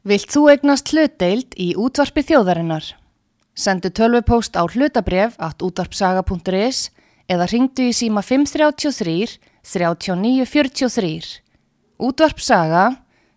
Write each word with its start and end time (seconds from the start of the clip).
Vilt 0.00 0.32
þú 0.32 0.46
egnast 0.48 0.88
hlutdeild 0.94 1.52
í 1.60 1.74
útvarpi 1.76 2.22
þjóðarinnar? 2.24 2.86
Sendu 3.52 3.90
tölvupóst 3.92 4.56
á 4.56 4.64
hlutabref 4.64 5.34
at 5.36 5.60
útvarpsaga.is 5.60 6.88
eða 7.28 7.48
ringdu 7.52 7.90
í 7.90 7.92
síma 7.92 8.22
533 8.24 9.36
3943. 9.60 11.42
Útvarpsaga 12.00 12.86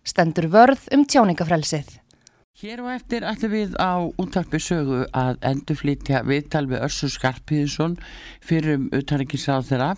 stendur 0.08 0.48
vörð 0.48 0.88
um 0.96 1.04
tjáningafrelsið. 1.04 2.00
Hér 2.56 2.80
og 2.80 2.94
eftir 2.94 3.28
ætlum 3.28 3.52
við 3.52 3.76
á 3.76 4.00
útvarpi 4.16 4.56
sögu 4.56 5.02
að 5.12 5.36
endurflýtja 5.44 6.24
viðtal 6.24 6.64
við 6.70 6.80
Örsur 6.86 7.12
Skarpíðsson 7.12 7.98
fyrir 8.40 8.78
um 8.78 8.88
utanrikiðsáð 8.88 9.68
þeirra 9.68 9.90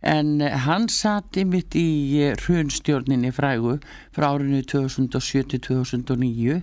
en 0.00 0.40
hann 0.40 0.88
satt 0.88 1.36
ymitt 1.40 1.76
í 1.76 2.30
hrunstjórninni 2.40 3.32
frægu 3.36 3.78
frá 4.16 4.30
árinu 4.32 4.62
2007-2009 4.72 6.62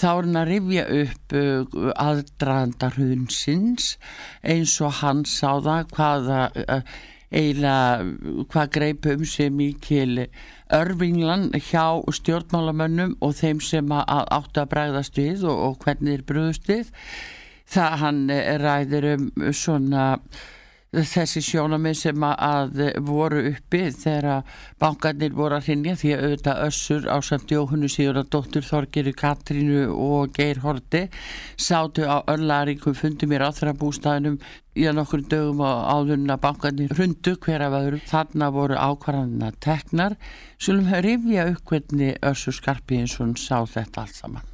þá 0.00 0.08
er 0.10 0.26
hann 0.26 0.40
að 0.40 0.50
rifja 0.52 0.84
upp 1.00 1.34
uh, 1.36 1.78
aðdraðanda 1.98 2.92
hrunsins 2.94 3.96
eins 4.42 4.76
og 4.84 5.00
hann 5.00 5.24
sá 5.28 5.58
það 5.64 5.90
hvaða 5.96 6.44
uh, 6.62 6.94
eiginlega 7.30 8.46
hvað 8.50 8.70
greip 8.74 9.10
um 9.10 9.26
sig 9.26 9.52
mikil 9.54 10.24
örfinglan 10.74 11.50
hjá 11.54 12.02
stjórnmálamönnum 12.18 13.16
og 13.22 13.36
þeim 13.38 13.60
sem 13.62 13.92
að 13.94 14.24
áttu 14.38 14.62
að 14.62 14.72
bræðast 14.72 15.18
við 15.18 15.44
og, 15.46 15.60
og 15.66 15.84
hvernig 15.84 16.18
er 16.18 16.24
bröðust 16.26 16.66
við. 16.70 16.90
Það 17.70 17.96
hann 18.02 18.24
ræðir 18.64 19.06
um 19.12 19.28
svona 19.54 20.06
þessi 20.90 21.40
sjónamið 21.44 21.98
sem 22.00 22.24
að 22.26 22.80
voru 23.06 23.44
uppi 23.52 23.82
þegar 23.94 24.42
bankarnir 24.82 25.36
voru 25.38 25.58
að 25.60 25.68
hrinja 25.68 25.94
því 26.00 26.10
að 26.14 26.24
auðvitað 26.24 26.62
össur 26.66 27.06
á 27.06 27.16
samt 27.22 27.54
Jóhannu 27.54 27.90
síður 27.90 28.22
að 28.24 28.32
dóttur 28.34 28.66
Þorgeri 28.66 29.14
Katrínu 29.14 29.84
og 29.94 30.34
Geir 30.34 30.62
Horti 30.64 31.04
sátu 31.54 32.08
á 32.10 32.26
örlaringum 32.26 32.98
fundi 32.98 33.30
mér 33.30 33.46
á 33.46 33.54
þeirra 33.54 33.76
bústæðinum 33.78 34.40
í 34.74 34.86
að 34.90 34.98
nokkur 34.98 35.24
dögum 35.30 35.62
á 35.62 35.94
áðurna 35.94 36.38
bankarnir 36.42 36.94
hundu 36.98 37.36
hver 37.38 37.66
af 37.66 37.78
öðrum. 37.80 38.04
Þarna 38.10 38.50
voru 38.54 38.78
ákvarðanina 38.78 39.54
teknar. 39.62 40.18
Svolum 40.58 40.90
rifja 40.90 41.50
upp 41.54 41.66
hvernig 41.70 42.18
össur 42.22 42.56
Skarpínsson 42.56 43.36
sá 43.38 43.62
þetta 43.62 44.06
allt 44.06 44.18
saman 44.18 44.49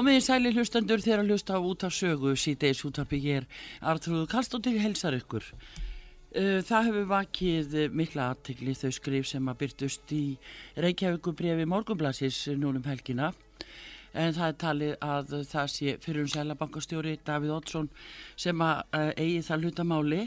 Komið 0.00 0.16
í 0.16 0.20
sæli 0.24 0.50
hlustendur 0.54 1.02
þegar 1.04 1.20
að 1.20 1.26
hlusta 1.28 1.56
á 1.56 1.60
út 1.60 1.82
af 1.84 1.92
sögu 1.92 2.30
síðdeis 2.32 2.78
útarpi 2.88 3.18
ég 3.20 3.42
er 3.42 3.66
Artrúðu 3.84 4.22
Kallstóttir 4.32 4.78
helsar 4.80 5.12
ykkur. 5.12 5.44
Uh, 6.32 6.62
það 6.64 6.86
hefur 6.86 7.10
vakið 7.10 7.74
mikla 7.92 8.30
aðtegli 8.32 8.72
þau 8.80 8.94
skrif 8.96 9.28
sem 9.28 9.50
að 9.52 9.58
byrtust 9.60 10.14
í 10.16 10.22
Reykjavíkubriði 10.80 11.66
Morgunblassis 11.68 12.38
núnum 12.56 12.88
helgina. 12.88 13.28
En 14.16 14.32
það 14.38 14.46
er 14.46 14.56
talið 14.64 14.96
að 15.04 15.36
það 15.52 15.68
sé 15.74 15.96
fyrir 16.00 16.24
um 16.24 16.32
sælabankastjóri 16.32 17.18
Davíð 17.28 17.52
Oddsson 17.58 17.92
sem 18.40 18.64
að 18.64 18.80
uh, 18.96 19.12
eigi 19.20 19.44
það 19.50 19.66
hlutamáli 19.68 20.22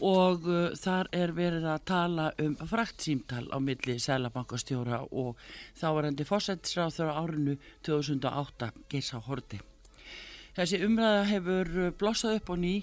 og 0.00 0.46
uh, 0.48 0.72
þar 0.78 1.10
er 1.12 1.34
verið 1.36 1.66
að 1.68 1.84
tala 1.90 2.30
um 2.42 2.56
fraktsýmtal 2.56 3.44
á 3.52 3.58
milli 3.60 3.98
Sælabankastjóra 4.00 5.02
og 5.10 5.36
þávarendi 5.78 6.26
fósættisráð 6.28 6.96
þurra 6.96 7.18
árinu 7.20 7.58
2008 7.84 8.72
geisa 8.88 9.20
horti. 9.26 9.60
Þessi 10.56 10.82
umræða 10.84 11.22
hefur 11.30 11.70
blossað 12.00 12.40
upp 12.40 12.50
og 12.52 12.58
ný 12.60 12.74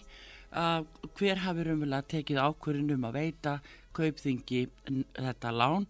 að 0.50 0.88
hver 1.18 1.44
hafi 1.44 1.66
umvel 1.70 1.94
að 1.94 2.08
tekið 2.16 2.40
ákverðin 2.42 2.96
um 2.96 3.06
að 3.10 3.20
veita 3.20 3.60
kaupþingi 3.94 4.64
þetta 5.14 5.52
lán 5.54 5.86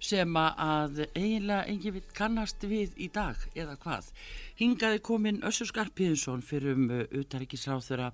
sem 0.00 0.36
að 0.38 1.02
eiginlega 1.16 1.66
engin 1.66 1.96
við 1.96 2.12
kannast 2.14 2.62
við 2.70 2.94
í 3.02 3.08
dag 3.12 3.36
eða 3.54 3.74
hvað. 3.82 4.12
Hingaði 4.60 5.02
komin 5.02 5.42
Össur 5.46 5.68
Skarpíðinsson 5.68 6.44
fyrir 6.46 6.78
um 6.78 6.86
utaríkisráð 6.92 7.84
þurra 7.88 8.12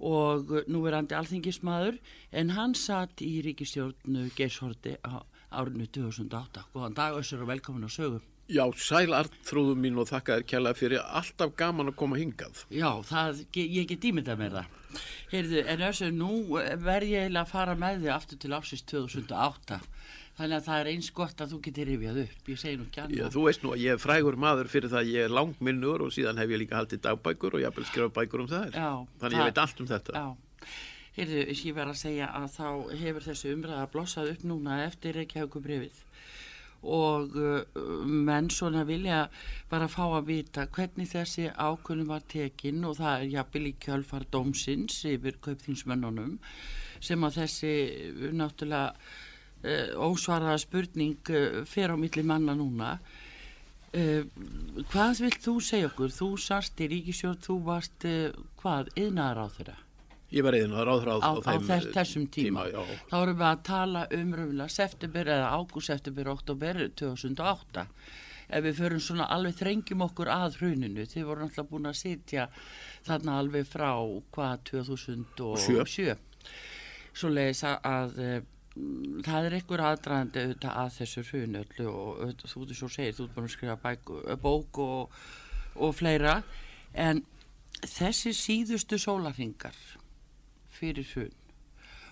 og 0.00 0.50
núverandi 0.70 1.16
alþingismadur 1.16 1.98
en 2.32 2.52
hann 2.56 2.74
satt 2.74 3.22
í 3.24 3.40
ríkistjórnu 3.44 4.30
Geishorti 4.36 4.96
á 5.04 5.20
árinu 5.50 5.86
2008. 5.86 6.66
Góðan 6.74 6.96
dag 6.96 7.18
Össur 7.18 7.42
og 7.44 7.50
velkomin 7.50 7.86
á 7.86 7.90
sögu. 7.90 8.20
Já, 8.50 8.64
sæl 8.74 9.14
artrúðum 9.14 9.78
mín 9.78 9.98
og 10.00 10.08
þakka 10.10 10.40
þér 10.40 10.46
kjalla 10.50 10.74
fyrir 10.74 11.02
alltaf 11.04 11.52
gaman 11.58 11.92
að 11.92 11.98
koma 12.00 12.18
hingað. 12.18 12.64
Já, 12.74 12.90
það, 13.06 13.44
ég 13.54 13.86
get 13.92 14.06
ímyndað 14.10 14.40
með 14.40 14.56
það. 14.58 14.76
Heyrðu, 15.30 15.60
en 15.70 15.84
Össur, 15.86 16.10
nú 16.10 16.32
verð 16.82 17.12
ég 17.12 17.36
að 17.38 17.52
fara 17.52 17.76
með 17.78 18.02
þig 18.02 18.14
aftur 18.16 18.40
til 18.42 18.54
ásins 18.56 18.82
2008 18.90 19.78
þannig 20.40 20.56
að 20.56 20.66
það 20.66 20.82
er 20.82 20.90
eins 20.94 21.08
gott 21.16 21.42
að 21.42 21.52
þú 21.52 21.58
getur 21.66 21.88
rifjað 21.90 22.20
upp. 22.22 22.46
Ég 22.48 22.60
segi 22.60 22.78
nú 22.80 22.86
ekki 22.86 23.02
annað. 23.02 23.18
Já, 23.20 23.26
þú 23.34 23.42
veist 23.46 23.64
nú 23.64 23.72
að 23.74 23.82
ég 23.84 23.96
er 23.96 24.00
frægur 24.00 24.38
maður 24.40 24.70
fyrir 24.72 24.92
það 24.92 25.02
að 25.02 25.10
ég 25.12 25.26
er 25.26 25.34
langminnur 25.36 26.04
og 26.06 26.14
síðan 26.16 26.40
hef 26.40 26.54
ég 26.54 26.62
líka 26.62 26.78
haldið 26.78 27.02
dagbækur 27.06 27.56
og 27.56 27.62
ég 27.62 27.68
haf 27.68 27.76
vel 27.76 27.88
skrifað 27.90 28.14
bækur 28.16 28.44
um 28.44 28.50
það. 28.50 28.70
Já, 28.72 28.90
þannig 29.20 29.36
það, 29.36 29.44
ég 29.44 29.50
veit 29.50 29.62
allt 29.64 29.82
um 29.84 29.90
þetta. 29.90 30.16
Já, 30.16 30.72
heyrðu, 31.18 31.44
ég 31.60 31.78
verð 31.80 31.94
að 31.94 32.00
segja 32.04 32.30
að 32.40 32.48
þá 32.56 32.68
hefur 33.04 33.28
þessu 33.28 33.54
umræða 33.56 33.88
blossað 33.92 34.32
upp 34.34 34.46
núna 34.48 34.80
eftir 34.86 35.20
Reykjavíkubrifið 35.20 36.04
og 36.80 37.34
uh, 37.36 37.80
menn 38.08 38.46
svona 38.48 38.86
vilja 38.88 39.26
bara 39.68 39.84
fá 39.92 40.06
að 40.06 40.30
vita 40.30 40.62
hvernig 40.72 41.10
þessi 41.10 41.50
ákunum 41.52 42.08
var 42.08 42.24
tekinn 42.24 42.86
og 42.88 42.96
það 42.96 43.26
er 43.26 43.34
jafnvel 43.34 43.66
í 43.68 43.74
kjölfar 43.84 44.24
dómsins 44.32 45.02
yfir 45.10 45.36
kaupþingsmönnunum 45.44 46.38
sem 47.04 47.28
að 47.28 47.42
þessi 47.42 47.74
náttúrulega 48.32 48.86
Uh, 48.96 49.29
ósvaraða 49.62 50.60
spurning 50.62 51.32
uh, 51.34 51.60
fer 51.68 51.92
á 51.92 51.96
milli 52.00 52.24
manna 52.26 52.56
núna. 52.56 52.94
Uh, 53.90 54.24
hvað 54.92 55.24
vilt 55.26 55.44
þú 55.44 55.58
segja 55.64 55.90
okkur? 55.90 56.14
Þú 56.14 56.32
sarst 56.40 56.80
í 56.80 56.90
Ríkisjórn 56.94 57.40
þú 57.44 57.60
varst 57.68 58.08
hvað, 58.60 58.92
yðnaðar 58.96 59.44
á 59.44 59.46
þeirra 59.58 59.78
ég 60.30 60.46
var 60.46 60.54
yðnaðar 60.54 60.90
á 60.90 60.94
þeirra 61.00 61.14
á, 61.18 61.20
á, 61.26 61.30
á 61.42 61.54
þess, 61.66 61.90
þessum 61.94 62.26
tíma, 62.30 62.66
tíma 62.70 62.98
þá 63.10 63.14
erum 63.20 63.38
við 63.40 63.46
að 63.48 63.62
tala 63.66 64.02
um 64.14 64.34
röfulega 64.38 64.74
september 64.74 65.30
eða 65.34 65.48
ágúst 65.56 65.90
september, 65.90 66.30
oktober 66.30 66.82
2008 67.00 67.86
ef 68.50 68.64
við 68.66 68.78
förum 68.78 69.02
svona 69.02 69.26
alveg 69.34 69.58
þrengjum 69.58 70.06
okkur 70.06 70.30
að 70.34 70.60
hruninu 70.60 71.06
þið 71.10 71.26
voru 71.26 71.44
náttúrulega 71.44 71.70
búin 71.70 71.90
að 71.90 71.98
sitja 72.00 72.46
þarna 73.06 73.36
alveg 73.42 73.68
frá 73.70 73.90
hvað 74.34 74.64
2007 74.70 76.16
svo 77.10 77.28
leiðis 77.34 77.64
að 77.66 78.18
það 79.26 79.48
er 79.48 79.56
einhver 79.58 79.84
aðdraðandi 79.88 80.44
auðvitað 80.44 80.78
að 80.82 80.92
þessu 80.98 81.24
hrunöllu 81.30 81.88
og 81.90 82.22
auðvitað, 82.22 82.52
þú 82.52 82.66
þú 82.68 82.78
svo 82.78 82.90
segir, 82.94 83.16
þú 83.16 83.26
er 83.26 83.34
búin 83.34 83.48
að 83.48 83.54
skrifa 83.56 83.78
bæku, 83.84 84.20
bók 84.44 84.80
og, 84.84 85.18
og 85.76 85.96
fleira 85.96 86.36
en 86.94 87.24
þessi 87.80 88.32
síðustu 88.36 88.98
sólarhingar 89.00 89.76
fyrir 90.74 91.06
hrun 91.14 91.36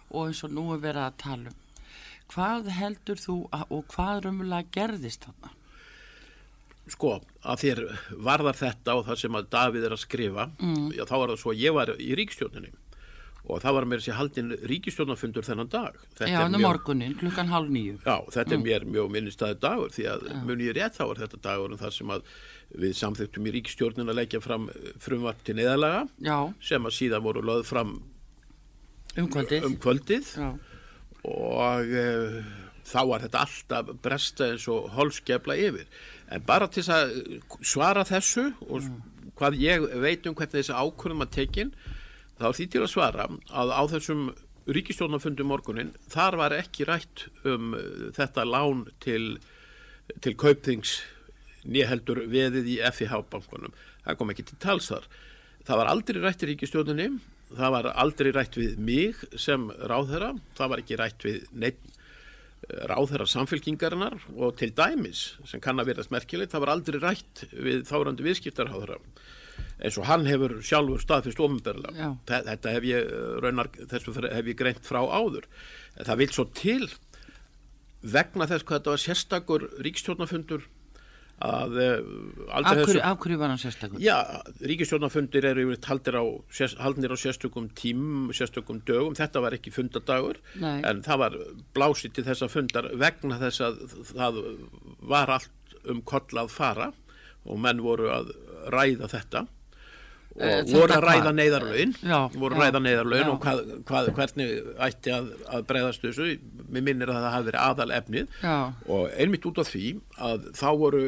og 0.08 0.28
eins 0.28 0.44
og 0.46 0.52
nú 0.56 0.70
er 0.72 0.84
verið 0.84 1.04
að 1.04 1.18
tala 1.24 1.52
um 1.52 1.64
hvað 2.28 2.72
heldur 2.76 3.20
þú 3.20 3.38
að, 3.56 3.64
og 3.72 3.86
hvað 3.94 4.26
römmulega 4.26 4.72
gerðist 4.74 5.24
þarna? 5.24 5.54
Sko, 6.88 7.18
að 7.44 7.62
þér 7.62 7.80
varðar 8.24 8.56
þetta 8.56 8.96
og 8.96 9.06
það 9.08 9.20
sem 9.22 9.38
að 9.38 9.48
Davíð 9.52 9.86
er 9.88 9.94
að 9.94 10.02
skrifa 10.04 10.46
mm. 10.56 10.86
já 10.96 11.02
þá 11.08 11.14
var 11.14 11.32
það 11.32 11.40
svo 11.42 11.52
að 11.52 11.64
ég 11.64 11.76
var 11.76 11.92
í 12.00 12.10
ríkstjóninni 12.16 12.72
og 13.48 13.62
það 13.64 13.76
var 13.78 13.86
mér 13.88 14.02
sér 14.04 14.18
haldinn 14.18 14.52
ríkistjónafundur 14.68 15.46
þennan 15.46 15.70
dag 15.72 15.96
þetta 16.18 16.28
Já, 16.30 16.40
en 16.44 16.60
morgunin, 16.60 17.16
klukkan 17.16 17.48
hálf 17.48 17.70
nýju 17.72 17.96
Já, 18.02 18.16
þetta 18.34 18.54
mm. 18.54 18.60
er 18.60 18.64
mér 18.66 18.86
mjög 18.92 19.10
minnistæði 19.14 19.58
dagur 19.62 19.92
því 19.94 20.06
að 20.12 20.28
ja. 20.28 20.38
mun 20.44 20.62
ég 20.64 20.76
rétt 20.76 20.98
þá 20.98 21.04
er 21.06 21.22
þetta 21.24 21.42
dagur 21.48 21.72
en 21.72 21.80
það 21.80 21.94
sem 21.96 22.12
að 22.12 22.30
við 22.84 22.94
samþektum 22.98 23.48
í 23.48 23.54
ríkistjórnin 23.56 24.12
að 24.12 24.20
leggja 24.20 24.42
fram 24.44 24.68
frumvart 25.00 25.40
til 25.46 25.56
neðalaga 25.56 26.04
Já. 26.20 26.38
sem 26.70 26.88
að 26.88 26.96
síðan 26.98 27.24
voru 27.24 27.44
lögð 27.48 27.68
fram 27.70 27.94
um 29.18 29.28
kvöldið, 29.32 29.64
um 29.66 29.76
kvöldið. 29.80 30.32
og 31.28 31.88
e, 31.88 32.06
þá 32.88 33.00
var 33.08 33.24
þetta 33.24 33.44
alltaf 33.46 33.92
bresta 34.04 34.50
eins 34.52 34.68
og 34.70 34.90
holskefla 34.96 35.56
yfir 35.56 35.88
en 36.28 36.44
bara 36.44 36.68
til 36.68 36.84
að 36.92 37.14
svara 37.64 38.04
þessu 38.08 38.50
og 38.68 38.82
mm. 38.84 39.32
hvað 39.40 39.62
ég 39.62 39.88
veit 40.04 40.28
um 40.28 40.36
hvernig 40.36 40.60
þessi 40.60 40.76
ákvörðum 40.76 41.24
að 41.24 41.34
tekinn 41.40 41.72
þá 42.38 42.46
er 42.48 42.58
því 42.58 42.66
til 42.72 42.82
að 42.84 42.92
svara 42.92 43.26
að 43.50 43.72
á 43.74 43.82
þessum 43.94 44.28
ríkistjórnafundi 44.68 45.46
morgunin, 45.48 45.94
þar 46.12 46.36
var 46.42 46.54
ekki 46.58 46.86
rætt 46.88 47.26
um 47.48 47.72
uh, 47.76 48.08
þetta 48.16 48.44
lán 48.46 48.84
til, 49.02 49.38
til 50.24 50.34
kaupþings 50.38 50.98
nýheldur 51.68 52.22
veðið 52.30 52.68
í 52.74 52.76
FIH-bankunum. 52.84 53.74
Það 54.04 54.20
kom 54.20 54.32
ekki 54.32 54.46
til 54.48 54.58
tals 54.62 54.90
þar. 54.92 55.08
Það 55.68 55.80
var 55.80 55.90
aldrei 55.92 56.20
rætt 56.22 56.44
í 56.44 56.50
ríkistjórninni, 56.52 57.08
það 57.56 57.74
var 57.74 57.90
aldrei 57.92 58.30
rætt 58.32 58.56
við 58.56 58.78
mig 58.80 59.22
sem 59.36 59.68
ráðherra, 59.90 60.34
það 60.56 60.72
var 60.72 60.84
ekki 60.84 61.00
rætt 61.00 61.26
við 61.26 61.48
neitt 61.64 61.80
uh, 61.88 62.84
ráðherra 62.92 63.28
samfélkingarinnar 63.28 64.20
og 64.36 64.54
til 64.60 64.70
dæmis 64.76 65.30
sem 65.48 65.64
kann 65.64 65.80
að 65.80 65.94
verðast 65.94 66.12
merkilegt, 66.12 66.52
það 66.52 66.66
var 66.66 66.74
aldrei 66.76 67.00
rætt 67.02 67.44
við 67.56 67.84
þárandi 67.88 68.28
viðskiptarháðherra 68.28 69.00
eins 69.78 69.98
og 70.00 70.08
hann 70.08 70.26
hefur 70.26 70.58
sjálfur 70.64 71.02
staðfyrst 71.02 71.42
ofinberlega. 71.42 72.14
Þetta 72.28 72.72
hef 72.74 72.88
ég 72.88 73.12
uh, 73.12 73.36
raunar, 73.44 73.70
þessu 73.90 74.16
hef 74.26 74.50
ég 74.50 74.58
greint 74.58 74.82
frá 74.86 75.00
áður. 75.04 75.46
Það 75.98 76.18
vil 76.22 76.32
svo 76.34 76.48
til 76.54 76.88
vegna 78.02 78.46
þess 78.46 78.66
hvað 78.66 78.80
þetta 78.80 78.94
var 78.94 79.02
sérstakur 79.02 79.64
ríkstjórnafundur 79.82 80.66
að 81.38 81.76
af 81.78 82.64
hverju, 82.66 83.00
af 83.06 83.18
hverju 83.22 83.38
var 83.38 83.52
hann 83.52 83.60
sérstakur? 83.62 84.00
Já, 84.02 84.42
ríkistjórnafundir 84.58 85.46
eru 85.52 85.68
haldir 85.86 86.18
á, 86.18 86.24
á 86.26 87.16
sérstökum 87.18 87.68
tím 87.78 88.32
sérstökum 88.34 88.80
dögum, 88.86 89.14
þetta 89.14 89.42
var 89.44 89.54
ekki 89.54 89.70
fundadagur 89.74 90.40
Nei. 90.58 90.82
en 90.82 91.02
það 91.06 91.22
var 91.22 91.36
blásið 91.74 92.16
til 92.16 92.26
þessa 92.26 92.50
fundar 92.50 92.90
vegna 92.98 93.38
þess 93.38 93.62
að 93.68 93.78
það 94.14 94.42
var 95.14 95.36
allt 95.38 95.78
um 95.86 96.02
koll 96.02 96.42
að 96.42 96.50
fara 96.50 96.90
og 97.46 97.62
menn 97.62 97.84
voru 97.86 98.10
að 98.10 98.34
ræða 98.74 99.10
þetta 99.14 99.46
voru 100.36 100.96
að 100.96 101.06
ræða 101.06 101.32
neyðarlaun. 101.34 101.94
Voru 102.34 102.58
að 102.58 102.64
ræða 102.64 102.82
neyðarlaun 102.84 103.32
og 103.32 103.38
hvað, 103.42 103.62
hvað, 103.88 104.10
hvernig 104.18 104.52
ætti 104.88 105.14
að, 105.14 105.30
að 105.48 105.64
breyðast 105.70 106.04
þessu. 106.04 106.28
Mér 106.68 106.84
minnir 106.90 107.12
að 107.12 107.22
það 107.22 107.32
hafi 107.36 107.48
verið 107.50 107.62
aðal 107.64 107.94
efnið 107.98 108.36
já. 108.42 108.56
og 108.86 109.08
einmitt 109.16 109.48
út 109.48 109.62
af 109.62 109.72
því 109.72 109.86
að 110.28 110.50
þá 110.58 110.68
voru, 110.82 111.04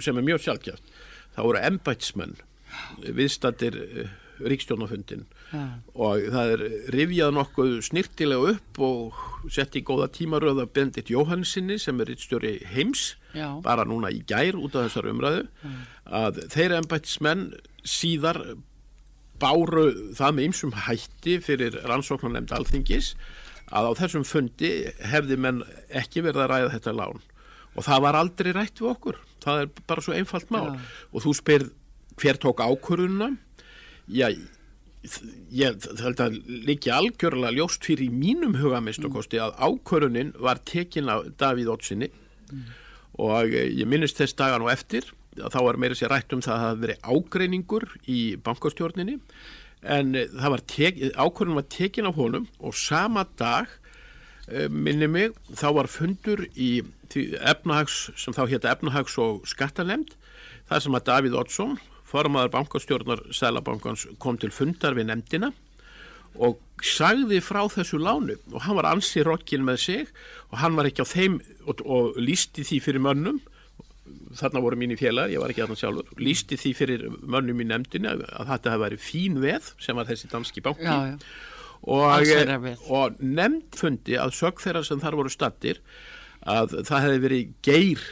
sem 0.00 0.18
er 0.18 0.26
mjög 0.30 0.46
sjálfkjátt 0.46 0.96
þá 1.38 1.44
voru 1.46 1.60
embætsmenn 1.68 2.38
viðstattir 3.14 3.76
eh, 3.78 4.16
ríkstjónafundin 4.38 5.24
og 5.98 6.26
það 6.30 6.52
er 6.54 6.62
rifjað 6.94 7.32
nokkuð 7.34 7.70
snirtilega 7.88 8.52
upp 8.54 8.80
og 8.84 9.22
sett 9.54 9.78
í 9.78 9.82
góða 9.86 10.10
tímaröða 10.14 10.66
Bendit 10.74 11.10
Jóhannsinni 11.10 11.78
sem 11.80 11.98
er 12.02 12.10
rittstjóri 12.12 12.58
heims 12.74 13.14
Já. 13.32 13.56
bara 13.64 13.86
núna 13.88 14.12
í 14.14 14.20
gær 14.28 14.58
út 14.60 14.76
af 14.76 14.88
þessar 14.88 15.10
umræðu 15.10 15.46
Já. 15.48 15.72
að 16.20 16.42
þeirra 16.54 16.82
embætismenn 16.82 17.48
síðar 17.88 18.42
báru 19.38 19.88
það 20.18 20.34
með 20.34 20.48
ymsum 20.48 20.74
hætti 20.86 21.38
fyrir 21.44 21.78
rannsóknarnemnd 21.86 22.52
alþingis 22.56 23.12
að 23.68 23.90
á 23.90 23.92
þessum 24.00 24.24
fundi 24.26 24.72
hefði 25.12 25.38
menn 25.38 25.62
ekki 25.88 26.24
verið 26.24 26.44
að 26.44 26.52
ræða 26.52 26.70
þetta 26.76 26.96
lán. 26.98 27.20
Og 27.76 27.84
það 27.86 28.04
var 28.06 28.18
aldrei 28.18 28.54
rætt 28.56 28.80
við 28.80 28.90
okkur. 28.90 29.18
Það 29.44 29.60
er 29.62 29.68
bara 29.86 30.02
svo 30.02 30.16
einfalt 30.16 30.48
mál. 30.50 30.72
Já. 30.72 30.80
og 31.12 31.24
þú 31.26 31.34
spyrð 31.38 31.68
hver 32.18 32.40
tók 32.42 32.62
ákvörðuna 32.64 33.36
Já, 34.08 34.30
ég 35.52 35.86
held 36.00 36.20
að 36.24 36.38
líki 36.48 36.90
algjörlega 36.92 37.52
ljóst 37.58 37.84
fyrir 37.84 38.08
í 38.08 38.12
mínum 38.12 38.56
hugamistokosti 38.58 39.40
að 39.42 39.54
ákvörunin 39.60 40.32
var 40.40 40.60
tekin 40.64 41.10
af 41.12 41.26
Davíð 41.40 41.74
Ótsinni 41.74 42.08
mm. 42.08 42.64
og 43.20 43.52
ég 43.52 43.84
minnist 43.88 44.18
þess 44.20 44.36
dagan 44.38 44.64
og 44.64 44.72
eftir 44.72 45.12
þá 45.38 45.58
var 45.66 45.78
meira 45.80 45.96
sér 45.98 46.12
rætt 46.12 46.34
um 46.34 46.42
það 46.44 46.54
að 46.54 46.64
það 46.66 46.82
verið 46.84 47.08
ágreiningur 47.14 47.88
í 48.10 48.20
bankastjórninni 48.44 49.18
en 49.82 50.14
það 50.14 50.54
var 50.54 50.64
tekin 51.70 52.08
af 52.08 52.18
honum 52.18 52.48
og 52.58 52.74
sama 52.74 53.24
dag 53.38 53.68
eh, 54.50 54.68
minni 54.68 55.06
mig 55.06 55.36
þá 55.54 55.68
var 55.78 55.90
fundur 55.92 56.44
í 56.54 56.80
efnahags 57.14 58.08
sem 58.18 58.34
þá 58.36 58.42
hétta 58.50 58.72
efnahags 58.72 59.14
og 59.22 59.46
skattalemd 59.48 60.16
það 60.68 60.84
sem 60.84 60.98
að 60.98 61.06
Davíð 61.08 61.38
Ótsson 61.40 61.78
formaður 62.08 62.52
bankastjórnar 62.56 63.24
Sælabankans 63.36 64.06
kom 64.20 64.38
til 64.40 64.50
fundar 64.54 64.96
við 64.96 65.10
nefndina 65.10 65.52
og 66.38 66.58
sagði 66.84 67.40
frá 67.42 67.64
þessu 67.72 67.98
lánu 68.00 68.36
og 68.52 68.62
hann 68.64 68.78
var 68.78 68.90
ansið 68.92 69.26
rokkin 69.28 69.64
með 69.66 69.80
sig 69.84 70.10
og 70.50 70.58
hann 70.62 70.76
var 70.78 70.88
ekki 70.88 71.06
á 71.06 71.08
þeim 71.08 71.38
og, 71.66 71.80
og 71.84 72.18
lísti 72.20 72.66
því 72.66 72.82
fyrir 72.84 73.04
mönnum 73.04 73.40
þarna 74.38 74.62
voru 74.64 74.78
mín 74.80 74.94
í 74.94 74.98
félag, 74.98 75.32
ég 75.32 75.42
var 75.42 75.52
ekki 75.52 75.64
þarna 75.64 75.78
sjálfur 75.80 76.22
lísti 76.22 76.58
því 76.60 76.72
fyrir 76.78 77.06
mönnum 77.20 77.62
í 77.62 77.68
nefndinu 77.68 78.14
að 78.14 78.50
þetta 78.52 78.74
hefði 78.74 78.84
verið 78.84 79.04
fín 79.04 79.38
veð 79.42 79.72
sem 79.82 79.98
var 79.98 80.08
þessi 80.10 80.30
danski 80.32 80.64
banki 80.64 80.86
já, 80.86 81.14
já. 81.14 81.16
og, 81.88 82.68
og 82.88 83.22
nefnd 83.22 83.80
fundi 83.80 84.18
að 84.20 84.36
sög 84.38 84.62
þeirra 84.64 84.84
sem 84.86 85.02
þar 85.02 85.18
voru 85.20 85.32
stattir 85.32 85.82
að 86.48 86.80
það 86.88 87.06
hefði 87.06 87.24
verið 87.24 87.54
geir 87.66 88.04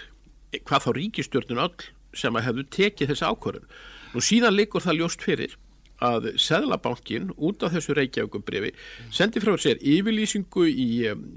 hvað 0.67 0.87
þá 0.87 0.91
ríkistjórnun 0.97 1.63
öll 1.67 1.87
sem 2.17 2.37
að 2.39 2.49
hefðu 2.49 2.67
tekið 2.73 3.13
þessi 3.13 3.29
ákvörðun. 3.29 3.71
Nú 4.15 4.23
síðan 4.25 4.57
likur 4.57 4.85
það 4.85 5.01
ljóst 5.03 5.25
fyrir 5.25 5.57
að 6.05 6.29
Seðlabankin 6.41 7.31
út 7.37 7.65
af 7.65 7.73
þessu 7.75 7.97
Reykjavíkubrifi 7.97 8.73
sendi 9.15 9.41
frá 9.43 9.55
sér 9.61 9.81
yfirlýsingu 9.81 10.67
í, 10.69 10.89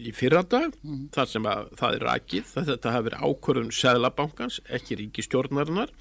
í 0.04 0.14
fyrradag 0.16 0.74
mm. 0.82 1.10
þar 1.16 1.32
sem 1.32 1.48
að 1.50 1.72
það 1.80 1.98
er 1.98 2.06
rækið, 2.10 2.54
þetta 2.58 2.94
hafi 2.96 3.08
verið 3.10 3.26
ákvörðun 3.30 3.74
Seðlabankans, 3.80 4.62
ekki 4.68 5.00
ríkistjórnarinnar. 5.04 5.94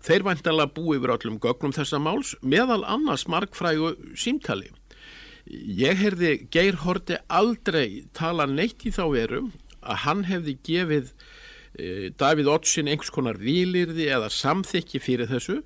Þeir 0.00 0.24
væntalega 0.30 0.72
búi 0.76 0.96
yfir 0.96 1.14
öllum 1.16 1.40
gögnum 1.42 1.74
þessa 1.76 2.00
máls 2.00 2.32
meðal 2.40 2.80
annars 2.88 3.26
markfrægu 3.28 3.92
símtali. 4.16 4.70
Ég 5.50 5.98
heyrði 6.00 6.36
Geir 6.52 6.78
Horti 6.84 7.18
aldrei 7.28 8.06
tala 8.16 8.46
neitt 8.48 8.86
í 8.88 8.94
þá 8.94 9.04
verum 9.12 9.52
að 9.80 10.02
hann 10.06 10.24
hefði 10.28 10.56
gefið 10.64 11.12
Eh, 11.78 12.10
Davíð 12.18 12.48
Ottsin 12.50 12.88
einhvers 12.90 13.12
konar 13.14 13.38
výlirði 13.38 14.08
eða 14.10 14.30
samþykki 14.34 14.98
fyrir 15.02 15.30
þessu 15.30 15.60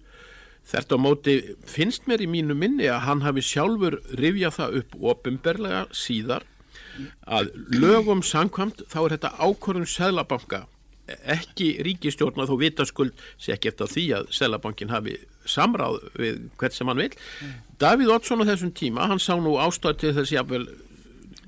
þetta 0.69 0.97
á 0.97 1.05
móti 1.05 1.37
finnst 1.69 2.09
mér 2.11 2.25
í 2.25 2.31
mínu 2.31 2.57
minni 2.59 2.89
að 2.91 3.05
hann 3.09 3.25
hafi 3.25 3.45
sjálfur 3.45 4.01
rifjað 4.19 4.59
það 4.59 4.77
upp 4.81 4.99
ofinberlega 5.13 5.87
síðar 5.93 6.47
að 7.27 7.51
lögum 7.75 8.23
samkvamt 8.25 8.85
þá 8.91 9.01
er 9.05 9.17
þetta 9.17 9.35
ákvörðun 9.43 9.91
Sælabanka 9.91 10.65
ekki 11.05 11.75
ríkistjórna 11.85 12.47
þó 12.49 12.55
vitaskuld 12.63 13.13
sé 13.37 13.53
ekki 13.55 13.71
eftir 13.73 13.91
því 13.93 14.05
að 14.19 14.31
Sælabankin 14.39 14.93
hafi 14.95 15.19
samráð 15.45 15.99
við 16.17 16.41
hvert 16.61 16.77
sem 16.77 16.89
hann 16.89 17.03
vil 17.03 17.11
mm. 17.13 17.55
Davíð 17.83 18.15
Ottsson 18.15 18.41
á 18.41 18.49
þessum 18.49 18.73
tíma 18.77 19.09
hann 19.11 19.21
sá 19.21 19.35
nú 19.37 19.59
ástæð 19.61 19.99
til 20.01 20.15
þess 20.17 20.33
jáfnvel 20.33 20.65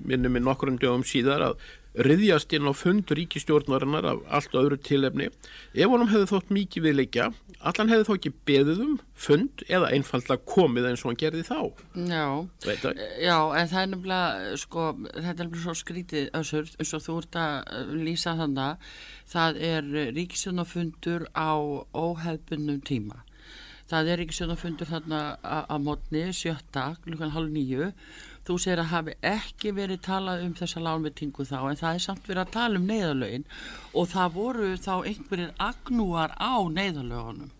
minnum 0.04 0.36
við 0.36 0.44
nokkrum 0.44 0.76
dögum 0.80 1.06
síðar 1.08 1.46
að 1.50 1.64
riðjast 1.96 2.52
inn 2.56 2.68
á 2.68 2.72
fund 2.76 3.10
ríkistjórnarinnar 3.16 4.08
af 4.12 4.24
allt 4.38 4.56
öðru 4.58 4.78
tilefni. 4.84 5.30
Ef 5.72 5.88
honum 5.92 6.10
hefði 6.12 6.30
þótt 6.34 6.52
mikið 6.52 6.88
við 6.88 6.98
leikja 7.00 7.30
allan 7.64 7.90
hefði 7.90 8.06
þó 8.06 8.12
ekki 8.16 8.32
beðið 8.48 8.80
um 8.84 8.94
fund 9.26 9.62
eða 9.66 9.90
einfallega 9.94 10.44
komið 10.48 10.88
eins 10.90 11.02
og 11.04 11.10
hann 11.10 11.20
gerði 11.20 11.44
þá? 11.46 11.58
Já, 11.96 12.26
já 13.22 13.38
en 13.58 13.70
það 13.70 13.80
er 13.80 13.90
nefnilega 13.92 14.58
sko, 14.60 14.86
þetta 15.14 15.32
er 15.32 15.40
nefnilega 15.40 15.64
svo 15.64 15.76
skrítið 15.80 16.28
össur, 16.40 16.70
eins 16.76 16.94
og 16.96 17.04
þú 17.06 17.18
ert 17.22 17.40
að 17.42 17.94
lýsa 18.06 18.36
þannig 18.40 18.90
það 19.32 19.60
er 19.70 19.90
ríkistjórnafundur 20.18 21.26
á 21.32 21.52
óhefbunum 21.96 22.82
tíma. 22.86 23.22
Það 23.86 24.12
er 24.12 24.22
ríkistjórnafundur 24.22 24.90
þarna 24.90 25.20
að 25.46 25.84
mótni 25.86 26.24
sjötta, 26.34 26.88
klukkan 27.04 27.34
halv 27.34 27.52
nýju 27.54 27.92
Þú 28.46 28.56
segir 28.62 28.78
að 28.78 28.92
hafi 28.92 29.14
ekki 29.26 29.72
verið 29.74 30.02
talað 30.06 30.44
um 30.46 30.52
þessa 30.54 30.82
lánvettingu 30.84 31.46
þá 31.48 31.56
en 31.58 31.78
það 31.80 31.96
er 31.96 32.02
samt 32.04 32.28
verið 32.30 32.42
að 32.44 32.52
tala 32.54 32.78
um 32.78 32.84
neyðalögin 32.86 33.46
og 33.92 34.10
það 34.12 34.34
voru 34.36 34.68
þá 34.78 34.92
einhverjir 34.96 35.54
agnúar 35.66 36.36
á 36.38 36.54
neyðalögunum. 36.70 37.50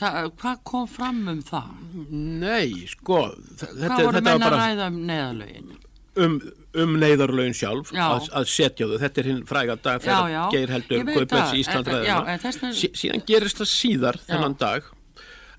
Það, 0.00 0.30
hvað 0.40 0.64
kom 0.66 0.88
fram 0.88 1.20
um 1.28 1.42
það? 1.44 1.70
Nei, 2.10 2.88
sko... 2.88 3.20
Hvað 3.60 4.02
voru 4.08 4.22
menna 4.24 4.48
að 4.48 4.56
ræða 4.56 4.88
um 4.88 4.98
neyðalögin? 5.10 5.74
Um, 6.20 6.38
um 6.82 6.96
neyðarlögin 6.98 7.54
sjálf 7.54 7.92
að, 7.94 8.26
að 8.34 8.48
setja 8.50 8.88
þau. 8.90 8.96
Þetta 9.04 9.22
er 9.22 9.28
hinn 9.30 9.44
fræga 9.46 9.76
dag 9.78 10.02
þegar 10.02 10.54
geir 10.54 10.72
heldur 10.74 11.04
Guðbjörns 11.06 11.52
í 11.54 11.60
Ísland 11.62 11.92
ræðina. 11.92 12.72
Síðan 12.74 13.22
gerist 13.28 13.60
það 13.62 13.70
síðar 13.76 14.18
já. 14.18 14.26
þennan 14.32 14.58
dag 14.58 14.90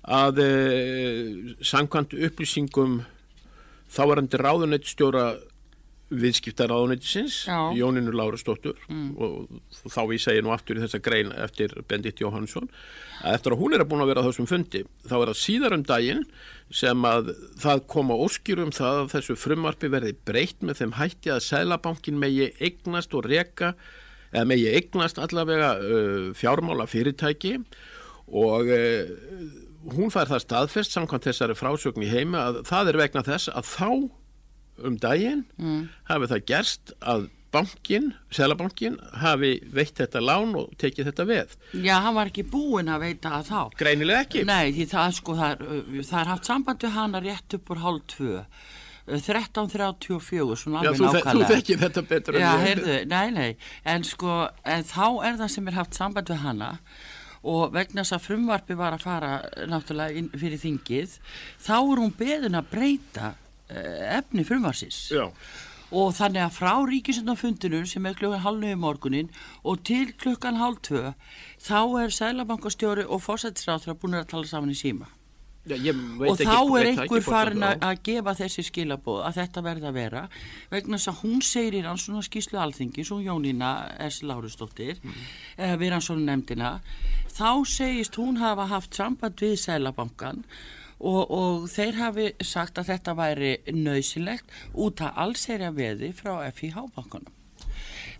að 0.02 0.42
eh, 0.42 1.56
sangkvæmt 1.64 2.18
upplýsingum 2.28 3.00
þá 3.92 4.02
var 4.08 4.22
til 4.32 4.42
ráðunættstjóra 4.42 5.26
viðskiptaráðunættisins 6.12 7.46
Jóninu 7.76 8.12
Lárastóttur 8.14 8.76
mm. 8.88 9.12
og 9.16 9.92
þá 9.92 10.00
ég 10.36 10.44
nú 10.44 10.52
aftur 10.54 10.78
í 10.78 10.82
þessa 10.84 11.00
grein 11.04 11.32
eftir 11.44 11.72
Bendit 11.88 12.20
Jóhansson 12.22 12.68
að 13.22 13.38
eftir 13.38 13.54
að 13.54 13.62
hún 13.62 13.76
er 13.76 13.84
að 13.84 13.90
búin 13.92 14.04
að 14.04 14.12
vera 14.12 14.24
þessum 14.26 14.48
fundi 14.50 14.84
þá 15.06 15.14
er 15.18 15.32
það 15.32 15.40
síðar 15.40 15.76
um 15.78 15.86
daginn 15.88 16.22
sem 16.82 17.08
að 17.08 17.32
það 17.62 17.84
koma 17.94 18.18
óskýrum 18.26 18.74
það 18.76 19.00
að 19.02 19.10
þessu 19.16 19.38
frumarpi 19.40 19.92
verði 19.92 20.14
breytt 20.28 20.64
með 20.64 20.82
þeim 20.82 20.94
hætti 21.00 21.32
að 21.32 21.44
Sælabankin 21.48 22.20
megi 22.20 22.50
eignast 22.60 23.16
og 23.16 23.28
reka 23.28 23.74
eða 24.32 24.46
megi 24.52 24.70
eignast 24.72 25.20
allavega 25.22 25.74
uh, 25.80 26.30
fjármála 26.36 26.88
fyrirtæki 26.90 27.58
og 28.32 28.68
uh, 28.72 29.16
hún 29.90 30.12
fær 30.14 30.30
það 30.30 30.44
staðfest 30.46 30.96
samkvæmt 30.96 31.28
þessari 31.28 31.58
frásögn 31.58 32.04
í 32.06 32.10
heima 32.10 32.48
að 32.48 32.62
það 32.68 32.92
er 32.92 33.00
vegna 33.02 33.24
þess 33.26 33.52
að 33.52 33.70
þá 33.72 33.88
um 34.82 34.98
daginn 35.00 35.46
mm. 35.60 35.86
hafi 36.08 36.28
það 36.32 36.44
gerst 36.48 36.92
að 37.00 37.30
bankin, 37.52 38.12
selabankin 38.32 38.96
hafi 39.20 39.56
veitt 39.74 39.98
þetta 40.00 40.22
lán 40.24 40.54
og 40.56 40.70
tekið 40.80 41.10
þetta 41.10 41.26
veð. 41.28 41.56
Já, 41.84 41.96
hann 42.04 42.16
var 42.16 42.30
ekki 42.30 42.46
búin 42.48 42.88
að 42.88 43.04
veita 43.06 43.34
að 43.38 43.50
þá. 43.50 43.58
Greinilega 43.82 44.24
ekki. 44.24 44.44
Nei, 44.48 44.72
því 44.72 44.86
það 44.94 45.18
sko, 45.18 45.36
það 45.40 45.50
er, 45.52 45.82
það 45.98 46.20
er 46.22 46.30
haft 46.32 46.48
samband 46.48 46.86
við 46.86 46.96
hana 46.96 47.22
rétt 47.24 47.58
upp 47.58 47.74
úr 47.74 47.82
hálf 47.82 48.06
tvö 48.14 48.38
1334, 49.02 50.56
svona 50.62 50.78
alveg 50.80 51.00
nákvæmlega. 51.02 51.22
Já, 51.26 51.32
þú 51.34 51.46
þekkir 51.50 51.80
þetta 51.80 52.02
betur 52.06 52.36
en 52.36 52.40
ég. 52.40 52.46
Já, 52.46 52.66
heyrðu, 52.66 52.98
nei, 53.10 53.30
nei, 53.34 53.48
en 53.92 54.06
sko, 54.06 54.36
en 54.62 54.86
þá 54.86 55.06
er 55.26 55.40
það 55.40 55.50
sem 55.56 55.68
er 55.68 55.78
haft 55.80 55.98
samband 55.98 56.30
við 56.30 56.44
hana 56.44 56.70
og 57.42 57.74
vegna 57.74 58.04
þess 58.04 58.16
að 58.16 58.24
frumvarfi 58.28 58.76
var 58.78 58.96
að 58.96 59.04
fara 59.06 59.32
náttúrulega 59.70 60.18
inn 60.18 60.30
fyrir 60.32 60.62
þingið, 60.62 61.18
þá 61.62 61.76
er 61.80 62.02
hún 62.02 62.16
beðin 62.18 62.58
að 62.58 62.70
breyta 62.70 63.32
uh, 63.34 64.18
efni 64.18 64.46
frumvarsins. 64.46 65.04
Já. 65.12 65.26
Og 65.92 66.14
þannig 66.16 66.46
að 66.46 66.54
frá 66.56 66.72
ríkisöndanfundinum 66.88 67.88
sem 67.88 68.06
er 68.08 68.16
klukkan 68.16 68.40
halv 68.46 68.62
nögu 68.62 68.78
morgunin 68.80 69.32
og 69.60 69.82
til 69.84 70.14
klukkan 70.16 70.56
halv 70.56 70.80
tvö, 70.86 71.10
þá 71.60 71.80
er 72.00 72.14
Sælabankastjóri 72.16 73.04
og 73.04 73.20
fósættisráþra 73.26 73.98
búin 74.00 74.16
að 74.22 74.30
tala 74.32 74.48
saman 74.48 74.72
í 74.72 74.78
síma. 74.78 75.10
Já, 75.62 75.92
og 75.94 76.40
þá 76.40 76.56
er 76.80 76.88
einhver 76.90 77.22
farin 77.22 77.62
að 77.62 78.00
gefa 78.08 78.34
þessi 78.34 78.64
skilabóð 78.66 79.20
að 79.28 79.36
þetta 79.36 79.62
verði 79.62 79.86
að 79.86 79.98
vera 80.00 80.22
vegna 80.72 80.98
þess 80.98 81.10
að 81.12 81.20
hún 81.22 81.44
segir 81.46 81.76
í 81.78 81.82
rannsóna 81.84 82.22
skíslu 82.26 82.58
alþingi 82.58 83.04
svo 83.06 83.20
Jónína 83.22 83.70
S. 84.08 84.24
Lárusdóttir 84.26 84.98
mm. 84.98 85.20
eh, 85.62 85.74
við 85.78 85.92
rannsóna 85.94 86.26
nefndina 86.26 86.72
þá 87.30 87.62
segist 87.70 88.18
hún 88.18 88.40
hafa 88.42 88.66
haft 88.72 88.98
samband 88.98 89.38
við 89.38 89.54
Sælabankan 89.62 90.42
og, 90.98 91.22
og 91.30 91.70
þeir 91.70 92.00
hafi 92.00 92.26
sagt 92.42 92.82
að 92.82 92.90
þetta 92.90 93.14
væri 93.22 93.52
nöysilegt 93.70 94.50
út 94.74 95.04
af 95.06 95.14
allserja 95.28 95.70
veði 95.78 96.10
frá 96.10 96.40
FIH-bankanum 96.50 97.41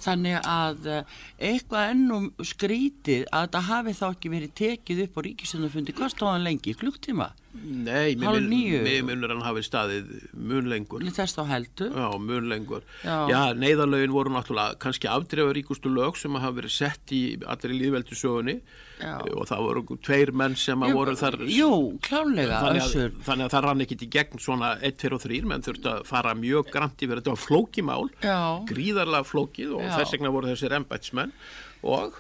þannig 0.03 0.39
að 0.41 0.89
eh, 0.89 1.21
eitthvað 1.51 1.93
ennum 1.95 2.29
skrítið 2.53 3.27
að 3.33 3.53
það 3.57 3.69
hafi 3.71 3.97
þá 4.01 4.07
ekki 4.11 4.35
verið 4.37 4.57
tekið 4.63 5.05
upp 5.07 5.19
á 5.19 5.21
ríkisöndafundi 5.29 5.97
hvað 5.99 6.15
stóðan 6.17 6.47
lengi, 6.47 6.77
klukktíma? 6.79 7.33
Nei, 7.53 8.15
mér 8.17 9.03
munur 9.05 9.35
hann 9.35 9.43
hafi 9.45 9.61
staðið 9.67 10.13
mun 10.33 10.71
lengur. 10.73 11.03
Þess 11.05 11.37
þá 11.37 11.43
heldur? 11.51 11.91
Já, 11.93 12.07
mun 12.17 12.49
lengur. 12.49 12.87
Já, 13.05 13.17
Já 13.29 13.41
neyðarlögin 13.59 14.15
voru 14.15 14.33
náttúrulega 14.33 14.79
kannski 14.81 15.11
afdrefa 15.13 15.53
ríkustu 15.59 15.93
lög 15.93 16.17
sem 16.17 16.33
hafa 16.41 16.57
verið 16.63 16.75
sett 16.79 17.13
í 17.13 17.21
allir 17.45 17.77
líðveldu 17.77 18.17
sögunni 18.17 18.57
Já. 19.03 19.19
og 19.21 19.45
það 19.51 19.65
voru 19.67 19.99
tveir 20.01 20.33
menn 20.33 20.57
sem 20.57 20.87
jú, 20.87 20.97
voru 20.97 21.15
þar 21.19 21.39
Jú, 21.51 21.71
klálega 22.07 22.63
þannig 22.65 23.21
þannig 23.29 23.47
að 23.47 23.55
það 23.55 23.65
rann 23.69 23.85
ekki 23.85 24.01
í 24.01 24.11
gegn 24.17 24.43
svona 24.43 24.75
1, 24.81 24.99
2 25.05 25.15
og 25.19 25.25
3 25.27 25.45
menn 25.53 25.69
þurfti 25.69 25.93
að 25.93 26.05
fara 26.09 26.35
mjög 26.39 26.73
grann 26.73 26.97
yfir 26.97 27.21
þetta. 27.21 27.37
Var 27.37 27.45
flókimál, 27.45 28.09
gríðarlega 28.71 29.29
flókið 29.29 29.77
og 29.77 29.89
þess 29.93 30.17
vegna 30.17 30.33
voru 30.33 30.55
þessir 30.55 30.81
embætsmenn 30.81 31.37
og 31.83 32.17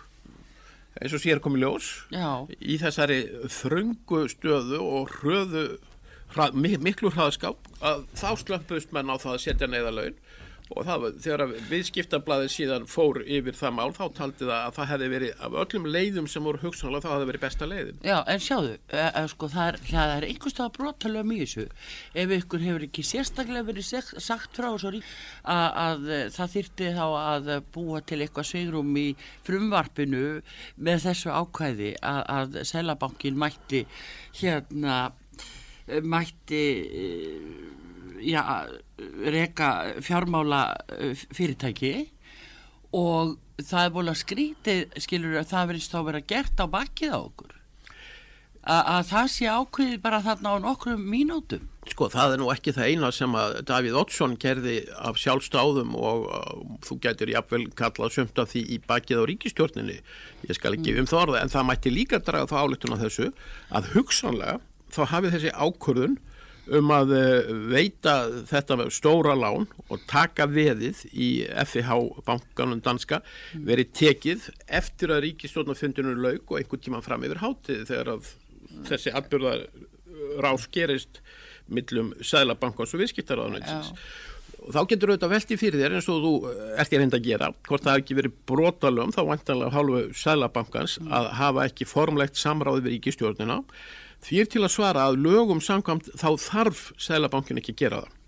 eins 1.00 1.14
og 1.16 1.22
sér 1.22 1.40
komið 1.42 1.64
ljós 1.64 1.88
Já. 2.12 2.28
í 2.60 2.76
þessari 2.82 3.20
þröngu 3.52 4.26
stöðu 4.32 4.80
og 4.82 5.14
hröðu 5.20 5.64
hrað, 6.34 6.56
miklu 6.82 7.12
hraðskap 7.12 7.70
að 7.84 8.04
þá 8.18 8.28
slömpust 8.40 8.92
menn 8.94 9.12
á 9.12 9.16
það 9.16 9.34
að 9.36 9.42
setja 9.46 9.70
neyðalögin 9.70 10.18
og 10.72 10.86
það, 10.86 11.06
þegar 11.24 11.42
viðskiptablaðið 11.68 12.52
síðan 12.54 12.86
fór 12.90 13.20
yfir 13.26 13.56
það 13.58 13.74
mál 13.76 13.90
þá 13.96 14.02
taldi 14.16 14.46
það 14.46 14.54
að 14.56 14.76
það 14.78 14.90
hefði 14.92 15.08
verið 15.12 15.42
af 15.46 15.56
öllum 15.62 15.88
leiðum 15.90 16.28
sem 16.30 16.46
voru 16.46 16.62
hugsanlega 16.62 17.04
þá 17.04 17.12
hefði 17.12 17.28
verið 17.30 17.44
besta 17.44 17.68
leiðin. 17.68 18.00
Já 18.06 18.16
en 18.32 18.42
sjáðu, 18.46 18.72
e, 18.88 19.04
e, 19.04 19.24
sko, 19.32 19.50
það 19.52 19.70
er, 19.72 19.78
er 20.04 20.26
einhverstað 20.28 20.72
brotalög 20.78 21.28
mjög 21.28 21.42
þessu. 21.44 21.66
Ef 22.22 22.34
ykkur 22.38 22.66
hefur 22.66 22.86
ekki 22.88 23.06
sérstaklega 23.06 23.66
verið 23.68 23.88
sagt 24.28 24.60
frá 24.60 24.70
sorry, 24.80 25.02
að, 25.42 25.66
að 25.86 26.12
það 26.36 26.54
þýrti 26.56 26.92
þá 26.98 27.04
að 27.22 27.52
búa 27.74 28.02
til 28.06 28.20
eitthvað 28.22 28.50
svegrum 28.52 28.94
í 29.00 29.08
frumvarpinu 29.46 30.26
með 30.76 31.04
þessu 31.08 31.34
ákvæði 31.34 31.96
að, 32.00 32.22
að 32.38 32.62
Sælabankin 32.70 33.40
mætti 33.40 33.84
hérna 34.40 35.02
mætti 36.02 36.64
já, 38.24 38.42
reyka 39.26 39.70
fjármála 40.04 40.62
uh, 40.96 41.24
fyrirtæki 41.34 41.94
og 42.92 43.36
það 43.62 43.86
er 43.86 43.92
búin 43.94 44.12
að 44.12 44.20
skrítið, 44.20 44.86
skilur, 45.00 45.40
að 45.40 45.50
það 45.52 45.68
verðist 45.72 45.92
þá 45.92 46.00
verið 46.06 46.22
að 46.22 46.30
gert 46.32 46.62
á 46.62 46.66
bakkið 46.76 47.12
á 47.14 47.18
okkur. 47.20 47.58
A 48.62 48.74
að 49.00 49.08
það 49.08 49.28
sé 49.34 49.46
ákveðið 49.50 50.02
bara 50.04 50.22
þarna 50.22 50.50
á 50.54 50.56
nokkrum 50.62 51.00
mínútum. 51.10 51.64
Sko, 51.90 52.06
það 52.12 52.36
er 52.36 52.38
nú 52.38 52.50
ekki 52.52 52.74
það 52.76 52.92
eina 52.92 53.08
sem 53.10 53.32
að 53.34 53.56
Davíð 53.66 53.96
Oddsson 53.98 54.36
gerði 54.38 54.76
af 55.02 55.18
sjálfstáðum 55.18 55.96
og 55.98 56.28
uh, 56.30 56.60
þú 56.86 56.98
getur 57.02 57.32
jafnvel 57.32 57.64
kallað 57.78 58.14
sömt 58.14 58.38
af 58.38 58.52
því 58.52 58.62
í 58.76 58.78
bakkið 58.86 59.24
á 59.24 59.28
ríkistjórninni. 59.32 59.96
Ég 60.46 60.58
skal 60.58 60.76
ekki 60.76 60.94
um 61.00 61.10
það 61.10 61.24
orða, 61.24 61.40
en 61.42 61.54
það 61.56 61.66
mætti 61.72 61.94
líka 61.94 62.22
draga 62.22 62.50
þá 62.52 62.60
áleitun 62.62 62.94
á 62.94 63.02
þessu 63.02 63.32
að 63.74 63.90
hugsanlega 63.96 64.60
þá 64.92 65.02
hafið 65.10 65.34
þessi 65.36 65.56
ákvörðun 65.56 66.16
um 66.70 66.92
að 66.94 67.14
eh, 67.16 67.52
veita 67.72 68.16
þetta 68.48 68.86
stóra 68.94 69.34
lán 69.38 69.66
og 69.88 70.04
taka 70.10 70.46
veðið 70.50 71.04
í 71.12 71.30
FIH 71.66 72.22
bankanum 72.26 72.82
danska 72.84 73.22
verið 73.54 73.92
tekið 73.98 74.50
eftir 74.68 75.14
að 75.14 75.24
ríkistofnafundunum 75.26 76.22
laug 76.22 76.42
og 76.46 76.60
einhvern 76.60 76.84
tíma 76.84 77.02
fram 77.04 77.26
yfir 77.26 77.42
hátið 77.42 77.86
þegar 77.90 78.12
að 78.16 78.34
þessi 78.88 79.14
atbyrðar 79.18 79.66
rás 80.42 80.68
gerist 80.72 81.22
millum 81.72 82.12
Sælabankans 82.22 82.94
og 82.94 83.02
viðskiptarraðanætsins 83.02 83.92
og 84.62 84.70
þá 84.74 84.80
getur 84.92 85.12
auðvitað 85.12 85.34
velti 85.34 85.58
fyrir 85.60 85.82
þér 85.82 85.96
eins 85.98 86.10
og 86.12 86.22
þú 86.22 86.34
ert 86.78 86.94
ég 86.94 87.02
reynd 87.02 87.16
að 87.18 87.26
gera 87.26 87.50
hvort 87.68 87.86
það 87.86 88.02
ekki 88.02 88.18
verið 88.20 88.36
brotalum 88.48 89.10
þá 89.14 89.22
vantanlega 89.32 89.74
hálfu 89.74 90.04
Sælabankans 90.22 91.00
að 91.08 91.28
hafa 91.40 91.66
ekki 91.66 91.88
formlegt 91.88 92.38
samráð 92.38 92.84
við 92.84 92.96
ríkistjórnina 92.96 93.62
Því 94.22 94.38
er 94.38 94.50
til 94.50 94.62
að 94.62 94.74
svara 94.76 95.06
að 95.10 95.22
lögum 95.24 95.60
samkvæmt 95.62 96.12
þá 96.14 96.28
þarf 96.38 96.82
Sælabankin 97.02 97.58
ekki 97.58 97.74
að 97.74 97.80
gera 97.80 98.02
það. 98.02 98.18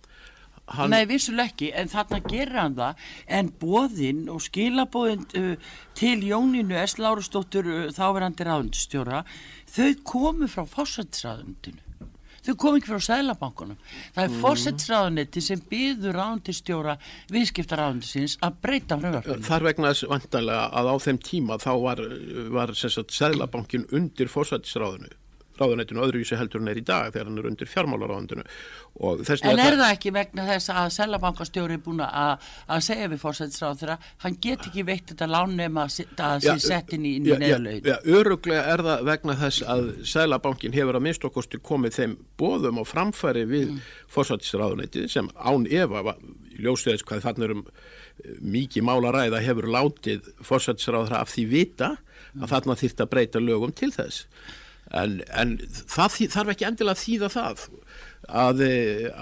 Hann... 0.75 0.95
Nei, 0.95 1.05
vissuleg 1.05 1.51
ekki, 1.53 1.67
en 1.77 1.91
þarna 1.93 2.19
gerir 2.25 2.57
hann 2.57 2.77
það, 2.79 3.03
en 3.39 3.51
bóðinn 3.61 4.23
og 4.33 4.41
skilabóðinn 4.47 5.27
uh, 5.37 5.75
til 5.99 6.25
Jóninu 6.25 6.79
S. 6.81 6.97
Lárusdóttur 6.97 7.69
uh, 7.69 7.83
þáverandi 7.93 8.47
ráðundstjóra, 8.49 9.21
þau 9.69 9.91
komu 10.09 10.49
frá 10.49 10.65
fósættisráðundinu. 10.73 11.85
Þau 12.45 12.55
komu 12.61 12.81
ekki 12.81 12.93
frá 12.93 13.01
Sælabankunum. 13.09 13.81
Það 14.13 14.23
er 14.25 14.31
mm. 14.31 14.39
fósættisráðunetti 14.45 15.43
sem 15.45 15.65
býður 15.71 16.19
ráðundistjóra 16.19 16.97
viðskiptaráðundisins 17.33 18.39
að 18.45 18.61
breyta 18.67 19.01
frumvarpunum. 19.01 19.45
Þar 19.49 19.69
vegna 19.71 19.93
þess 19.93 20.09
vantanlega 20.13 20.69
að 20.81 20.93
á 20.93 20.97
þeim 21.09 21.21
tíma 21.25 21.61
þá 21.63 21.73
var, 21.87 22.07
var 22.55 22.75
Sælabankin 22.77 23.89
undir 23.97 24.33
fósættisráðunu 24.33 25.13
ráðunættinu 25.59 26.03
öðruvísi 26.05 26.39
heldur 26.39 26.63
en 26.63 26.71
er 26.73 26.81
í 26.81 26.85
dag 26.87 27.13
þegar 27.15 27.29
hann 27.31 27.41
er 27.41 27.49
undir 27.51 27.71
fjármálaráðundinu 27.71 28.45
En 28.95 29.59
er 29.59 29.75
það 29.75 29.89
ekki 29.89 30.13
vegna 30.15 30.45
þess 30.47 30.71
að 30.71 30.89
Sælabankastjóri 30.95 31.75
er 31.75 31.83
búin 31.83 32.03
að, 32.07 32.45
að 32.71 32.85
segja 32.87 33.09
við 33.11 33.23
fórsættisráð 33.25 33.81
þeirra 33.81 33.97
hann 34.23 34.39
get 34.43 34.69
ekki 34.69 34.85
veitt 34.87 35.11
þetta 35.11 35.29
lánema 35.31 35.87
að 35.89 36.47
sé 36.47 36.55
settin 36.63 37.09
í 37.09 37.17
neðlaugin 37.25 37.91
Já, 37.91 37.97
öruglega 38.07 38.63
er 38.75 38.85
það 38.87 39.05
vegna 39.11 39.37
þess 39.43 39.67
að 39.75 39.91
Sælabankin 40.15 40.79
hefur 40.79 40.99
að 40.99 41.07
minnst 41.09 41.27
okkostu 41.27 41.63
komið 41.65 41.99
þeim 41.99 42.17
bóðum 42.39 42.83
og 42.83 42.91
framfæri 42.91 43.45
við 43.51 43.75
mm. 43.75 43.85
fórsættisráðunætti 44.15 45.09
sem 45.11 45.31
án 45.35 45.67
Eva 45.71 46.15
ljósveðis 46.63 47.05
hvað 47.07 47.29
þannig 47.29 47.55
um 47.55 47.63
eh, 47.67 48.35
mikið 48.41 48.87
málaræða 48.87 49.43
hefur 49.43 49.71
látið 49.75 50.35
fórsættisráðra 50.45 51.23
af 51.23 51.35
því 51.35 51.49
vita 51.51 51.95
að 52.35 52.51
þarna 52.51 52.79
þýrt 52.79 53.03
að 53.03 53.11
breyta 53.11 53.43
lögum 53.43 53.75
til 53.75 53.91
þess 53.95 54.29
en, 54.95 55.21
en 55.35 55.55
það 55.91 56.19
þarf 56.33 56.55
ekki 56.55 56.67
endilega 56.69 56.97
að 56.97 57.03
þýða 57.03 57.31
það 57.35 57.65
að, 58.29 58.65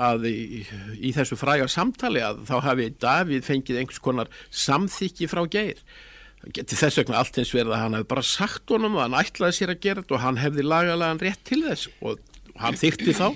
að 0.08 0.26
í, 0.30 0.62
í 1.00 1.12
þessu 1.16 1.38
frægar 1.40 1.70
samtali 1.72 2.22
að 2.24 2.42
þá 2.48 2.56
hafi 2.68 2.88
Davíð 3.02 3.46
fengið 3.46 3.82
einhvers 3.82 4.02
konar 4.02 4.32
samþykki 4.50 5.30
frá 5.30 5.44
geir. 5.50 5.80
Þess 6.42 6.98
vegna 6.98 7.20
allt 7.20 7.38
eins 7.38 7.52
verið 7.54 7.76
að 7.76 7.82
hann 7.84 7.96
hefði 7.96 8.10
bara 8.10 8.26
sagt 8.26 8.72
honum 8.74 8.98
að 8.98 9.04
hann 9.06 9.18
ætlaði 9.20 9.58
sér 9.58 9.74
að 9.74 9.82
gera 9.84 10.02
þetta 10.02 10.16
og 10.16 10.24
hann 10.24 10.40
hefði 10.42 10.66
lagalega 10.66 11.18
rétt 11.22 11.44
til 11.46 11.60
þess 11.68 11.90
og 12.02 12.22
hann 12.60 12.76
þykti 12.76 13.14
þá 13.16 13.28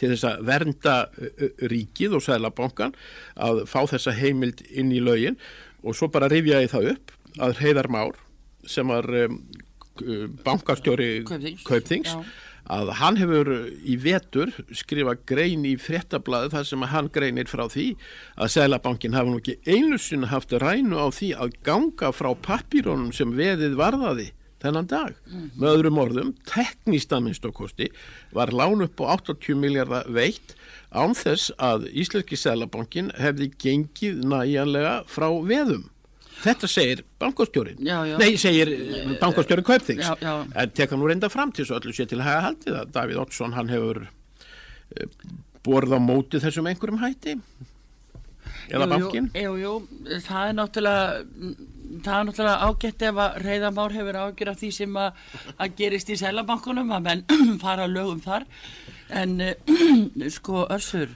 til 0.00 0.10
þess 0.14 0.26
að 0.28 0.46
vernda 0.48 0.94
ríkið 1.72 2.16
og 2.18 2.24
sælabankan 2.24 2.96
að 3.36 3.64
fá 3.70 3.82
þessa 3.92 4.16
heimild 4.16 4.64
inn 4.72 4.92
í 4.94 5.02
lögin. 5.04 5.38
Og 5.84 5.96
svo 5.96 6.08
bara 6.08 6.30
rifja 6.32 6.62
ég 6.64 6.72
það 6.72 6.94
upp 6.94 7.12
að 7.44 7.60
Heiðar 7.60 7.90
Már 7.92 8.16
sem 8.70 8.88
var 8.88 9.04
um, 9.26 9.42
bankastjóri 10.44 11.24
Kaupþings 11.64 12.16
að 12.72 12.92
hann 13.00 13.18
hefur 13.20 13.50
í 13.84 13.96
vetur 14.00 14.52
skrifa 14.72 15.16
grein 15.28 15.66
í 15.68 15.74
frettablaðu 15.80 16.54
þar 16.54 16.68
sem 16.68 16.86
hann 16.94 17.10
greinir 17.12 17.50
frá 17.50 17.66
því 17.68 17.90
að 18.40 18.54
Sælabankin 18.56 19.16
hafa 19.16 19.30
nú 19.30 19.42
ekki 19.42 19.58
einu 19.68 19.98
sinna 20.00 20.30
haft 20.32 20.54
rænu 20.56 20.96
á 20.96 21.08
því 21.12 21.34
að 21.36 21.58
ganga 21.66 22.12
frá 22.16 22.32
papírónum 22.32 23.12
sem 23.12 23.36
veðið 23.36 23.76
varðaði 23.80 24.30
þennan 24.64 24.88
dag. 24.88 25.16
Mm. 25.28 25.48
Með 25.60 25.74
öðrum 25.76 26.00
orðum, 26.00 26.30
tekníst 26.48 27.12
að 27.12 27.26
minnst 27.26 27.48
okkosti 27.48 27.90
var 28.32 28.52
lán 28.56 28.84
upp 28.86 29.02
á 29.04 29.20
80 29.20 29.58
miljardar 29.60 30.08
veitt 30.08 30.54
án 30.94 31.12
þess 31.18 31.52
að 31.60 31.90
Íslenski 31.92 32.38
Sælabankin 32.38 33.12
hefði 33.20 33.50
gengið 33.60 34.24
næjanlega 34.30 35.02
frá 35.10 35.28
veðum. 35.44 35.90
Þetta 36.44 36.68
segir 36.68 37.04
bankastjórin. 37.22 37.80
Nei, 37.80 38.34
segir 38.40 38.72
bankastjórin 39.20 39.66
Kaupþings. 39.66 40.10
En 40.20 40.74
teka 40.76 40.98
nú 40.98 41.08
reynda 41.08 41.30
fram 41.32 41.52
til 41.54 41.66
svo 41.68 41.78
öllu 41.80 41.94
sé 41.96 42.06
til 42.10 42.20
að 42.20 42.28
hafa 42.28 42.48
haldið 42.48 42.80
að 42.80 42.90
Davíð 42.96 43.22
Ottsson 43.22 43.56
hann 43.56 43.72
hefur 43.72 44.02
eh, 44.04 45.06
borð 45.64 45.96
á 45.96 46.00
móti 46.02 46.42
þessum 46.42 46.68
einhverjum 46.68 47.00
hætti? 47.00 47.38
Eða 48.68 48.88
bankin 48.88 49.30
Jú, 49.36 49.54
jú, 49.60 49.72
það 50.24 50.50
er 50.50 50.54
náttúrulega 50.56 51.24
það 52.04 52.18
er 52.18 52.28
náttúrulega 52.28 52.68
ágætt 52.68 53.04
ef 53.08 53.20
að 53.24 53.38
reyðamár 53.44 53.96
hefur 53.96 54.18
ágjör 54.20 54.50
af 54.52 54.60
því 54.60 54.70
sem 54.78 54.96
að, 55.00 55.18
að 55.56 55.74
gerist 55.80 56.12
í 56.12 56.18
selabankunum 56.20 56.94
að 56.96 57.08
menn 57.08 57.24
fara 57.64 57.88
lögum 57.90 58.22
þar. 58.24 58.46
En 59.12 59.36
sko 60.36 60.64
össur 60.72 61.12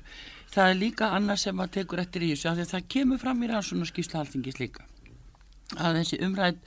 það 0.53 0.71
er 0.71 0.79
líka 0.83 1.11
annað 1.17 1.43
sem 1.45 1.65
að 1.65 1.75
tekur 1.79 2.05
eftir 2.05 2.25
í 2.27 2.33
þessu 2.35 2.53
að 2.53 2.65
það 2.73 2.87
kemur 2.97 3.21
fram 3.23 3.43
í 3.45 3.51
rannsóna 3.51 3.89
skýrsla 3.89 4.23
alþingis 4.25 4.61
líka 4.61 4.87
að 5.77 5.99
þessi 6.01 6.19
umræð 6.25 6.61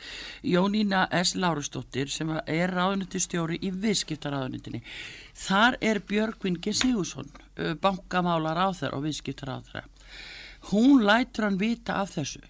Jónína 0.45 1.07
S. 1.21 1.33
Lárusdóttir 1.33 2.11
sem 2.13 2.29
er 2.45 2.73
ráðunitistjóri 2.75 3.57
í 3.65 3.71
viðskiptaráðunitinni 3.73 4.83
þar 5.41 5.79
er 5.81 6.01
Björgvin 6.05 6.59
G. 6.61 6.75
Sigursson 6.77 7.31
bankamálar 7.81 8.61
á 8.61 8.69
þeirra 8.77 8.99
og 8.99 9.07
viðskiptaráðra 9.07 9.83
hún 10.69 11.01
lætur 11.07 11.47
hann 11.47 11.57
vita 11.57 11.97
af 12.03 12.13
þessu 12.13 12.43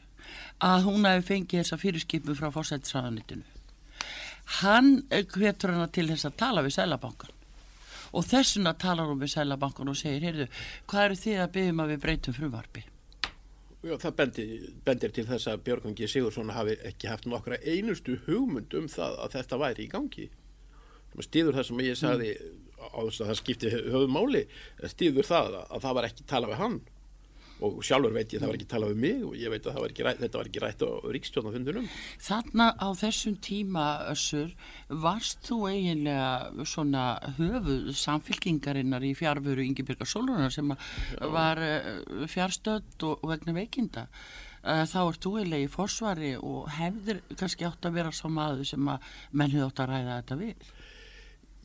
að 0.61 0.89
hún 0.89 1.07
hefði 1.07 1.27
fengið 1.29 1.63
þessa 1.63 1.79
fyrirskipu 1.81 2.35
frá 2.35 2.51
fórsættisræðanitinu 2.51 3.47
hann 4.59 4.97
hvetur 5.31 5.77
hann 5.77 5.93
til 5.95 6.09
þess 6.11 6.27
að 6.27 6.39
tala 6.43 6.65
við 6.65 6.75
Sælabankan 6.75 7.37
og 8.11 8.27
þessuna 8.27 8.75
talar 8.75 9.07
hún 9.07 9.21
við 9.21 9.37
Sælabankan 9.37 9.91
og 9.91 9.95
segir 9.95 10.27
heyrðu, 10.27 10.47
hvað 10.91 11.05
eru 11.05 11.21
þið 11.21 11.43
að 11.45 11.53
byggja 11.55 11.75
um 11.75 11.83
að 11.85 11.93
við 11.93 12.03
breytum 12.05 12.35
frumvarfi 12.35 12.83
Já, 13.81 13.95
það 13.97 14.15
bendir, 14.19 14.49
bendir 14.85 15.13
til 15.15 15.25
þess 15.25 15.49
að 15.49 15.63
Björgungi 15.65 16.07
Sigursson 16.09 16.53
hafi 16.53 16.75
ekki 16.85 17.09
haft 17.09 17.25
nokkra 17.25 17.57
einustu 17.65 18.19
hugmynd 18.27 18.75
um 18.77 18.89
það 18.91 19.15
að 19.23 19.37
þetta 19.39 19.61
væri 19.63 19.85
í 19.87 19.91
gangi 19.91 20.27
stýður 21.25 21.57
það 21.57 21.67
sem 21.67 21.81
ég 21.83 21.97
sagði 21.99 22.29
mm. 22.35 22.59
á 22.77 22.99
þess 23.01 23.23
að 23.23 23.31
það 23.31 23.39
skipti 23.41 23.71
höfumáli 23.73 24.43
stýður 24.93 25.27
það 25.27 25.57
að 25.63 25.81
það 25.87 25.97
var 25.97 26.07
ekki 26.07 26.27
tala 26.29 26.51
við 26.51 26.61
hann 26.61 26.77
og 27.61 27.79
sjálfur 27.85 28.15
veit 28.15 28.33
ég 28.33 28.41
það 28.41 28.51
var 28.51 28.57
ekki 28.57 28.69
talað 28.71 28.93
um 28.95 29.01
mig 29.05 29.23
og 29.25 29.37
ég 29.37 29.53
veit 29.53 29.67
að 29.69 29.79
var 29.81 29.93
rætt, 30.07 30.21
þetta 30.23 30.39
var 30.39 30.49
ekki 30.49 30.63
rætt 30.63 30.85
á 30.85 30.89
ríkstjónafundunum. 31.15 31.89
Þannig 32.27 32.81
á 32.81 32.87
þessum 33.01 33.37
tíma 33.47 33.85
össur 34.11 34.53
varst 35.05 35.41
þú 35.47 35.59
eiginlega 35.69 36.67
svona 36.67 37.05
höfuð 37.37 37.91
samfylkingarinnar 38.01 39.05
í 39.05 39.13
fjárfuru 39.17 39.65
Ingebjörgar 39.65 40.09
Sólurnar 40.09 40.53
sem 40.53 40.73
var 41.35 41.61
eh, 41.61 41.91
fjárstödd 42.31 43.07
og 43.07 43.27
vegna 43.29 43.55
veikinda? 43.57 44.07
Eh, 44.61 44.83
þá 44.89 44.99
ert 45.07 45.23
þú 45.25 45.37
eiginlega 45.39 45.65
í 45.65 45.73
forsvari 45.73 46.35
og 46.37 46.69
hefðir 46.77 47.21
kannski 47.33 47.65
átt 47.69 47.87
að 47.87 47.97
vera 47.97 48.13
svo 48.13 48.29
maður 48.33 48.67
sem 48.73 48.93
að 48.93 49.11
menn 49.31 49.53
hefði 49.53 49.67
átt 49.69 49.83
að 49.85 49.93
ræða 49.93 50.17
þetta 50.21 50.41
við 50.41 50.71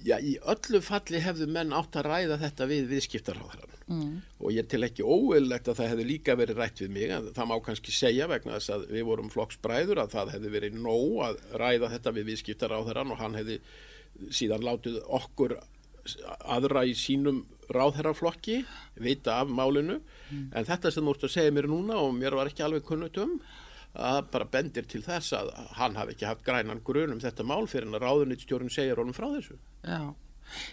Já, 0.07 0.17
í 0.23 0.37
öllu 0.47 0.81
falli 0.85 1.19
hefðu 1.23 1.49
menn 1.51 1.75
átt 1.75 1.97
að 1.99 2.07
ræða 2.07 2.39
þetta 2.45 2.69
við 2.71 2.85
viðskiptarháðarann 2.93 3.77
mm. 3.91 4.13
og 4.39 4.53
ég 4.55 4.69
til 4.71 4.83
ekki 4.87 5.03
óeillegt 5.03 5.71
að 5.71 5.81
það 5.81 5.91
hefði 5.93 6.07
líka 6.11 6.37
verið 6.39 6.61
rætt 6.61 6.83
við 6.85 6.93
mig, 6.95 7.11
en 7.17 7.31
það 7.35 7.51
má 7.51 7.57
kannski 7.67 7.95
segja 7.95 8.29
vegna 8.31 8.55
þess 8.59 8.75
að 8.77 8.87
við 8.95 9.07
vorum 9.09 9.33
flokksbræður 9.35 10.03
að 10.05 10.15
það 10.15 10.33
hefði 10.37 10.53
verið 10.55 10.79
nóg 10.85 11.17
að 11.27 11.41
ræða 11.63 11.91
þetta 11.97 12.15
við 12.19 12.31
viðskiptarháðarann 12.31 13.15
og 13.17 13.21
hann 13.23 13.39
hefði 13.41 13.59
síðan 14.31 14.67
látið 14.67 15.01
okkur 15.19 15.57
aðra 16.55 16.87
í 16.87 16.95
sínum 16.95 17.43
ráðherraflokki 17.75 18.61
vita 19.03 19.41
af 19.43 19.51
málinu, 19.51 19.99
mm. 20.31 20.51
en 20.55 20.69
þetta 20.71 20.95
sem 20.95 21.03
þú 21.03 21.17
ert 21.17 21.27
að 21.27 21.35
segja 21.35 21.55
mér 21.57 21.71
núna 21.73 21.99
og 21.99 22.15
mér 22.15 22.39
var 22.39 22.53
ekki 22.53 22.63
alveg 22.63 22.87
kunnut 22.87 23.19
um 23.25 23.41
að 23.97 24.21
bara 24.35 24.47
bendir 24.53 24.87
til 24.91 25.03
þess 25.05 25.35
að 25.37 25.51
hann 25.79 25.97
hafi 25.97 26.15
ekki 26.17 26.29
haft 26.29 26.45
grænan 26.47 26.85
grunum 26.85 27.21
þetta 27.23 27.47
mál 27.47 27.67
fyrir 27.71 27.89
en 27.89 27.99
að 27.99 28.07
ráðunitstjórun 28.07 28.73
segir 28.73 29.01
honum 29.01 29.17
frá 29.17 29.29
þessu. 29.33 29.59
Já, 29.87 30.15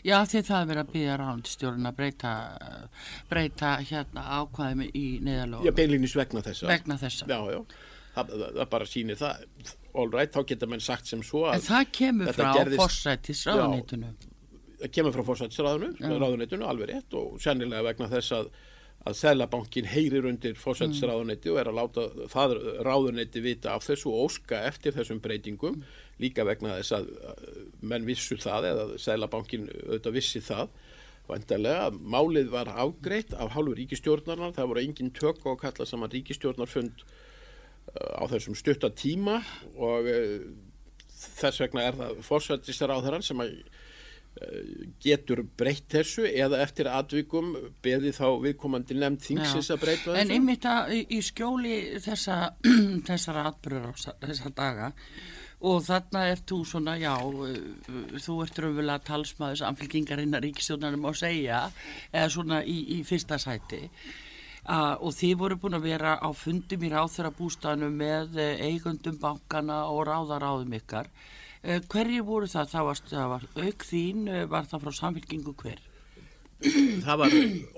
Já 0.05 0.17
því 0.29 0.41
það 0.47 0.67
verið 0.69 0.83
að 0.83 0.91
byggja 0.93 1.15
ráðunitstjórun 1.21 1.89
að 1.89 1.95
breyta, 1.99 2.33
breyta 3.29 3.71
hérna 3.81 4.25
ákvæðum 4.39 4.83
í 4.89 5.05
neðalóðum. 5.25 5.67
Já, 5.67 5.75
beinlinis 5.79 6.15
vegna 6.19 6.43
þessa. 6.45 6.67
Vegna 6.69 6.97
þessa. 7.01 7.29
Já, 7.29 7.39
já, 7.55 7.61
það, 8.17 8.33
það, 8.33 8.43
það 8.59 8.69
bara 8.75 8.89
sýnir 8.91 9.19
það, 9.21 9.47
all 9.93 10.11
right, 10.13 10.35
þá 10.35 10.51
geta 10.51 10.69
menn 10.69 10.83
sagt 10.83 11.09
sem 11.09 11.23
svo 11.25 11.47
að... 11.47 11.57
En 11.57 11.65
það 11.69 11.89
kemur 11.99 12.37
frá 12.37 12.51
gerðist, 12.59 12.83
fórsættis 12.83 13.41
ráðunitunum. 13.49 14.13
Það 14.83 14.93
kemur 14.99 15.17
frá 15.17 15.25
fórsættis 15.31 15.63
ráðunitunum, 15.63 16.67
alveg 16.69 16.93
rétt 16.93 17.17
og 17.17 17.41
sennilega 17.41 17.87
vegna 17.89 18.11
þess 18.13 18.37
að 18.37 18.53
að 19.03 19.17
Sælabankin 19.19 19.87
heyrir 19.91 20.27
undir 20.29 20.55
fósætsráðunetti 20.59 21.51
og 21.51 21.59
er 21.59 21.69
að 21.71 21.79
láta 21.79 22.05
það 22.31 22.55
ráðunetti 22.87 23.43
vita 23.43 23.73
af 23.75 23.83
þessu 23.87 24.13
og 24.13 24.29
óska 24.29 24.61
eftir 24.69 24.95
þessum 24.95 25.19
breytingum 25.23 25.81
líka 26.23 26.45
vegna 26.47 26.77
þess 26.79 26.95
að 26.99 27.09
menn 27.83 28.07
vissu 28.07 28.37
það 28.39 28.69
eða 28.71 28.85
Sælabankin 29.03 29.67
auðvitað 29.67 30.17
vissi 30.19 30.43
það 30.43 30.71
vandarlega 31.27 31.87
að 31.87 31.99
málið 32.15 32.49
var 32.51 32.71
ágreitt 32.71 33.35
af 33.35 33.53
hálfur 33.55 33.79
ríkistjórnarnar 33.79 34.55
það 34.55 34.71
voru 34.71 34.83
engin 34.83 35.13
tök 35.15 35.39
á 35.47 35.51
að 35.53 35.61
kalla 35.61 35.87
saman 35.87 36.11
ríkistjórnarfund 36.11 37.03
uh, 37.03 38.19
á 38.19 38.23
þessum 38.31 38.57
stutta 38.59 38.91
tíma 38.91 39.39
og 39.75 40.09
uh, 40.11 40.43
þess 41.39 41.63
vegna 41.63 41.87
er 41.87 41.99
það 41.99 42.19
fósættisráðurann 42.27 43.23
sem 43.23 43.43
að 43.43 43.55
getur 45.03 45.43
breytt 45.57 45.91
þessu 45.93 46.25
eða 46.25 46.63
eftir 46.63 46.89
atvikum 46.89 47.53
beði 47.85 48.13
þá 48.15 48.25
viðkomandi 48.41 48.97
nefnd 48.97 49.21
þingsins 49.27 49.69
að 49.73 49.83
breyta 49.83 50.07
þessu? 50.07 50.19
En 50.23 50.33
einmitt 50.33 50.65
að 50.65 50.95
í 50.97 51.19
skjóli 51.23 51.75
þessa, 52.01 52.37
þessara 53.09 53.45
atbyrður 53.51 53.91
á 53.91 53.93
þessa 54.25 54.51
daga 54.57 54.89
og 55.63 55.85
þarna 55.85 56.25
er 56.31 56.41
þú 56.49 56.57
svona, 56.67 56.97
já 56.99 57.13
þú 58.25 58.39
ert 58.43 58.59
raunverulega 58.59 59.05
talsmaður 59.07 59.61
samfélkingarinnar 59.61 60.43
ríkistjónanum 60.43 61.07
að 61.11 61.21
segja 61.21 61.61
eða 62.09 62.33
svona 62.33 62.63
í, 62.65 62.79
í 62.97 62.99
fyrsta 63.07 63.39
sæti. 63.39 63.85
Uh, 64.63 64.95
og 65.03 65.11
þið 65.11 65.37
voru 65.39 65.59
búin 65.59 65.75
að 65.75 65.87
vera 65.91 66.17
á 66.23 66.29
fundum 66.35 66.83
í 66.87 66.91
ráþara 66.91 67.31
bústanu 67.35 67.89
með 67.91 68.37
eigundum 68.63 69.17
bankana 69.19 69.83
og 69.91 70.05
ráðaráðum 70.07 70.75
ykkar. 70.79 71.09
Uh, 71.11 71.42
hverju 71.63 72.25
voru 72.27 72.49
það? 72.51 72.73
Það 72.73 72.89
var, 72.89 73.01
það 73.11 73.29
var 73.31 73.45
auk 73.63 73.85
þín, 73.87 74.25
uh, 74.27 74.41
var 74.51 74.67
það 74.67 74.83
frá 74.83 74.97
samfélkingu 74.99 75.55
hver? 75.61 75.85
Það 77.03 77.17
var, 77.19 77.37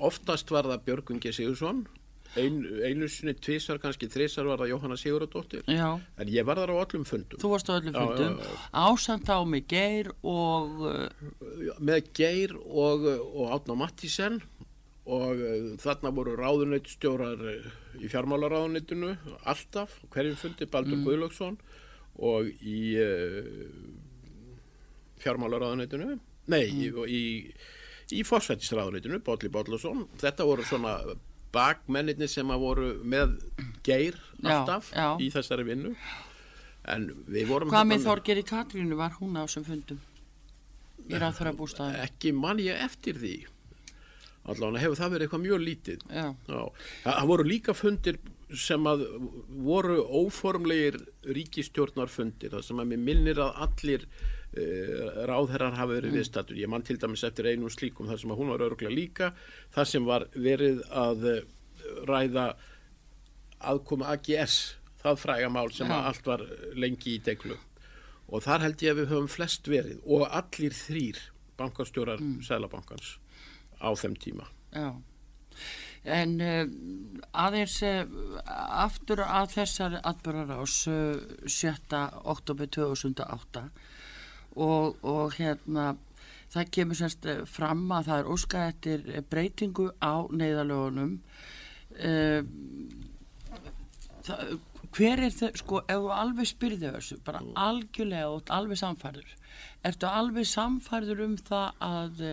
oftast 0.10 0.52
var 0.54 0.68
það 0.70 0.84
Björgungi 0.90 1.34
Sigursson, 1.34 1.86
Ein, 2.36 2.58
einu 2.84 3.08
sinni 3.08 3.32
tvísar, 3.40 3.78
kannski 3.80 4.10
þrísar 4.12 4.50
var 4.50 4.60
það 4.60 4.74
Jóhanna 4.74 4.98
Sigurðardóttir, 5.00 5.62
en 5.72 6.32
ég 6.34 6.44
var 6.44 6.60
þar 6.60 6.74
á 6.76 6.84
öllum 6.84 7.06
fundum. 7.08 7.40
Þú 7.40 7.52
varst 7.54 7.70
á 7.72 7.78
öllum 7.78 7.96
fundum, 7.96 8.36
ásand 8.76 9.30
á 9.32 9.40
með 9.48 9.70
Geir 9.72 10.10
og... 10.20 10.84
Uh, 10.84 11.70
með 11.80 12.10
Geir 12.18 12.58
og, 12.60 13.08
og 13.08 13.56
Átna 13.56 13.78
Mattísen 13.80 14.42
og 15.06 15.46
þarna 15.80 16.12
voru 16.18 16.36
ráðunættstjórar 16.42 17.48
í 18.02 18.12
fjármálaráðunættinu, 18.12 19.16
alltaf, 19.48 19.96
hverjum 20.12 20.36
fundi, 20.42 20.68
Baldur 20.68 21.00
mm. 21.00 21.08
Guðlöksson 21.08 21.56
og 21.56 21.85
í 22.16 22.80
uh, 23.02 23.50
fjármálaráðunitinu 25.24 26.16
nei, 26.52 26.66
mm. 26.70 27.06
í, 27.06 27.16
í, 27.20 27.24
í 28.20 28.26
fórsættisráðunitinu, 28.28 29.22
Bóli 29.26 29.52
Bóllarsson 29.52 30.06
þetta 30.22 30.48
voru 30.48 30.66
svona 30.68 31.00
bakmennir 31.56 32.30
sem 32.32 32.52
að 32.52 32.64
voru 32.64 32.92
með 33.08 33.38
geir 33.86 34.18
alltaf 34.44 34.92
já, 34.92 35.02
já. 35.02 35.10
í 35.24 35.32
þessari 35.34 35.68
vinnu 35.68 35.96
en 36.92 37.10
við 37.32 37.50
vorum 37.50 37.72
Hvað 37.74 37.90
með 37.90 38.06
Þorger 38.06 38.42
í 38.42 38.46
Katrínu 38.46 39.00
var 39.00 39.16
hún 39.20 39.40
á 39.40 39.44
sem 39.50 39.66
fundum 39.66 40.02
í 41.06 41.18
ráðfæra 41.18 41.54
bústæðin? 41.58 42.02
Ekki 42.06 42.34
mann 42.36 42.62
ég 42.62 42.80
eftir 42.86 43.18
því 43.22 43.36
allavega 44.46 44.84
hefur 44.84 45.00
það 45.00 45.14
verið 45.16 45.26
eitthvað 45.26 45.46
mjög 45.46 45.64
lítið 45.64 46.04
Já. 46.10 46.28
Já. 46.50 46.62
það 47.06 47.30
voru 47.32 47.48
líka 47.50 47.74
fundir 47.78 48.20
sem 48.54 48.88
að 48.90 49.04
voru 49.66 49.98
óformlegir 50.04 50.98
ríkistjórnarfundir 51.34 52.54
það 52.54 52.66
sem 52.68 52.82
að 52.82 52.92
mér 52.92 53.04
minnir 53.08 53.42
að 53.42 53.62
allir 53.66 54.06
uh, 54.06 55.26
ráðherrar 55.30 55.78
hafa 55.80 55.96
verið 55.96 56.12
mm. 56.12 56.18
viðstatur 56.20 56.60
ég 56.62 56.72
mann 56.72 56.86
til 56.86 57.00
dæmis 57.02 57.26
eftir 57.26 57.50
einum 57.50 57.74
slíkum 57.74 58.10
þar 58.12 58.22
sem 58.22 58.34
að 58.34 58.42
hún 58.42 58.54
var 58.54 58.66
öruglega 58.68 58.94
líka 58.94 59.32
það 59.76 59.92
sem 59.92 60.10
var 60.10 60.28
verið 60.36 60.84
að 60.92 61.30
uh, 61.32 61.40
ræða 62.10 62.48
aðkoma 63.66 64.12
AGS 64.14 64.60
það 65.02 65.22
fræga 65.24 65.50
mál 65.54 65.72
sem 65.74 65.90
ja. 65.90 65.98
að 65.98 66.12
allt 66.12 66.30
var 66.30 66.46
lengi 66.78 67.16
í 67.16 67.24
deglu 67.26 67.58
og 68.26 68.46
þar 68.46 68.68
held 68.68 68.86
ég 68.86 68.94
að 68.94 69.02
við 69.02 69.12
höfum 69.14 69.32
flest 69.32 69.70
verið 69.70 70.06
og 70.06 70.30
allir 70.30 70.78
þrýr 70.78 71.26
bankastjórar 71.58 72.22
mm. 72.22 72.40
Sælabankans 72.46 73.18
á 73.82 73.90
þeim 73.98 74.18
tíma 74.22 74.50
Já 74.76 74.94
En 76.06 76.36
uh, 76.44 76.66
aðeins 77.34 77.80
uh, 77.86 78.04
aftur 78.86 79.24
að 79.26 79.56
þessari 79.56 80.02
atbyrjar 80.06 80.54
ás 80.60 80.76
uh, 80.92 81.18
7. 81.50 82.02
oktober 82.24 82.70
2008 82.70 83.66
og, 84.56 85.02
og 85.02 85.34
hérna 85.40 85.96
það 86.54 86.70
kemur 86.78 87.00
semst 87.00 87.26
fram 87.52 87.84
að 87.92 88.12
það 88.12 88.22
er 88.22 88.30
óskað 88.32 88.70
eftir 88.70 89.26
breytingu 89.28 89.90
á 90.00 90.24
neyðalögunum 90.32 91.18
það, 94.24 94.56
hver 94.96 95.24
er 95.26 95.34
það, 95.34 95.58
sko, 95.60 95.82
ef 95.84 96.04
þú 96.04 96.12
alveg 96.16 96.50
spyrði 96.50 96.92
þessu, 96.96 97.18
bara 97.26 97.42
mm. 97.44 97.52
algjörlega 97.66 98.30
og 98.32 98.54
alveg 98.56 98.80
samfærður, 98.80 99.34
ertu 99.86 100.10
alveg 100.10 100.48
samfærður 100.50 101.24
um 101.26 101.38
það 101.40 101.86
að 101.86 102.24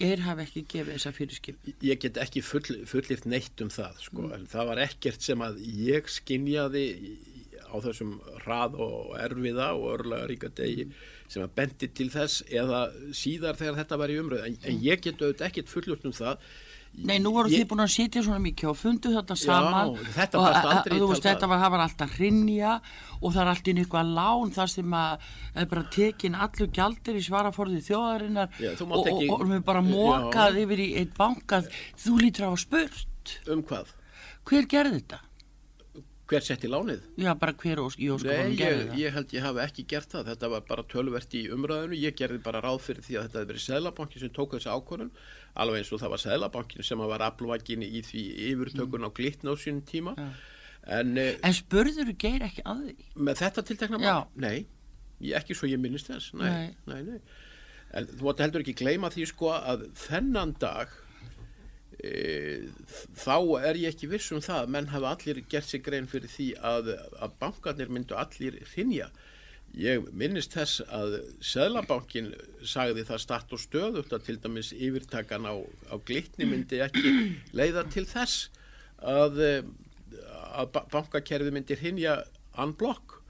Geir 0.00 0.24
hafi 0.24 0.46
ekki 0.46 0.64
gefið 0.72 0.96
þessa 0.96 1.12
fyrirskip? 1.16 1.70
Ég 1.84 2.00
get 2.02 2.18
ekki 2.22 2.42
full, 2.44 2.64
fullirt 2.88 3.26
neitt 3.28 3.60
um 3.62 3.70
það, 3.72 4.00
sko, 4.06 4.24
mm. 4.24 4.34
en 4.38 4.48
það 4.50 4.70
var 4.72 4.82
ekkert 4.86 5.26
sem 5.26 5.44
að 5.44 5.60
ég 5.62 6.10
skinjaði 6.10 6.86
á 7.72 7.76
þessum 7.84 8.16
rað 8.44 8.76
og 8.84 9.14
erfiða 9.20 9.70
og 9.78 9.88
örlega 9.96 10.28
ríka 10.28 10.50
degi 10.52 10.88
mm. 10.88 10.98
sem 11.32 11.44
að 11.44 11.54
bendi 11.60 11.88
til 11.96 12.10
þess 12.12 12.44
eða 12.50 12.82
síðar 13.16 13.60
þegar 13.60 13.80
þetta 13.82 14.00
var 14.02 14.12
í 14.12 14.20
umröðu, 14.20 14.50
en, 14.50 14.60
en 14.68 14.84
ég 14.84 15.04
get 15.04 15.22
auðvitað 15.22 15.48
ekkert 15.48 15.72
fullurt 15.72 16.08
um 16.08 16.16
það 16.16 16.46
Nei, 16.92 17.16
nú 17.24 17.30
voru 17.32 17.48
ég... 17.48 17.62
þið 17.62 17.68
búin 17.70 17.82
að 17.86 17.92
sitja 17.94 18.22
svona 18.24 18.42
mikið 18.44 18.68
og 18.68 18.76
fundu 18.76 19.12
þetta 19.14 19.36
saman 19.40 19.94
Já, 19.96 20.10
þetta 20.12 20.40
og 20.42 20.90
þú 20.90 21.06
veist, 21.08 21.24
þetta 21.24 21.48
var, 21.48 21.62
var 21.72 21.84
alltaf 21.86 22.18
hrinja 22.18 22.74
og 23.22 23.32
það 23.32 23.40
er 23.42 23.50
alltaf 23.54 23.72
einhvað 23.72 24.12
lán 24.18 24.52
þar 24.52 24.72
sem 24.74 24.96
að 24.98 25.24
er 25.62 25.70
bara 25.70 25.84
tekin 25.96 26.36
allur 26.46 26.70
gjaldir 26.76 27.16
í 27.16 27.24
svaraforði 27.24 27.80
þjóðarinnar 27.88 28.60
Já, 28.60 28.74
og, 28.84 29.08
ekki... 29.08 29.30
og, 29.30 29.34
og 29.38 29.48
við 29.54 29.64
bara 29.70 29.84
mókað 29.86 30.60
yfir 30.66 30.84
í 30.84 30.88
einn 31.00 31.16
bankað 31.16 31.72
þú 32.04 32.20
lítur 32.20 32.52
á 32.52 32.54
spurt 32.60 33.38
Um 33.48 33.64
hvað? 33.64 33.94
Hver 34.50 34.68
gerði 34.68 34.98
þetta? 35.00 35.22
Hver 36.32 36.44
sett 36.46 36.64
í 36.64 36.70
lánið? 36.70 37.02
Já, 37.20 37.30
bara 37.36 37.52
hver 37.60 37.82
í 37.82 37.84
óskofunum 37.84 38.54
gerði 38.56 38.86
það? 38.86 38.94
Ég 39.02 39.16
held 39.16 39.34
ég 39.36 39.44
hafi 39.44 39.60
ekki 39.66 39.84
gert 39.90 40.14
það, 40.14 40.30
þetta 40.30 40.50
var 40.54 40.64
bara 40.70 40.84
tölvert 40.88 41.36
í 41.36 41.42
umræðinu, 41.52 41.98
ég 42.00 42.16
gerði 42.16 42.40
bara 42.46 42.62
ráð 42.64 42.78
fyrir 42.86 43.04
því 43.04 43.18
að 43.18 43.26
þetta 43.26 43.40
hefði 43.42 43.50
verið 43.52 43.64
Sælabankin 43.66 44.22
sem 44.22 44.32
tók 44.38 44.56
þessi 44.56 44.72
ákvörðun, 44.72 45.12
alveg 45.64 45.82
eins 45.82 45.92
og 45.92 46.02
það 46.02 46.14
var 46.14 46.22
Sælabankin 46.24 46.88
sem 46.88 47.04
var 47.12 47.26
aflvakin 47.28 47.84
í 47.84 48.02
því 48.08 48.24
yfirtökun 48.48 49.04
á 49.04 49.10
glitna 49.12 49.52
á 49.52 49.56
sínum 49.60 49.84
tíma. 49.92 50.16
Ja. 50.16 50.30
En, 50.98 51.14
eh, 51.20 51.36
en 51.44 51.54
spurður 51.54 52.14
geir 52.18 52.48
ekki 52.48 52.64
að 52.66 52.86
því? 52.88 52.96
Með 53.28 53.44
þetta 53.44 53.66
tiltekna 53.68 54.00
maður? 54.02 54.32
Nei, 54.42 54.66
ég, 55.20 55.36
ekki 55.38 55.54
svo 55.54 55.68
ég 55.70 55.78
minnist 55.84 56.08
þess, 56.08 56.32
nei, 56.34 56.72
nei, 56.88 57.02
nei. 57.02 57.02
nei. 57.12 57.40
En 57.92 58.08
þú 58.08 58.32
heldur 58.40 58.64
ekki 58.64 58.78
gleyma 58.80 59.12
því 59.12 59.28
sko 59.28 59.52
að 59.52 59.84
þennan 60.00 60.56
dag 60.60 60.94
þá 62.00 63.36
er 63.62 63.78
ég 63.78 63.92
ekki 63.92 64.10
viss 64.10 64.32
um 64.34 64.40
það 64.42 64.72
menn 64.74 64.90
hafa 64.92 65.12
allir 65.14 65.42
gert 65.50 65.68
sig 65.68 65.84
grein 65.84 66.08
fyrir 66.10 66.30
því 66.32 66.48
að, 66.58 66.94
að 67.22 67.36
bankarnir 67.42 67.92
myndu 67.92 68.16
allir 68.18 68.58
finja 68.66 69.10
ég 69.78 70.08
minnist 70.12 70.52
þess 70.52 70.82
að 70.92 71.14
Söðlabankin 71.44 72.32
sagði 72.60 73.06
það 73.08 73.22
start 73.24 73.54
og 73.56 73.62
stöðugt 73.62 74.12
að 74.12 74.26
til 74.26 74.36
dæmis 74.42 74.72
yfirtakan 74.76 75.48
á, 75.48 75.54
á 75.88 75.96
glitni 76.04 76.48
myndi 76.48 76.82
ekki 76.84 77.14
leiða 77.58 77.86
til 77.92 78.04
þess 78.08 78.50
að, 78.98 79.40
að 80.52 80.76
bankakerfi 80.92 81.54
myndir 81.54 81.80
hinja 81.80 82.20
anblokk 82.60 83.20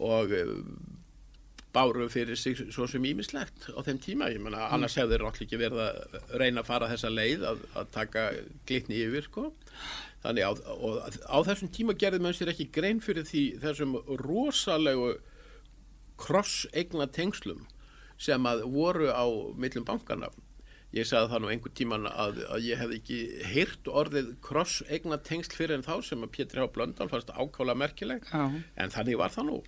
og 0.00 0.34
báru 1.74 2.08
fyrir 2.10 2.38
sig 2.38 2.58
svo 2.74 2.86
sem 2.90 3.04
ímislegt 3.06 3.70
á 3.70 3.80
þeim 3.86 4.00
tíma, 4.02 4.30
ég 4.32 4.42
menna 4.42 4.64
mm. 4.64 4.74
annars 4.76 4.96
hefur 4.98 5.12
þeir 5.12 5.24
náttúrulega 5.26 5.46
ekki 5.46 5.60
verið 5.60 5.82
að 5.84 6.38
reyna 6.42 6.64
að 6.64 6.70
fara 6.70 6.90
þessa 6.90 7.12
leið 7.14 7.46
að, 7.50 7.64
að 7.78 7.90
taka 7.94 8.24
glitni 8.68 9.02
yfir 9.06 9.28
sko. 9.28 9.46
þannig 10.24 10.46
á, 10.50 10.52
á 11.30 11.38
þessum 11.48 11.72
tíma 11.72 11.96
gerði 11.96 12.22
maður 12.24 12.40
sér 12.40 12.52
ekki 12.52 12.70
grein 12.74 13.02
fyrir 13.04 13.28
því 13.28 13.44
þessum 13.62 13.96
rosalegu 14.20 15.14
kross-egna 16.20 17.06
tengslum 17.08 17.64
sem 18.20 18.46
að 18.46 18.66
voru 18.68 19.08
á 19.08 19.24
millum 19.56 19.86
bankana 19.88 20.28
Ég 20.90 21.06
sagði 21.06 21.30
það 21.30 21.42
nú 21.42 21.50
einhver 21.52 21.72
tíman 21.78 22.06
að, 22.10 22.40
að 22.50 22.64
ég 22.66 22.80
hef 22.80 22.92
ekki 22.96 23.18
heyrt 23.46 23.90
orðið 24.00 24.32
kross-egna 24.42 25.20
tengsl 25.22 25.54
fyrir 25.54 25.76
en 25.76 25.84
þá 25.86 25.92
sem 26.02 26.26
að 26.26 26.32
Pétur 26.34 26.64
H. 26.64 26.66
Blöndal 26.74 27.06
fannst 27.12 27.30
ákála 27.30 27.76
merkileg 27.78 28.26
Já. 28.26 28.48
en 28.50 28.90
þannig 28.90 29.20
var 29.20 29.30
það 29.30 29.46
nú. 29.52 29.58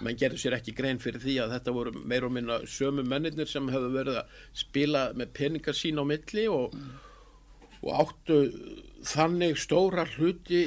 Menn 0.00 0.16
gerði 0.22 0.40
sér 0.40 0.56
ekki 0.56 0.72
grein 0.78 1.02
fyrir 1.02 1.20
því 1.20 1.36
að 1.44 1.52
þetta 1.58 1.76
voru 1.76 1.92
meir 2.00 2.24
og 2.24 2.32
minna 2.32 2.58
sömu 2.64 3.04
mennir 3.04 3.50
sem 3.50 3.68
hefðu 3.68 3.92
verið 3.98 4.20
að 4.22 4.40
spila 4.62 5.04
með 5.12 5.34
peningar 5.36 5.76
sín 5.76 6.00
á 6.00 6.04
milli 6.08 6.46
og, 6.48 6.72
mm. 6.72 6.92
og 7.84 8.00
áttu 8.06 8.40
þannig 9.12 9.60
stóra 9.60 10.08
hluti 10.16 10.64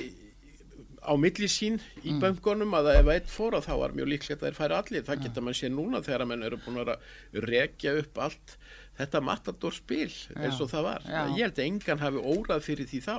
á 1.04 1.13
milli 1.19 1.49
sín 1.49 1.82
í 2.04 2.13
mm. 2.13 2.21
böngunum 2.21 2.78
að 2.78 2.93
ef 2.99 3.10
eitt 3.15 3.32
fór 3.34 3.58
að 3.58 3.65
þá 3.65 3.73
var 3.82 3.97
mjög 3.97 4.13
líklegt 4.13 4.43
að 4.43 4.52
þeir 4.52 4.60
færi 4.62 4.78
allir. 4.78 5.08
Það 5.10 5.26
geta 5.26 5.43
mann 5.43 5.58
sé 5.58 5.73
núna 5.73 6.06
þegar 6.06 6.30
mann 6.30 6.45
eru 6.45 6.62
búin 6.62 6.84
að 6.86 6.93
rekja 7.49 7.97
upp 8.04 8.21
allt 8.30 8.60
þetta 8.97 9.21
matador 9.25 9.73
spil 9.73 10.10
eins 10.38 10.62
og 10.62 10.69
það 10.71 10.88
var. 10.88 11.06
Já. 11.08 11.21
ég 11.34 11.47
held 11.47 11.60
að 11.60 11.65
engan 11.65 12.01
hafi 12.03 12.23
órað 12.34 12.65
fyrir 12.67 12.89
því 12.89 13.01
þá. 13.08 13.17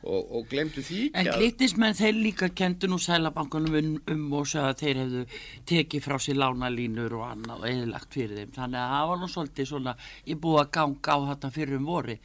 Og, 0.00 0.30
og 0.36 0.44
glemdu 0.48 0.80
því 0.84 0.98
ekki 1.08 1.18
En 1.20 1.26
glittismenn 1.34 1.96
þeir 1.98 2.14
líka 2.16 2.48
kentu 2.56 2.88
nú 2.88 2.96
sælabankunum 3.00 3.74
um, 3.80 3.90
um 4.12 4.22
og 4.38 4.46
sagði 4.48 4.70
að 4.70 4.80
þeir 4.80 5.00
hefðu 5.00 5.24
tekið 5.68 6.04
frá 6.06 6.16
sér 6.22 6.38
lánalínur 6.40 7.16
og 7.18 7.26
annað 7.26 7.64
og 7.64 7.68
eðlagt 7.68 8.16
fyrir 8.16 8.38
þeim. 8.38 8.54
Þannig 8.56 8.80
að 8.80 8.94
það 8.94 9.10
var 9.10 9.20
nú 9.20 9.30
svolítið 9.34 9.70
svona 9.72 9.96
ég 10.30 10.40
búið 10.40 10.62
að 10.62 10.72
ganga 10.78 11.16
á 11.16 11.18
þetta 11.32 11.52
fyrir 11.58 11.80
um 11.80 11.90
vori 11.90 12.16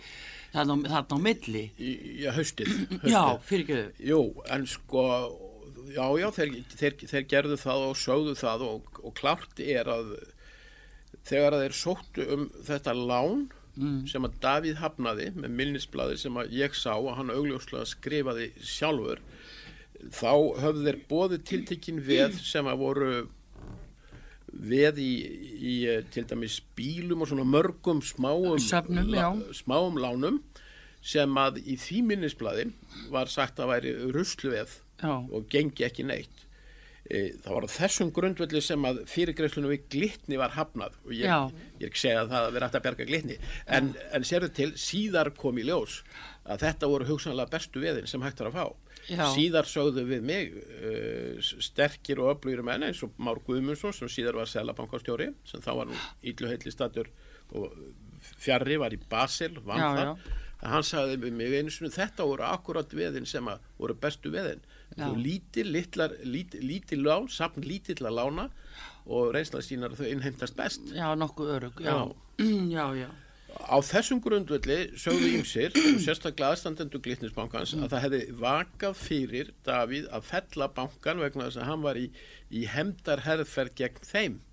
þarna 0.56 1.04
á 1.04 1.18
milli. 1.20 1.66
Já, 1.76 2.30
haustið, 2.38 2.72
haustið. 2.72 3.12
Já, 3.12 3.24
fyrir 3.50 3.66
ekki 3.66 4.08
Jú, 4.12 4.22
en 4.56 4.70
sko 4.72 5.04
já, 5.92 6.06
já, 6.20 6.30
þeir, 6.36 6.56
þeir, 6.76 6.96
þeir 7.12 7.28
gerðu 7.32 7.60
það 7.62 7.84
og 7.90 8.00
sögðu 8.00 8.36
það 8.40 8.66
og, 8.70 8.96
og 9.04 9.16
klart 9.18 9.62
er 9.64 9.90
að 9.92 10.16
þegar 11.26 11.60
þeir 11.62 11.78
sóttu 11.78 12.26
um 12.36 12.50
þetta 12.68 12.96
lán 12.98 13.48
mm. 13.76 14.02
sem 14.10 14.28
að 14.28 14.38
Davíð 14.44 14.82
hafnaði 14.82 15.32
með 15.36 15.56
milnisbladi 15.60 16.20
sem 16.22 16.38
að 16.40 16.54
ég 16.56 16.76
sá 16.78 16.94
að 16.96 17.16
hann 17.20 17.34
augljóslega 17.34 17.88
skrifaði 17.90 18.52
sjálfur 18.62 19.24
þá 20.14 20.32
höfðu 20.62 20.86
þeir 20.86 21.02
bóði 21.10 21.42
tiltekkin 21.50 22.04
veð 22.06 22.38
sem 22.44 22.68
að 22.70 22.82
voru 22.84 23.12
veð 24.56 25.02
í, 25.04 25.14
í 25.60 25.76
til 26.14 26.24
dæmis 26.30 26.62
bílum 26.78 27.26
og 27.26 27.32
svona 27.32 27.48
mörgum 27.48 28.00
smáum, 28.06 28.60
Söfnum, 28.62 29.10
la, 29.12 29.34
smáum 29.56 30.00
lánum 30.00 30.40
sem 31.06 31.38
að 31.38 31.60
í 31.66 31.76
því 31.78 32.02
minnisbladi 32.12 32.70
var 33.14 33.30
sagt 33.32 33.60
að 33.62 33.74
væri 33.74 33.94
rusluveð 34.16 34.80
og 35.06 35.50
gengi 35.52 35.86
ekki 35.86 36.06
neitt 36.08 36.45
það 37.06 37.52
var 37.54 37.68
þessum 37.70 38.12
grundvelli 38.14 38.62
sem 38.66 38.88
að 38.90 39.04
fyrirgreislunum 39.12 39.74
við 39.76 39.84
glitni 39.94 40.40
var 40.42 40.56
hafnað. 40.56 40.96
Og 41.06 41.14
ég, 41.14 41.28
ég 41.78 41.86
er 41.86 41.92
ekki 41.92 42.02
segja 42.02 42.24
að 42.24 42.32
það 42.34 42.48
verið 42.56 42.80
að 42.80 42.88
berga 42.88 43.10
glitni. 43.12 43.38
En, 43.78 43.92
en 44.16 44.26
sérðu 44.26 44.50
til 44.58 44.72
síðar 44.80 45.30
kom 45.38 45.60
í 45.62 45.68
ljós 45.68 46.00
að 46.46 46.66
þetta 46.66 46.90
voru 46.90 47.10
hugsanlega 47.10 47.54
bestu 47.54 47.84
veðin 47.84 48.10
sem 48.10 48.26
hægt 48.26 48.42
var 48.42 48.52
að 48.52 48.58
fá. 48.58 48.82
Já. 49.06 49.22
síðar 49.36 49.68
sögðu 49.70 50.02
við 50.10 50.24
mig 50.26 50.56
uh, 50.58 51.38
sterkir 51.62 52.18
og 52.24 52.32
öflugir 52.32 52.64
menn 52.66 52.88
eins 52.88 53.04
og 53.06 53.14
Már 53.22 53.38
Guðmundsson 53.46 53.94
sem 53.94 54.10
síðar 54.10 54.40
var 54.40 54.50
selabankastjóri 54.50 55.28
sem 55.46 55.62
þá 55.62 55.70
var 55.78 55.92
nú 55.92 56.00
ílluheitli 56.26 56.74
statur 56.74 57.12
og 57.54 57.76
fjarrri 58.42 58.80
var 58.82 58.96
í 58.96 59.00
Basel 59.10 59.60
vann 59.62 59.84
það. 59.84 60.26
að 60.58 60.74
hann 60.74 60.88
sagði 60.90 61.20
við 61.22 61.38
mig 61.38 61.54
einu 61.54 61.76
svona 61.76 61.94
þetta 61.94 62.26
voru 62.32 62.48
akkurat 62.50 62.98
veðin 62.98 63.30
sem 63.30 63.46
að 63.52 63.70
voru 63.78 63.98
bestu 64.02 64.34
veðin 64.34 64.66
lítil, 64.96 65.68
litlar, 65.76 66.16
lítil, 66.24 66.64
lítil 66.64 67.04
lán, 67.04 67.28
sapn 67.32 67.66
lítill 67.66 68.06
að 68.06 68.18
lána 68.20 68.48
og 69.06 69.36
reynslega 69.36 69.66
sínar 69.66 69.94
að 69.94 70.02
þau 70.02 70.10
innheimtast 70.14 70.58
best. 70.58 70.90
Já, 70.96 71.08
nokkuð 71.20 71.54
örug, 71.60 71.84
já. 71.84 71.96
já, 72.78 72.86
já. 73.04 73.10
Á 73.56 73.78
þessum 73.88 74.20
grundvelli 74.24 74.80
sögðu 75.00 75.30
ymsir, 75.38 75.76
sérstaklega 76.06 76.56
aðstandendu 76.56 77.00
Glitnisbankans, 77.04 77.76
mm. 77.76 77.86
að 77.86 77.94
það 77.94 78.06
hefði 78.08 78.24
vakað 78.42 78.98
fyrir 79.00 79.54
Davíð 79.68 80.10
að 80.16 80.28
fella 80.32 80.72
bankan 80.76 81.24
vegna 81.24 81.48
þess 81.48 81.62
að 81.62 81.72
hann 81.72 81.86
var 81.86 82.02
í, 82.02 82.10
í 82.52 82.66
hemdarherðferð 82.72 83.80
gegn 83.80 84.04
þeim. 84.10 84.44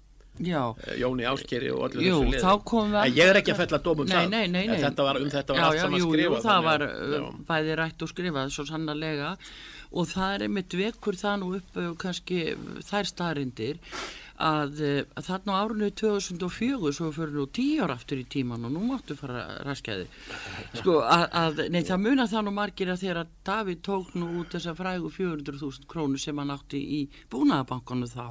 Já. 0.40 0.74
Eh, 0.86 1.00
Jóni 1.00 1.26
Áskeri 1.28 1.68
og 1.74 1.90
allir 1.90 2.06
jú, 2.06 2.20
þessu 2.24 2.78
lið 2.80 3.18
ég 3.18 3.28
er 3.28 3.38
ekki 3.42 3.52
að 3.52 3.58
fella 3.66 3.78
dómum 3.84 4.08
nei, 4.08 4.24
nei, 4.32 4.46
nei, 4.48 4.78
þetta 4.80 5.04
var 5.04 5.18
um 5.20 5.28
þetta 5.28 5.52
var 5.52 5.60
já, 5.60 5.66
allt 5.66 5.76
já, 5.76 5.82
saman 5.82 6.04
skrifað 6.06 6.46
það 6.46 6.62
var 6.64 6.84
uh, 6.86 7.26
bæði 7.50 7.76
rætt 7.76 8.04
og 8.06 8.10
skrifað 8.14 8.54
svo 8.54 8.64
sannarlega 8.70 9.34
og 9.92 10.10
það 10.12 10.34
er 10.34 10.44
einmitt 10.46 10.74
vekur 10.78 11.18
það 11.18 11.38
nú 11.42 11.54
upp 11.58 11.78
uh, 11.78 11.92
kannski 12.00 12.42
þær 12.88 13.08
staðrindir 13.08 13.80
að, 14.42 14.80
uh, 14.80 15.00
að 15.18 15.28
þarna 15.28 15.56
á 15.56 15.60
árunni 15.62 15.90
2004 16.00 16.92
svo 16.96 17.10
fyrir 17.14 17.34
nú 17.36 17.46
tíu 17.54 17.84
ára 17.84 17.96
aftur 17.98 18.22
í 18.22 18.26
tíman 18.36 18.68
og 18.68 18.74
nú 18.74 18.84
máttu 18.88 19.16
fara 19.18 19.44
raskæði 19.66 20.08
sko 20.80 21.00
að, 21.04 21.26
að 21.42 21.64
nei 21.74 21.82
það 21.88 22.04
muna 22.06 22.28
það 22.30 22.46
nú 22.48 22.54
margir 22.58 22.92
að 22.92 23.04
þegar 23.04 23.34
Davíð 23.46 23.82
tók 23.88 24.14
nú 24.18 24.30
út 24.40 24.54
þessa 24.56 24.76
frægu 24.78 25.10
400.000 25.12 25.90
krónu 25.90 26.20
sem 26.20 26.38
hann 26.38 26.54
átti 26.54 26.82
í 27.00 27.02
búnaðabankonu 27.32 28.08
þá 28.12 28.26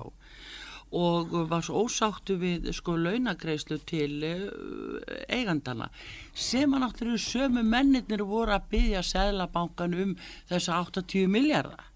og 0.92 1.32
var 1.50 1.64
svo 1.64 1.86
ósáttu 1.86 2.36
við 2.42 2.72
sko 2.76 2.98
launagreislu 3.00 3.78
til 3.88 4.18
uh, 4.28 4.98
eigandana 5.32 5.88
sem 6.34 6.74
að 6.74 6.84
náttúrulega 6.86 7.24
sömu 7.24 7.64
mennir 7.64 8.26
voru 8.28 8.56
að 8.56 8.68
byggja 8.74 9.04
Sæðlabankan 9.08 9.96
um 10.04 10.16
þessa 10.52 10.82
80 10.84 11.32
miljardar 11.32 11.88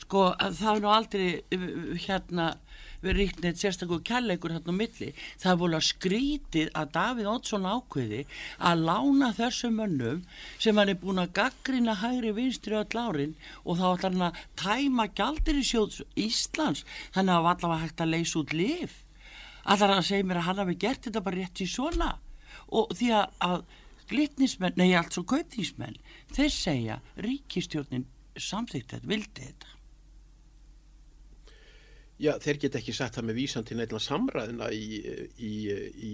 sko 0.00 0.30
það 0.40 0.70
er 0.74 0.82
nú 0.82 0.92
aldrei 0.92 1.26
uh, 1.36 1.68
hérna 2.06 2.52
við 3.02 3.16
ríkt 3.18 3.42
neitt 3.42 3.60
sérstaklega 3.60 4.06
kærleikur 4.08 4.54
hérna 4.54 4.74
á 4.74 4.80
milli. 4.80 5.10
Það 5.42 5.52
er 5.52 5.60
volið 5.62 5.78
að 5.78 5.86
skrítið 5.88 6.72
að 6.78 6.90
Davíð 6.96 7.30
Ótsson 7.32 7.68
ákveði 7.68 8.24
að 8.70 8.84
lána 8.88 9.30
þessum 9.36 9.78
mönnum 9.80 10.24
sem 10.56 10.78
hann 10.78 10.92
er 10.94 11.00
búin 11.02 11.22
að 11.22 11.34
gaggrina 11.38 11.98
hægri 12.00 12.34
vinstri 12.36 12.78
öll 12.80 13.02
árin 13.04 13.36
og 13.64 13.78
þá 13.80 13.86
ætlar 13.92 14.12
hann 14.16 14.28
að 14.30 14.42
tæma 14.62 15.08
gældir 15.12 15.60
í 15.60 15.64
sjóðs 15.66 16.02
Íslands. 16.14 16.86
Þannig 17.14 17.34
að 17.34 17.40
það 17.40 17.46
var 17.48 17.56
allavega 17.56 17.86
hægt 17.86 18.04
að 18.04 18.14
leysa 18.16 18.38
út 18.42 18.54
lif 18.56 19.00
allar 19.62 19.96
að 19.96 20.06
segja 20.08 20.26
mér 20.26 20.40
að 20.40 20.48
hann 20.48 20.62
hafi 20.62 20.78
gert 20.84 21.06
þetta 21.06 21.22
bara 21.24 21.38
rétt 21.38 21.62
í 21.62 21.68
svona? 21.70 22.10
Og 22.72 22.94
því 22.98 23.12
að, 23.18 23.36
að 23.46 23.60
glitnismenn, 24.10 24.78
nei 24.80 24.94
alls 24.98 25.20
og 25.20 25.28
kauptísmenn 25.32 26.00
þeir 26.34 26.52
segja 26.54 26.98
ríkistjórnin 27.22 28.08
samþýtt 28.36 28.96
þetta, 28.96 29.08
vildi 29.08 29.46
þetta 29.46 29.78
Já, 32.22 32.36
þeir 32.38 32.60
get 32.62 32.76
ekki 32.78 32.92
sagt 32.94 33.16
það 33.18 33.28
með 33.28 33.38
vísan 33.40 33.64
til 33.66 33.76
neilna 33.80 33.98
samræðina 34.02 34.68
í, 34.70 35.00
í, 35.42 35.54
í 36.06 36.12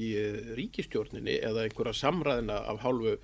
ríkistjórninni 0.57 1.35
eða 1.45 1.67
einhverja 1.67 1.99
samræðina 1.99 2.63
af 2.71 2.81
hálfu 2.85 3.19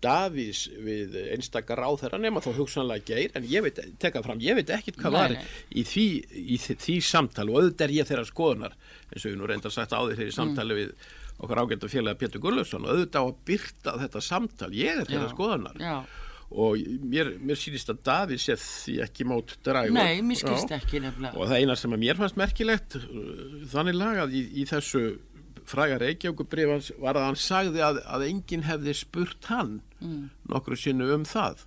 Davís 0.00 0.62
við 0.80 1.16
einstakar 1.34 1.82
ráð 1.82 1.98
þeirra 2.00 2.20
nema 2.22 2.40
þó 2.40 2.54
hugsanlega 2.56 3.04
geir 3.10 3.34
en 3.36 3.44
ég 3.44 3.66
veit, 3.66 3.82
tekað 4.00 4.24
fram, 4.24 4.40
ég 4.40 4.56
veit 4.56 4.72
ekkit 4.72 4.96
hvað 5.02 5.16
var 5.18 5.34
í 5.36 5.84
því, 5.84 6.06
í 6.40 6.56
því, 6.56 6.96
samtali 7.04 7.52
og 7.52 7.60
auðvitað 7.60 7.86
er 7.86 7.94
ég 7.98 8.08
þeirra 8.08 8.24
skoðunar 8.30 8.78
eins 9.10 9.26
og 9.26 9.28
ég 9.28 9.36
nú 9.36 9.50
reyndar 9.50 9.74
sagt 9.74 9.92
á 9.92 10.00
því 10.00 10.16
þeirri 10.16 10.36
samtali 10.38 10.72
mm. 10.72 10.80
við 10.80 11.44
okkar 11.44 11.60
ágænt 11.60 11.84
og 11.84 11.92
félagi 11.92 12.20
Pétur 12.22 12.44
Gullarsson 12.46 12.88
og 12.88 12.94
auðvitað 12.94 13.20
á 13.20 13.28
að 13.28 13.44
byrta 13.50 13.96
þetta 14.06 14.24
samtali, 14.24 14.80
ég 14.80 15.02
er 15.02 15.12
þeirra 15.12 15.28
já, 15.28 15.34
skoðunar. 15.36 15.80
já 15.84 15.96
og 16.50 16.80
mér, 17.06 17.36
mér 17.38 17.58
sýrist 17.58 17.92
að 17.92 18.00
Davíð 18.08 18.42
sé 18.42 18.56
því 18.58 18.96
ekki 19.04 19.26
mót 19.28 19.54
drægur 19.66 19.94
Nei, 19.94 20.18
mér 20.26 20.40
skilst 20.40 20.72
ekki 20.74 21.02
nefnilega. 21.04 21.38
Og 21.38 21.46
það 21.46 21.62
eina 21.62 21.76
sem 21.78 21.94
mér 21.94 22.18
fannst 22.18 22.38
merkilegt 22.40 22.96
uh, 22.98 23.04
þannig 23.70 23.98
lagað 23.98 24.34
í, 24.34 24.44
í 24.58 24.66
þessu 24.66 25.04
fræga 25.70 26.00
Reykjavíkubrifans 26.02 26.90
var 26.98 27.18
að 27.18 27.28
hann 27.28 27.38
sagði 27.38 27.84
að, 27.86 28.00
að 28.02 28.26
enginn 28.26 28.66
hefði 28.66 28.96
spurt 28.98 29.50
hann 29.52 29.76
mm. 30.00 30.24
nokkru 30.50 30.78
sinnu 30.78 31.06
um 31.14 31.26
það. 31.28 31.66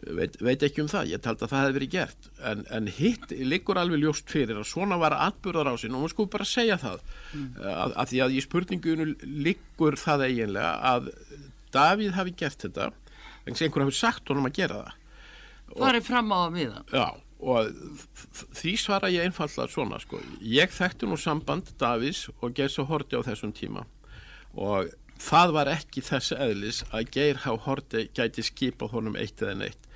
Veit, 0.00 0.38
veit 0.40 0.62
ekki 0.64 0.80
um 0.80 0.88
það, 0.88 1.10
ég 1.12 1.22
taldi 1.22 1.44
að 1.44 1.52
það 1.52 1.62
hefði 1.62 1.76
verið 1.76 1.92
gert. 1.92 2.28
En, 2.50 2.64
en 2.72 2.88
hitt 2.96 3.34
liggur 3.36 3.78
alveg 3.78 4.00
ljóst 4.02 4.32
fyrir 4.32 4.58
að 4.58 4.66
svona 4.72 4.98
var 4.98 5.14
atbyrðar 5.20 5.70
á 5.70 5.74
sin 5.78 5.94
og 5.94 6.02
maður 6.02 6.14
sko 6.16 6.26
bara 6.32 6.48
segja 6.48 6.80
það 6.80 7.04
mm. 7.36 7.46
að, 7.60 7.94
að 7.94 8.10
því 8.10 8.22
að 8.24 8.34
í 8.34 8.42
spurningunum 8.48 9.14
liggur 9.46 10.00
það 10.00 10.26
eiginlega 10.26 10.74
að 10.94 11.12
Davíð 11.70 12.16
hafi 12.16 12.32
gert 12.34 12.64
þetta 12.64 12.88
eins 13.46 13.60
og 13.60 13.66
einhver 13.66 13.86
hafi 13.86 13.98
sagt 13.98 14.30
honum 14.32 14.48
að 14.50 14.56
gera 14.60 14.84
það. 14.84 14.96
Það 15.70 15.98
er 15.98 16.06
fram 16.06 16.32
á 16.34 16.38
að 16.40 16.54
miða. 16.56 16.80
Já, 16.90 17.06
og 17.40 17.68
því 18.58 18.72
svara 18.82 19.10
ég 19.12 19.26
einfallega 19.28 19.70
svona 19.70 20.00
sko. 20.02 20.20
ég 20.42 20.72
þekkti 20.74 21.08
nú 21.08 21.18
samband 21.20 21.70
Davís 21.78 22.26
og 22.40 22.56
Geisa 22.56 22.84
Horti 22.88 23.16
á 23.16 23.22
þessum 23.24 23.54
tíma. 23.56 23.86
Og 24.58 24.90
það 25.20 25.54
var 25.56 25.70
ekki 25.70 26.02
þessi 26.04 26.38
eðlis 26.40 26.82
að 26.90 27.12
Geir 27.14 27.44
Há 27.44 27.52
Horti 27.66 28.08
gæti 28.16 28.44
skipað 28.44 28.96
honum 28.96 29.16
eitt 29.20 29.40
eða 29.42 29.60
neitt. 29.62 29.86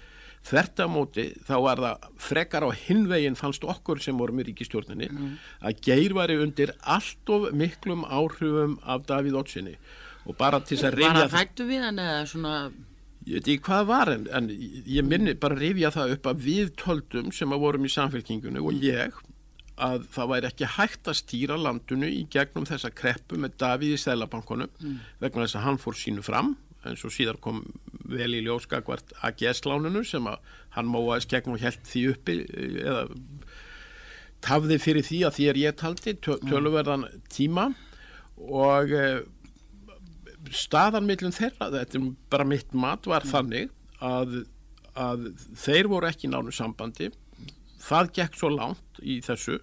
Þvert 0.45 0.81
á 0.85 0.87
móti 0.93 1.25
þá 1.49 1.55
var 1.65 1.81
það 1.81 2.09
frekar 2.21 2.67
á 2.69 2.71
hinvegin 2.77 3.39
fannst 3.39 3.65
okkur 3.65 4.03
sem 4.05 4.19
vorum 4.21 4.43
í 4.43 4.45
ríkistjórninni 4.51 5.09
mm. 5.09 5.31
að 5.65 5.79
Geir 5.87 6.13
var 6.17 6.33
undir 6.35 6.75
allt 6.81 7.33
of 7.33 7.47
miklum 7.57 8.05
áhrifum 8.05 8.77
af 8.85 9.07
Davíð 9.09 9.39
Ótsinni 9.41 9.79
og 10.29 10.37
bara 10.37 10.61
til 10.61 10.77
þess 10.77 10.91
að 10.91 10.99
reyna 11.01 11.15
Var 11.23 11.31
það 11.31 11.39
hættu 11.39 11.69
við 11.71 11.87
hann 11.87 12.03
eða 12.05 12.21
svona 12.29 12.53
ég 13.25 13.39
veit 13.39 13.49
ekki 13.49 13.67
hvað 13.69 13.87
var 13.91 14.13
en, 14.13 14.27
en 14.37 14.51
ég 14.51 15.07
minni 15.07 15.37
bara 15.41 15.59
rifja 15.59 15.93
það 15.95 16.17
upp 16.17 16.29
að 16.33 16.43
við 16.49 16.75
töldum 16.81 17.31
sem 17.33 17.55
að 17.55 17.65
vorum 17.65 17.87
í 17.89 17.93
samfélkingunni 17.95 18.63
og 18.63 18.85
ég 18.85 19.17
að 19.85 20.05
það 20.15 20.31
væri 20.31 20.51
ekki 20.51 20.71
hægt 20.77 21.09
að 21.11 21.19
stýra 21.19 21.57
landinu 21.59 22.07
í 22.07 22.21
gegnum 22.31 22.67
þessa 22.69 22.93
kreppu 22.95 23.41
með 23.43 23.57
Davíð 23.63 23.97
í 23.97 24.03
Sælabankonum 24.05 24.71
mm. 24.71 25.01
vegna 25.25 25.47
þess 25.47 25.59
að 25.59 25.67
hann 25.67 25.81
fór 25.83 25.99
sínu 25.99 26.23
fram 26.27 26.55
en 26.85 26.99
svo 27.01 27.11
síðar 27.13 27.41
kom 27.43 27.63
vel 28.13 28.31
í 28.37 28.43
ljóskakvart 28.45 29.15
AGS-lánunu 29.25 30.05
sem 30.07 30.27
að 30.29 30.43
hann 30.77 30.91
móaðis 30.91 31.29
gegn 31.31 31.55
og 31.55 31.63
held 31.63 31.81
því 31.89 32.03
uppi 32.13 32.37
eða 32.85 33.07
tafði 34.45 34.79
fyrir 34.83 35.07
því 35.07 35.21
að 35.27 35.37
því 35.39 35.49
er 35.51 35.61
ég 35.63 35.79
taldi 35.81 36.15
töluverðan 36.21 37.07
tíma. 37.33 37.71
Og 38.45 38.93
staðan 40.55 41.07
millum 41.09 41.35
þeirra, 41.35 41.71
þetta 41.75 41.99
er 41.99 42.09
bara 42.33 42.49
mitt 42.49 42.75
mat 42.77 43.07
var 43.11 43.27
mm. 43.27 43.33
þannig 43.35 43.71
að, 44.05 44.41
að 44.95 45.29
þeir 45.61 45.91
voru 45.93 46.11
ekki 46.11 46.31
nánu 46.31 46.55
sambandi 46.55 47.11
það 47.85 48.13
gekk 48.19 48.39
svo 48.39 48.51
langt 48.55 49.01
í 49.03 49.21
þessu 49.25 49.61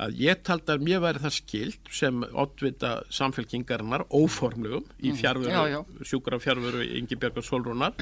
að 0.00 0.16
ég 0.18 0.40
taldi 0.42 0.74
að 0.74 0.86
mér 0.88 1.02
væri 1.04 1.22
það 1.22 1.36
skild 1.36 1.92
sem 1.94 2.24
oddvita 2.32 2.94
samfélkingarinnar 3.14 4.06
óformlegum 4.10 4.88
í 4.98 5.12
mm. 5.12 5.20
fjárveru, 5.20 5.82
sjúkra 6.02 6.40
fjárveru 6.42 6.82
Ingi 6.98 7.18
Björgar 7.20 7.46
Solrúnar 7.46 7.94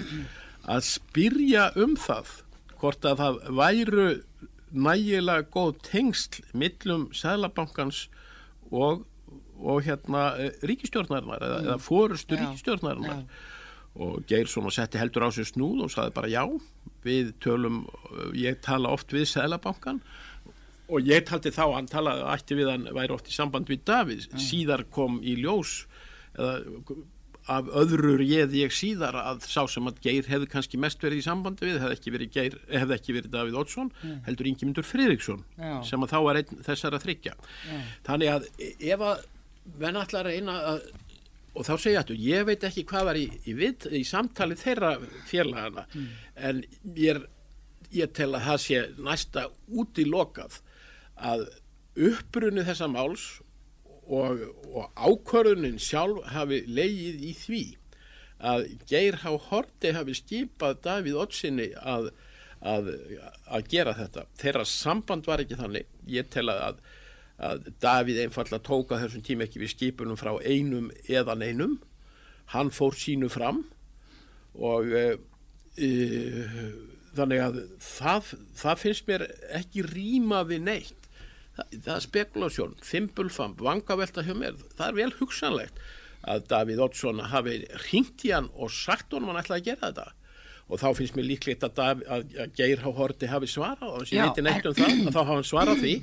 að 0.62 0.86
spyrja 0.88 1.68
um 1.82 1.96
það 2.00 2.32
hvort 2.80 3.06
að 3.06 3.20
það 3.20 3.40
væru 3.60 4.06
nægilega 4.72 5.48
góð 5.52 5.74
tengsl 5.84 6.40
millum 6.56 7.10
Sælabankans 7.14 8.06
og 8.72 9.04
og 9.62 9.82
hérna 9.86 10.26
eh, 10.40 10.52
ríkistjórnarinnar 10.66 11.46
eða, 11.46 11.58
eða 11.66 11.78
fórustu 11.82 12.38
ríkistjórnarinnar 12.38 13.24
og 14.02 14.24
Geirsson 14.28 14.66
og 14.68 14.72
setti 14.72 15.00
heldur 15.00 15.28
á 15.28 15.30
sig 15.34 15.48
snúð 15.50 15.84
og 15.86 15.92
saði 15.92 16.14
bara 16.16 16.30
já 16.32 16.44
við 17.04 17.32
tölum, 17.42 17.82
ég 18.36 18.60
tala 18.64 18.92
oft 18.94 19.12
við 19.12 19.26
Sælabankan 19.32 20.00
og 20.92 21.08
ég 21.08 21.24
taldi 21.28 21.52
þá, 21.52 21.64
hann 21.76 21.88
talaði, 21.90 22.26
ætti 22.32 22.58
við 22.58 22.70
hann 22.72 22.86
væri 22.94 23.14
oft 23.14 23.28
í 23.28 23.34
samband 23.34 23.70
við 23.70 23.82
Davíð, 23.88 24.28
mm. 24.30 24.44
síðar 24.44 24.86
kom 24.92 25.18
í 25.24 25.36
ljós 25.40 25.82
eða, 26.36 26.76
af 27.50 27.68
öðrur 27.74 28.22
ég 28.22 28.52
ég 28.54 28.70
síðar 28.74 29.16
að 29.18 29.46
sá 29.50 29.64
sem 29.66 29.88
að 29.90 29.98
Geir 30.04 30.28
hefði 30.30 30.48
kannski 30.52 30.78
mest 30.78 31.02
verið 31.02 31.24
í 31.24 31.26
sambandi 31.26 31.66
við, 31.66 31.80
hefði 31.82 31.96
ekki 31.96 32.14
verið, 32.14 32.32
Geir, 32.36 32.58
hefði 32.70 32.96
ekki 32.98 33.16
verið 33.16 33.32
Davíð 33.34 33.60
Ótsson, 33.62 33.90
mm. 33.98 34.18
heldur 34.28 34.50
Ingemyndur 34.52 34.86
Fridriksson 34.86 35.42
sem 35.88 36.06
að 36.06 36.14
þá 36.14 36.18
var 36.28 36.40
einn 36.40 36.64
þessar 36.68 36.96
að 36.96 37.08
þryggja 37.08 37.34
þannig 38.06 38.34
að 38.36 38.50
ef 38.62 39.06
að 39.08 39.24
menn 39.78 39.98
allar 40.00 40.28
reyna 40.28 40.58
að 40.72 40.84
og 41.52 41.66
þá 41.66 41.72
segja 41.76 42.00
þetta, 42.00 42.14
ég 42.16 42.46
veit 42.48 42.62
ekki 42.64 42.84
hvað 42.88 43.08
var 43.10 43.18
í, 43.20 43.26
í, 43.44 43.54
vitt, 43.58 43.86
í 43.92 44.02
samtali 44.08 44.56
þeirra 44.56 44.94
félagana 45.28 45.84
mm. 45.90 46.06
en 46.48 46.62
ég, 46.96 47.20
ég 47.92 48.12
tel 48.16 48.30
að 48.32 48.46
það 48.46 48.62
sé 48.64 48.82
næsta 48.96 49.46
út 49.68 50.00
í 50.00 50.06
lokað 50.08 50.62
að 51.20 51.44
uppbrunni 52.08 52.64
þessa 52.64 52.88
máls 52.88 53.26
og, 54.08 54.46
og 54.72 54.88
ákvörðunin 54.96 55.80
sjálf 55.82 56.24
hafi 56.32 56.62
leið 56.66 57.20
í 57.28 57.34
því 57.36 57.64
að 58.42 58.66
Geir 58.90 59.20
Há 59.22 59.30
Horti 59.50 59.92
hafi 59.94 60.16
skipað 60.18 60.80
Davíð 60.82 61.20
Ottsinni 61.22 61.68
að, 61.78 62.08
að, 62.58 62.90
að 63.46 63.68
gera 63.70 63.94
þetta. 63.94 64.24
Þeirra 64.40 64.64
samband 64.66 65.28
var 65.30 65.44
ekki 65.44 65.60
þannig. 65.60 65.86
Ég 66.10 66.26
tel 66.32 66.48
að 66.50 66.80
að 67.40 67.68
Davíð 67.82 68.22
einfalla 68.26 68.60
tóka 68.62 69.00
þessum 69.00 69.24
tíma 69.26 69.46
ekki 69.46 69.62
við 69.62 69.74
skipunum 69.74 70.18
frá 70.20 70.34
einum 70.44 70.90
eða 71.08 71.36
neinum. 71.38 71.78
Hann 72.52 72.72
fór 72.74 72.96
sínu 72.98 73.30
fram 73.32 73.64
og 74.52 74.92
e, 74.92 75.04
e, 75.80 75.88
þannig 77.16 77.44
að 77.46 77.62
það, 77.80 78.34
það 78.60 78.82
finnst 78.82 79.08
mér 79.08 79.26
ekki 79.60 79.86
rýma 79.88 80.42
við 80.48 80.66
neitt. 80.68 81.08
Það, 81.56 81.74
það 81.84 81.94
er 81.94 82.04
spekulasjón, 82.06 82.78
fimpulfamp, 82.84 83.60
vangavelta 83.60 84.24
hjá 84.24 84.32
mér, 84.36 84.56
það 84.76 84.86
er 84.88 84.98
vel 85.00 85.10
hugsanlegt 85.18 85.82
að 86.22 86.44
Davíð 86.50 86.82
Oddsson 86.86 87.22
hafi 87.32 87.62
ringt 87.88 88.22
í 88.26 88.32
hann 88.32 88.48
og 88.54 88.70
sagt 88.72 89.12
honum 89.12 89.32
hann 89.32 89.42
ætlaði 89.42 89.62
að 89.62 89.68
gera 89.70 89.88
þetta 89.90 90.21
og 90.68 90.80
þá 90.80 90.86
finnst 90.98 91.18
mér 91.18 91.28
líklegt 91.28 91.66
að, 91.66 92.04
að, 92.06 92.22
að 92.44 92.54
Geir 92.58 92.84
Há 92.84 92.88
Horti 92.96 93.28
hafi 93.30 93.50
svarað 93.50 93.90
og 93.90 94.04
að 94.04 94.14
ég 94.14 94.30
veit 94.30 94.44
neitt 94.46 94.70
um 94.70 94.78
það 94.78 94.94
að 94.94 95.10
þá 95.10 95.20
hafa 95.20 95.34
hann 95.34 95.50
svarað 95.50 95.82
því. 95.82 95.98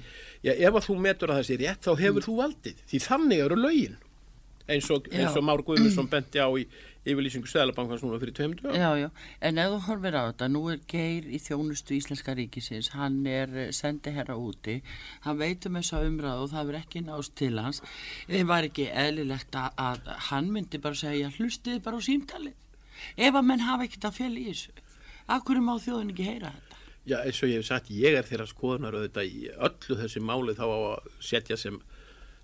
Já 0.45 0.53
ef 0.55 0.75
að 0.75 0.85
þú 0.89 0.99
metur 1.07 1.31
að 1.31 1.41
það 1.41 1.49
sé 1.49 1.57
rétt 1.63 1.87
þá 1.87 1.91
hefur 2.03 2.27
þú 2.27 2.37
valdið. 2.43 2.85
Því 2.91 3.01
þannig 3.07 3.43
eru 3.47 3.59
laugin 3.59 3.97
eins 4.69 4.89
og, 4.93 5.09
og 5.09 5.43
Már 5.43 5.63
Guðmundsson 5.65 6.09
bendi 6.11 6.41
á 6.41 6.49
í 6.53 6.67
yfirlýsingu 7.07 7.47
Sælabankans 7.49 8.03
núna 8.03 8.19
fyrir 8.21 8.35
tveim 8.37 8.53
dögum. 8.59 8.75
Já, 8.75 8.89
já, 8.99 9.07
en 9.47 9.61
ef 9.61 9.71
þú 9.71 9.79
horfir 9.87 10.17
á 10.19 10.23
þetta, 10.27 10.49
nú 10.51 10.61
er 10.73 10.81
Geir 10.91 11.25
í 11.31 11.39
þjónustu 11.41 11.95
Íslenska 11.97 12.35
ríkisins, 12.37 12.91
hann 12.93 13.21
er 13.29 13.53
eh, 13.55 13.69
sendi 13.75 14.13
herra 14.13 14.35
úti, 14.37 14.79
hann 15.25 15.39
veitum 15.39 15.79
þess 15.79 15.95
að 15.97 16.09
umræðu 16.11 16.45
og 16.45 16.53
það 16.53 16.71
verð 16.71 16.81
ekki 16.83 17.03
nást 17.07 17.35
til 17.39 17.53
hans, 17.57 17.83
það 18.27 18.49
var 18.51 18.69
ekki 18.69 18.89
eðlilegt 19.05 19.59
að 19.63 20.11
hann 20.29 20.51
myndi 20.53 20.81
bara 20.83 21.01
segja 21.01 21.31
hlustiði 21.37 21.81
bara 21.85 22.03
á 22.03 22.07
símtalið 22.09 22.57
ef 23.17 23.33
að 23.33 23.47
menn 23.51 23.65
hafa 23.65 23.87
ekkert 23.87 24.09
að 24.09 24.17
fjalla 24.19 24.39
í 24.39 24.49
þessu 24.49 24.87
af 25.29 25.45
hverju 25.45 25.63
má 25.65 25.75
þjóðin 25.83 26.13
ekki 26.13 26.29
heyra 26.29 26.53
þetta? 26.55 26.81
Já, 27.09 27.17
eins 27.23 27.39
og 27.41 27.49
ég 27.49 27.61
hef 27.61 27.69
sagt, 27.69 27.93
ég 27.93 28.17
er 28.17 28.27
þeirra 28.27 28.49
skoðunar 28.49 28.97
auðvitað 28.97 29.29
í 29.29 29.47
öllu 29.55 29.97
þessi 30.01 30.21
máli 30.21 30.57
þá 30.57 30.65
á 30.67 30.79
að 30.79 31.09
setja 31.23 31.57
sem 31.57 31.79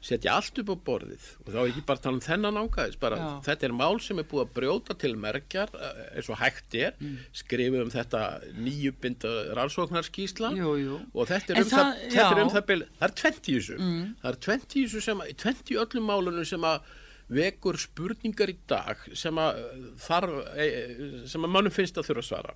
setja 0.06 0.36
allt 0.38 0.60
upp 0.62 0.70
á 0.70 0.78
borðið 0.86 1.28
og 1.42 1.48
þá 1.50 1.58
er 1.60 1.70
ekki 1.72 1.84
bara 1.88 2.02
tala 2.04 2.18
um 2.20 2.24
þennan 2.24 2.60
ángæðis 2.62 2.98
bara 3.02 3.18
Já. 3.18 3.30
þetta 3.48 3.68
er 3.68 3.74
mál 3.80 3.96
sem 4.04 4.20
er 4.22 4.28
búið 4.30 4.44
að 4.44 4.52
brjóta 4.60 4.96
til 5.02 5.12
merkjar 5.22 5.72
eh, 5.74 6.02
eins 6.20 6.30
og 6.30 6.38
hægt 6.42 6.78
er 6.78 6.94
mm. 7.00 7.16
skrifum 7.42 7.88
um 7.88 7.94
þetta 7.94 8.22
nýjubinda 8.54 9.32
rannsóknarskísla 9.58 10.52
og 10.54 11.32
þetta 11.32 11.56
er 11.56 11.62
um 11.64 11.72
það, 11.72 11.82
það, 11.82 12.04
þetta 12.04 12.28
er 12.28 12.44
um 12.44 12.54
það, 12.54 12.86
það 13.00 13.08
er 13.10 13.16
20 13.24 13.50
þessu 13.50 13.80
mm. 13.80 14.06
það 14.22 14.32
er 14.32 14.40
20 14.50 14.70
þessu 14.76 15.04
sem 15.08 15.26
20 15.46 15.82
öllum 15.86 16.08
málunum 16.12 16.50
sem 16.52 16.70
að 16.70 16.94
vekur 17.32 17.78
spurningar 17.82 18.52
í 18.52 18.58
dag 18.70 19.02
sem 19.18 19.38
að 19.42 19.62
þarf 20.04 20.36
eh, 20.62 20.92
sem 21.30 21.48
að 21.48 21.54
mannum 21.56 21.74
finnst 21.74 21.98
að 21.98 22.10
þurfa 22.10 22.24
að 22.24 22.30
svara. 22.30 22.54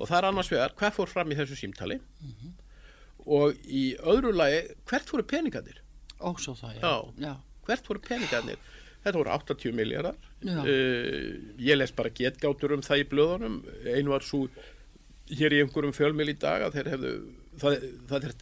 Og 0.00 0.08
það 0.08 0.16
er 0.18 0.28
annars 0.30 0.50
vegar 0.50 0.74
hvað 0.80 0.96
fór 0.96 1.12
fram 1.12 1.30
í 1.30 1.38
þessu 1.38 1.58
símtali? 1.60 2.00
Mm 2.00 2.34
-hmm. 2.34 2.52
og 3.36 3.54
í 3.68 3.84
öðru 4.00 4.32
lagi 4.34 4.62
hvert 4.88 5.08
fóru 5.08 5.22
peningarnir? 5.22 5.82
Og 6.18 6.40
svo 6.40 6.54
það, 6.54 6.74
já, 6.74 6.80
já. 6.80 7.26
já. 7.26 7.34
hvert 7.66 7.86
fóru 7.86 8.00
peningarnir? 8.00 8.58
Þetta 9.00 9.18
voru 9.18 9.30
80 9.32 9.72
miljardar 9.72 10.16
uh, 10.44 11.36
ég 11.56 11.76
les 11.76 11.92
bara 11.92 12.10
getgátur 12.12 12.74
um 12.74 12.82
það 12.82 13.00
í 13.00 13.06
blöðunum. 13.08 13.62
Einu 13.86 14.10
var 14.12 14.26
svo 14.26 14.48
hér 15.30 15.54
í 15.54 15.62
einhverjum 15.62 15.94
fjölmil 15.96 16.28
í 16.28 16.36
dag 16.36 16.66
að 16.66 16.76
þeir 16.76 16.90
hefðu 16.94 17.12
það, 17.60 17.86
það 18.10 18.28
er 18.28 18.34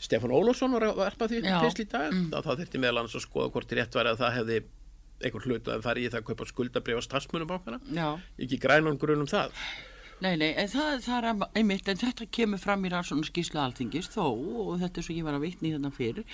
Stefán 0.00 0.32
Ólásson 0.32 0.72
var 0.72 0.86
að 0.88 0.96
verpa 0.96 1.28
því 1.28 1.42
fyrst 1.44 1.82
í 1.82 1.86
dag. 1.90 2.10
Mm. 2.10 2.30
þá 2.32 2.52
þurfti 2.56 2.80
meðal 2.80 3.02
annars 3.02 3.16
að 3.18 3.26
skoða 3.26 3.52
hvort 3.52 3.74
rétt 3.76 3.94
var 3.98 4.08
að 4.08 4.22
það 4.22 4.36
hefði 4.38 4.60
einhver 5.20 5.46
hlut 5.46 5.70
að 5.70 5.84
fara 5.86 6.00
í 6.00 6.08
það 6.08 6.22
að 6.22 6.26
kaupa 6.30 6.48
skuldabrið 6.48 7.00
á 7.00 7.02
stafsmunum 7.06 7.50
bákana 7.50 7.80
ekki 8.40 8.60
grænan 8.62 9.00
grunum 9.00 9.30
það 9.30 9.54
Nei, 10.20 10.34
nei, 10.36 10.50
en 10.60 10.68
það, 10.68 10.98
það 11.06 11.26
er 11.30 11.44
einmitt, 11.56 11.86
en 11.88 12.00
þetta 12.00 12.26
kemur 12.28 12.60
fram 12.60 12.82
í 12.84 12.90
rannsónu 12.92 13.24
skíslu 13.24 13.56
alþingis 13.62 14.10
þó, 14.12 14.26
og 14.66 14.74
þetta 14.82 15.00
er 15.00 15.06
svo 15.06 15.14
ég 15.16 15.24
var 15.24 15.38
að 15.38 15.46
vitni 15.46 15.70
hérna 15.72 15.88
fyrir, 15.96 16.26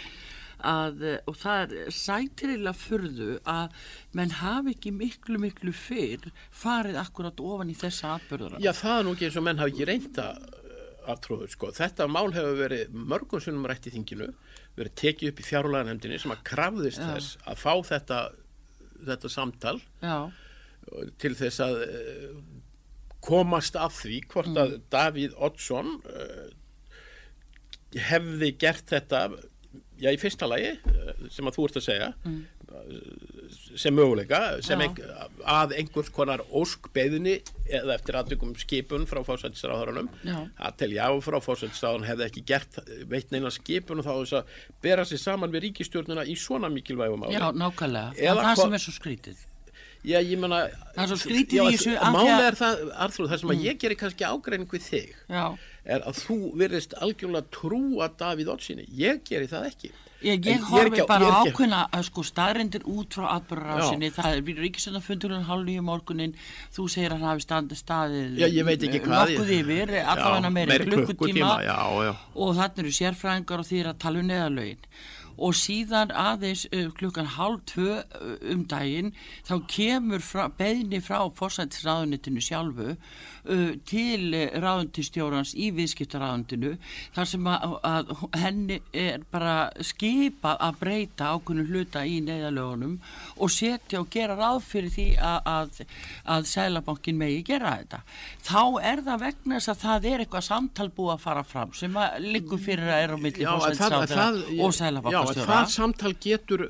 að, 0.67 1.05
og 1.31 1.37
það 1.39 1.75
er 1.77 1.95
sætirilega 1.95 2.75
fyrðu 2.75 3.37
að 3.47 3.77
menn 4.19 4.35
hafi 4.41 4.75
ekki 4.75 4.91
miklu, 4.97 5.39
miklu 5.39 5.75
fyrr 5.77 6.33
farið 6.51 6.99
akkurat 6.99 7.43
ofan 7.47 7.71
í 7.71 7.77
þessa 7.79 8.17
atbyrðara. 8.17 8.59
Já, 8.65 8.73
það 8.75 8.99
er 8.99 9.07
nú 9.07 9.15
ekki 9.15 9.29
eins 9.29 9.39
og 9.39 9.47
menn 9.47 9.63
hafi 9.63 9.75
ekki 9.77 9.89
reynda 9.93 10.27
aðtróðu, 11.07 11.47
sko. 11.53 11.71
Þetta 11.77 12.09
mál 12.11 12.33
hefur 12.35 12.59
verið 12.59 12.97
mörgum 13.15 13.43
sunnum 13.45 13.69
rætt 13.71 13.87
í 13.87 13.95
þinginu, 13.95 14.33
verið 14.75 14.99
tekið 14.99 15.31
upp 15.31 15.45
í 15.45 15.47
fjárlæðanemdini 15.47 16.19
sem 16.19 16.35
að 16.35 16.43
krafðist 16.51 17.05
Já. 17.05 17.07
þess 17.13 17.39
að 17.47 17.63
fá 17.63 17.73
þetta, 17.93 18.21
þetta 19.05 19.31
samtal 19.33 19.79
Já. 20.03 20.31
til 21.21 21.35
þess 21.39 21.63
að 21.65 21.81
komast 23.27 23.77
af 23.79 23.99
því 24.03 24.21
hvort 24.31 24.53
mm. 24.53 24.61
að 24.63 24.77
Davíð 24.93 25.37
Oddsson 25.43 25.97
uh, 26.07 26.49
hefði 27.97 28.53
gert 28.61 28.91
þetta 28.93 29.27
já 30.01 30.11
í 30.13 30.21
fyrsta 30.21 30.49
lagi 30.51 30.75
uh, 30.77 31.25
sem 31.33 31.49
að 31.49 31.57
þú 31.57 31.67
ert 31.69 31.81
að 31.81 31.87
segja 31.87 32.09
mm. 32.27 32.39
sem 33.79 33.97
möguleika 33.97 34.41
sem 34.65 34.85
ein, 34.85 34.95
að 35.49 35.77
einhvers 35.81 36.13
konar 36.15 36.45
óskbeðinni 36.51 37.39
eða 37.67 37.97
eftir 37.97 38.21
aðtökum 38.21 38.55
skipun 38.61 39.09
frá 39.09 39.23
fósættisráðarunum 39.27 40.11
að 40.27 40.79
telja 40.83 41.09
á 41.09 41.13
frá 41.25 41.39
fósættisráðarun 41.45 42.09
hefði 42.11 42.29
ekki 42.29 42.47
gert 42.53 42.81
veit 43.11 43.35
neina 43.35 43.53
skipun 43.55 44.03
og 44.03 44.09
þá 44.09 44.15
þess 44.15 44.39
að 44.41 44.55
bera 44.85 45.09
sér 45.09 45.23
saman 45.25 45.53
við 45.55 45.69
ríkistjórnuna 45.71 46.27
í 46.29 46.39
svona 46.41 46.73
mikilvægum 46.73 47.29
ári 47.29 47.39
Já, 47.39 47.51
nákvæmlega, 47.53 48.33
það 48.43 48.65
sem 48.65 48.81
er 48.81 48.87
svo 48.87 48.97
skrítið 49.01 49.45
Já, 50.07 50.21
ég 50.23 50.39
menna 50.39 50.67
Það 50.95 51.01
er 51.03 51.09
svo 51.11 51.17
skrítið 51.19 51.57
í 51.59 51.71
þessu 51.75 51.95
Málega 52.15 52.51
er 52.51 52.59
það, 52.59 52.83
Arþrúð, 53.07 53.31
það 53.33 53.41
sem 53.41 53.51
að 53.51 53.57
mm. 53.57 53.65
ég 53.67 53.81
gerir 53.83 53.99
kannski 53.99 54.27
ágreining 54.29 54.71
við 54.71 54.85
þig 54.87 55.09
Já. 55.27 55.45
Er 55.87 56.03
að 56.07 56.25
þú 56.25 56.41
verðist 56.59 56.97
algjörlega 57.03 57.53
trúa 57.55 58.11
Davíð 58.19 58.53
Ótsinni 58.57 58.89
ég 58.97 59.23
gerir 59.27 59.51
það 59.51 59.71
ekki. 59.71 59.93
Ég, 60.25 60.41
ég 60.49 60.63
horfi 60.71 61.05
bara 61.07 61.43
ákveðna 61.43 61.83
sko, 62.07 62.23
staðrindir 62.25 62.87
út 62.89 63.19
frá 63.19 63.27
atbyrgarásinni 63.35 64.09
það 64.17 64.39
er 64.39 64.63
ríkisöndafundur 64.65 65.35
halv 65.45 65.67
nýju 65.69 65.85
morgunin 65.85 66.33
þú 66.73 66.87
segir 66.89 67.13
að 67.13 67.21
hann 67.21 67.35
hafi 67.35 67.77
staðið 67.77 68.41
já, 68.41 68.47
ég 68.49 68.65
veit 68.65 68.87
ekki 68.89 69.03
hvað 69.05 69.35
nokkuð 69.35 69.53
yfir, 69.59 69.93
allavega 70.01 70.53
meiri 70.57 70.89
klukkutíma. 70.89 71.53
og 72.33 72.57
þannig 72.57 72.83
eru 72.87 72.97
sérfræðingar 72.97 73.63
og 73.63 73.69
því 73.69 73.83
er 73.83 73.93
að 73.93 74.01
tala 74.07 74.23
um 74.23 74.33
neðalögin 74.33 74.91
og 75.37 75.53
síðan 75.57 76.13
aðeins 76.17 76.65
uh, 76.73 76.89
klukkan 76.97 77.29
hálf 77.37 77.67
tvö 77.69 78.01
um 78.55 78.65
daginn 78.69 79.13
þá 79.45 79.55
kemur 79.69 80.25
beðni 80.57 81.03
frá 81.05 81.27
fórsættisraðunitinu 81.37 82.41
sjálfu 82.41 82.97
til 83.87 84.35
ráðundistjórans 84.63 85.55
í 85.57 85.71
viðskiptaráðundinu 85.77 86.75
þar 87.15 87.29
sem 87.31 87.49
að, 87.51 87.77
að 87.87 88.13
henni 88.43 88.79
er 88.97 89.25
bara 89.33 89.57
skipa 89.85 90.57
að 90.63 90.81
breyta 90.81 91.31
ákveðinu 91.35 91.67
hluta 91.71 92.05
í 92.07 92.19
neyðalögunum 92.27 92.97
og 93.37 93.53
setja 93.53 94.01
og 94.03 94.11
gera 94.13 94.37
ráð 94.39 94.63
fyrir 94.67 94.93
því 94.95 95.07
að, 95.21 95.39
að, 95.53 95.83
að 96.37 96.49
Sælabankin 96.51 97.21
megi 97.21 97.43
gera 97.47 97.77
þetta. 97.81 98.03
Þá 98.47 98.63
er 98.93 99.05
það 99.07 99.23
vegna 99.27 99.61
þess 99.61 99.73
að 99.73 99.83
það 99.85 100.09
er 100.11 100.25
eitthvað 100.25 100.49
samtal 100.49 100.89
búið 100.97 101.15
að 101.15 101.25
fara 101.27 101.45
fram 101.47 101.77
sem 101.77 102.01
að 102.03 102.19
likur 102.37 102.63
fyrir 102.63 102.91
að 102.91 103.05
er 103.05 103.15
á 103.15 103.19
milli 103.27 103.49
fórsættisraðundinu 103.51 104.67
og 104.67 104.77
Sælabankin 104.77 105.47
það 105.53 105.71
samtal 105.77 106.15
getur 106.27 106.67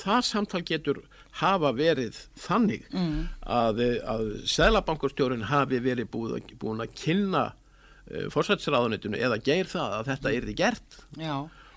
það 0.00 0.26
samtal 0.30 0.64
getur 0.66 1.04
hafa 1.40 1.72
verið 1.76 2.18
þannig 2.40 2.86
mm. 2.92 3.20
að, 3.58 3.82
að 4.08 4.24
Sælabankurstjórun 4.50 5.46
hafi 5.50 5.80
verið 5.84 6.10
búið, 6.12 6.54
búin 6.60 6.84
að 6.84 6.94
kynna 6.98 7.44
uh, 7.52 8.26
fórsætsræðunitinu 8.34 9.20
eða 9.20 9.40
geir 9.44 9.70
það 9.70 9.98
að 9.98 10.12
þetta 10.12 10.32
er 10.32 10.48
því 10.48 10.56
gert 10.62 11.00
Já. 11.20 11.34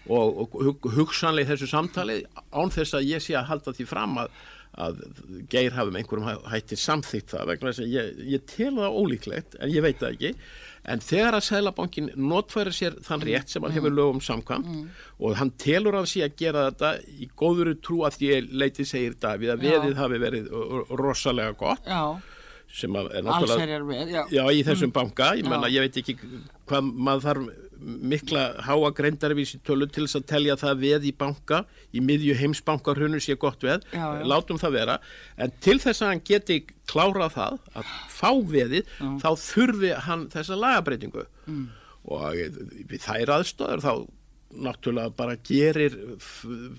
og, 0.07 0.39
og 0.45 0.87
hugsanlega 0.95 1.53
þessu 1.53 1.69
samtali 1.73 2.21
án 2.55 2.73
þess 2.73 2.97
að 2.99 3.11
ég 3.11 3.25
sé 3.25 3.35
að 3.39 3.51
halda 3.53 3.75
því 3.75 3.89
fram 3.89 4.23
að 4.23 4.39
að 4.79 4.99
geir 5.49 5.73
hafum 5.73 5.97
einhverjum 5.97 6.43
hætti 6.51 6.77
samþýtt 6.77 7.33
það 7.33 7.47
vegna 7.49 7.71
þess 7.71 7.83
að 7.83 7.93
ég, 7.93 8.09
ég 8.35 8.43
tel 8.49 8.73
það 8.77 8.97
ólíklegt 9.01 9.57
en 9.59 9.71
ég 9.73 9.83
veit 9.83 9.97
það 9.99 10.13
ekki 10.13 10.31
en 10.89 11.04
þegar 11.04 11.38
að 11.38 11.45
Sælabankin 11.47 12.10
notfæri 12.17 12.73
sér 12.75 12.97
þann 13.06 13.23
rétt 13.28 13.54
sem 13.54 13.65
hann 13.65 13.75
hefur 13.75 13.93
lögum 13.93 14.21
samkvæmt 14.23 14.67
mm. 14.69 14.89
og 15.19 15.38
hann 15.39 15.54
telur 15.62 15.99
af 15.99 16.10
sig 16.10 16.25
að 16.25 16.36
gera 16.41 16.65
þetta 16.69 16.91
í 17.19 17.30
góðuru 17.39 17.78
trú 17.84 18.02
að 18.08 18.19
því 18.19 18.41
leiti 18.63 18.88
segir 18.88 19.17
Davíð 19.21 19.56
að 19.56 19.65
veðið 19.67 19.97
hafi 20.02 20.21
verið 20.25 20.52
rosalega 20.99 21.56
gott 21.60 21.88
já. 21.88 22.04
sem 22.82 22.99
að 22.99 23.12
er 23.13 23.28
náttúrulega 23.28 24.10
já. 24.10 24.21
já, 24.34 24.43
í 24.49 24.63
þessum 24.67 24.91
mm. 24.91 24.97
banka, 24.99 25.34
ég 25.39 25.49
menna 25.49 25.71
ég 25.71 25.86
veit 25.86 26.02
ekki 26.04 26.17
hvað 26.69 26.93
maður 26.93 27.28
þarf 27.30 27.68
mikla 27.79 28.43
háa 28.65 28.91
greindarvísi 28.95 29.59
tölu 29.65 29.87
til 29.87 30.05
þess 30.05 30.19
að 30.19 30.27
telja 30.33 30.57
það 30.59 30.83
veð 30.83 31.07
í 31.09 31.13
banka 31.15 31.63
í 31.95 32.03
miðju 32.03 32.35
heimsbankarhunu 32.39 33.21
sé 33.23 33.37
gott 33.39 33.63
veð 33.63 33.85
já, 33.93 34.03
já. 34.19 34.23
látum 34.27 34.59
það 34.61 34.77
vera 34.77 34.99
en 35.37 35.55
til 35.63 35.77
þess 35.79 36.03
að 36.03 36.13
hann 36.13 36.23
geti 36.27 36.59
klárað 36.89 37.35
það 37.37 37.57
að 37.79 37.91
fá 38.19 38.31
veðið 38.53 38.83
já. 38.83 39.09
þá 39.23 39.29
þurfi 39.45 39.91
hann 40.07 40.29
þessa 40.33 40.59
lagabreitingu 40.59 41.25
mm. 41.47 41.65
og 42.15 42.39
við 42.91 43.03
þær 43.05 43.35
aðstöður 43.39 43.85
þá 43.85 43.93
náttúrulega 44.49 45.13
bara 45.13 45.35
gerir 45.45 45.95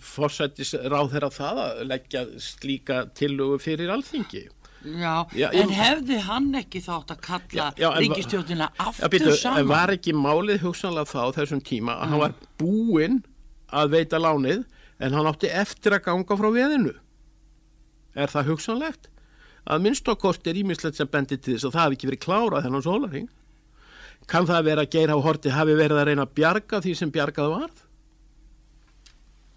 fórsættis 0.02 0.74
ráð 0.90 1.12
þeirra 1.12 1.30
það 1.34 1.60
að 1.64 1.84
leggja 1.86 2.24
slíka 2.42 3.04
tilögu 3.14 3.60
fyrir 3.62 3.92
alþingi 3.94 4.48
Já, 4.80 5.26
já 5.36 5.48
en 5.52 5.72
hefði 5.76 6.18
hann 6.24 6.48
ekki 6.56 6.80
þátt 6.84 7.12
að 7.12 7.20
kalla 7.26 7.66
ríkistjóðina 7.98 8.70
aftur 8.80 9.12
byrju, 9.12 9.34
saman? 9.36 9.68
Var 9.68 9.92
ekki 9.96 10.14
málið 10.16 10.62
hugsanlega 10.64 11.10
þá 11.10 11.36
þessum 11.36 11.60
tíma 11.64 11.98
að 11.98 12.06
mm. 12.06 12.12
hann 12.14 12.22
var 12.22 12.36
búinn 12.60 13.18
að 13.68 13.92
veita 13.96 14.20
lánið 14.22 14.62
en 15.00 15.16
hann 15.16 15.28
átti 15.28 15.50
eftir 15.52 15.96
að 15.98 16.06
ganga 16.08 16.38
frá 16.40 16.48
veðinu? 16.54 16.94
Er 18.16 18.32
það 18.32 18.54
hugsanlegt? 18.54 19.10
Að 19.68 19.84
minnstokkost 19.84 20.48
er 20.48 20.56
ímislegt 20.56 20.96
sem 20.96 21.10
bendi 21.10 21.36
til 21.36 21.58
þess 21.58 21.68
að 21.68 21.76
það 21.76 21.84
hafi 21.84 21.98
ekki 21.98 22.10
verið 22.10 22.24
klárað 22.24 22.66
þennan 22.66 22.86
sólaring. 22.86 23.28
Kan 24.30 24.48
það 24.48 24.66
vera 24.70 24.84
að 24.86 24.92
Geir 24.94 25.12
á 25.12 25.18
horti 25.20 25.52
hafi 25.52 25.76
verið 25.76 26.00
að 26.00 26.08
reyna 26.08 26.24
að 26.24 26.34
bjarga 26.40 26.80
því 26.80 26.96
sem 26.96 27.12
bjargað 27.12 27.52
varð? 27.52 27.84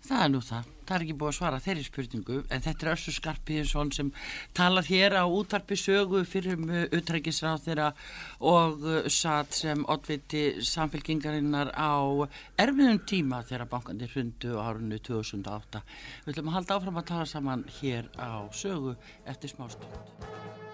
Það 0.03 0.23
er 0.23 0.31
nú 0.33 0.41
það 0.43 0.73
það 0.83 0.95
er 0.95 1.05
ekki 1.05 1.15
búið 1.19 1.31
að 1.31 1.37
svara 1.37 1.59
þeirri 1.63 1.85
spurningu 1.87 2.39
en 2.51 2.63
þetta 2.63 2.85
er 2.85 2.91
Össur 2.93 3.15
Skarpíðsson 3.15 3.91
sem 3.95 4.09
talað 4.57 4.89
hér 4.91 5.15
á 5.15 5.23
útvarpi 5.23 5.77
sögu 5.79 6.23
fyrir 6.27 6.59
um 6.59 6.73
utrækisráð 6.99 7.63
þeirra 7.67 7.87
og 8.51 8.83
uh, 8.83 8.99
satt 9.07 9.55
sem 9.57 9.85
oddviti 9.89 10.43
samfélkingarinnar 10.73 11.73
á 11.75 11.95
erfiðum 12.59 13.01
tíma 13.07 13.43
þegar 13.47 13.71
bankandir 13.71 14.11
hundu 14.17 14.59
árunni 14.59 14.99
2008. 14.99 15.83
Við 16.25 16.35
ætlum 16.35 16.51
að 16.51 16.59
halda 16.59 16.77
áfram 16.79 17.01
að 17.01 17.09
tala 17.13 17.29
saman 17.29 17.65
hér 17.79 18.11
á 18.19 18.43
sögu 18.51 18.97
eftir 19.29 19.55
smá 19.55 19.69
stund. 19.71 20.72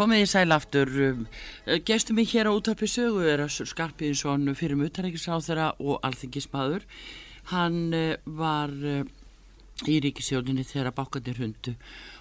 Komið 0.00 0.22
í 0.24 0.28
sæl 0.30 0.48
aftur. 0.54 0.88
Um, 1.10 1.24
gestum 1.84 2.16
við 2.16 2.30
hér 2.30 2.48
á 2.48 2.56
útarpi 2.56 2.86
sögu 2.88 3.20
er 3.28 3.42
Össur 3.44 3.68
Skarpiðinsson 3.68 4.48
fyrir 4.56 4.78
mutarækisráþara 4.80 5.74
og 5.76 5.98
alþingismadur. 6.08 6.86
Hann 7.50 7.92
uh, 7.92 8.14
var 8.24 8.70
uh, 8.72 9.02
í 9.84 9.98
ríkisjóninni 10.00 10.62
þegar 10.64 10.94
bákandir 10.96 11.36
hundu 11.42 11.74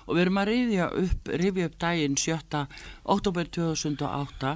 og 0.10 0.18
við 0.18 0.24
erum 0.26 0.40
að 0.42 0.52
rifja 0.52 0.88
upp, 1.04 1.32
rifja 1.40 1.70
upp 1.70 1.78
daginn 1.80 2.18
7. 2.20 2.60
oktober 3.16 3.48
2008 3.58 4.52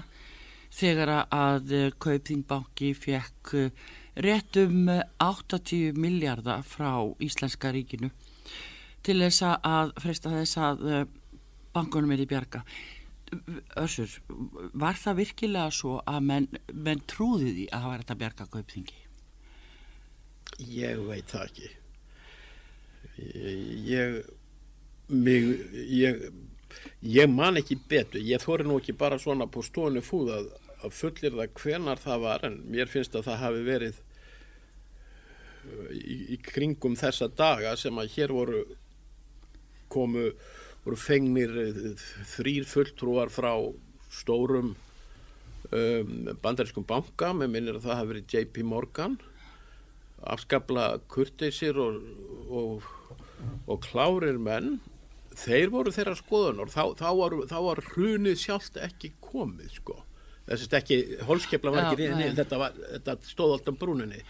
þegar 0.75 1.11
að 1.23 1.71
Kaupþingbanki 2.03 2.89
fekk 2.97 3.53
rétt 4.25 4.59
um 4.65 4.89
80 5.23 5.95
miljardar 5.95 6.65
frá 6.67 6.91
Íslenska 7.23 7.71
ríkinu 7.71 8.11
til 8.99 9.15
þess 9.23 9.47
að 9.47 9.95
freysta 10.03 10.33
þess 10.35 10.59
að 10.59 10.83
bankunum 11.71 12.11
er 12.17 12.25
í 12.25 12.27
bjarga. 12.27 12.63
Össur, 13.79 14.11
var 14.73 14.97
það 14.99 15.19
virkilega 15.21 15.71
svo 15.73 15.97
að 16.09 16.19
menn, 16.29 16.47
menn 16.73 17.03
trúði 17.09 17.51
því 17.51 17.65
að 17.69 17.83
það 17.83 17.89
var 17.91 18.03
þetta 18.03 18.19
bjarga 18.21 18.47
kaupþingi? 18.55 18.99
Ég 20.73 21.03
veit 21.07 21.31
það 21.31 21.45
ekki. 21.47 21.69
Ég, 23.87 24.17
mig, 25.07 25.49
ég, 25.89 26.25
ég 27.05 27.29
man 27.31 27.59
ekki 27.61 27.77
betur. 27.89 28.21
Ég 28.21 28.41
þóri 28.43 28.67
nú 28.67 28.79
ekki 28.81 28.95
bara 28.97 29.19
svona 29.21 29.47
på 29.49 29.63
stónu 29.65 30.03
fúð 30.05 30.33
að, 30.37 30.49
að 30.83 30.97
fullir 30.99 31.37
það 31.37 31.53
hvenar 31.61 32.01
það 32.03 32.25
var 32.27 32.47
en 32.49 32.59
mér 32.69 32.91
finnst 32.91 33.15
að 33.17 33.29
það 33.29 33.43
hafi 33.47 33.63
verið 33.67 34.01
í, 35.93 36.17
í 36.35 36.39
kringum 36.43 36.97
þessa 36.99 37.29
daga 37.31 37.75
sem 37.79 37.97
að 37.99 38.11
hér 38.17 38.33
voru 38.35 38.63
komu 39.93 40.31
voru 40.83 40.99
fengnir 40.99 41.53
eh, 41.63 42.07
þrýr 42.35 42.67
fulltrúar 42.67 43.31
frá 43.33 43.51
stórum 44.13 44.73
um, 45.71 46.31
bandarískum 46.43 46.85
banka. 46.87 47.31
Með 47.35 47.53
minnir 47.55 47.79
að 47.79 47.87
það 47.87 47.99
hafi 47.99 48.11
verið 48.13 48.35
JP 48.35 48.65
Morgan 48.69 49.19
afskapla 50.23 50.87
kurteisir 51.11 51.77
og, 51.83 51.99
og, 52.47 52.87
og 53.67 53.83
klárir 53.83 54.39
menn. 54.39 54.77
Þeir 55.33 55.71
voru 55.73 55.91
þeirra 55.91 56.15
skoðun 56.15 56.61
og 56.63 56.71
þá, 56.71 56.83
þá, 56.99 57.07
var, 57.17 57.35
þá 57.49 57.57
var 57.65 57.81
hrunið 57.89 58.39
sjálft 58.39 58.77
ekki 58.79 59.15
komið 59.23 59.79
sko. 59.79 59.97
Þess 60.45 60.67
að 60.67 60.77
ekki, 60.81 60.97
holskepla 61.25 61.71
var 61.73 61.87
ekki 61.87 62.03
reyni 62.03 62.29
þetta, 62.37 62.59
var, 62.59 62.75
þetta 62.91 63.15
stóð 63.25 63.55
alltaf 63.57 63.79
brúninni. 63.81 64.21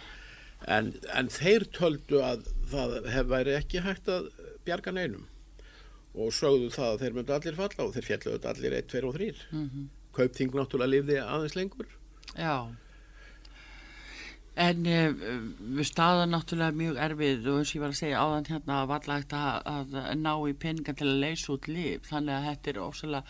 En, 0.71 0.93
en 1.11 1.27
þeir 1.33 1.65
töldu 1.75 2.21
að 2.23 2.45
það 2.71 2.97
hef 3.11 3.29
væri 3.33 3.55
ekki 3.57 3.83
hægt 3.83 4.07
að 4.13 4.29
bjarga 4.63 4.93
neinum 4.95 5.25
og 6.13 6.29
sögðu 6.35 6.69
það 6.73 6.91
að 6.91 7.03
þeir 7.03 7.17
myndu 7.17 7.35
allir 7.37 7.59
falla 7.59 7.87
og 7.87 7.93
þeir 7.95 8.07
fjalluðu 8.09 8.49
allir 8.51 8.77
1, 8.79 8.87
2 8.93 9.03
og 9.09 9.17
3 9.17 9.33
mm 9.33 9.67
-hmm. 9.67 9.91
Kaupþing 10.13 10.53
náttúrulega 10.53 10.93
lifði 10.93 11.19
aðeins 11.19 11.55
lengur. 11.57 11.87
Já. 12.37 12.69
En 14.53 14.83
við 14.85 15.87
staðum 15.89 16.29
náttúrulega 16.29 16.77
mjög 16.77 16.99
erfið 17.01 17.47
og 17.49 17.55
eins 17.57 17.71
og 17.71 17.75
ég 17.75 17.81
var 17.81 17.93
að 17.93 17.97
segja 17.97 18.21
áðan 18.21 18.45
hérna 18.51 18.75
að 18.81 18.91
valla 18.91 19.15
ekkert 19.17 19.33
að, 19.39 19.95
að 20.03 20.13
ná 20.21 20.33
í 20.45 20.53
peninga 20.53 20.93
til 20.93 21.07
að 21.07 21.21
leysa 21.23 21.53
út 21.55 21.67
lif 21.67 22.05
þannig 22.11 22.35
að 22.35 22.45
þetta 22.49 22.69
er 22.69 22.79
ósala 22.83 23.23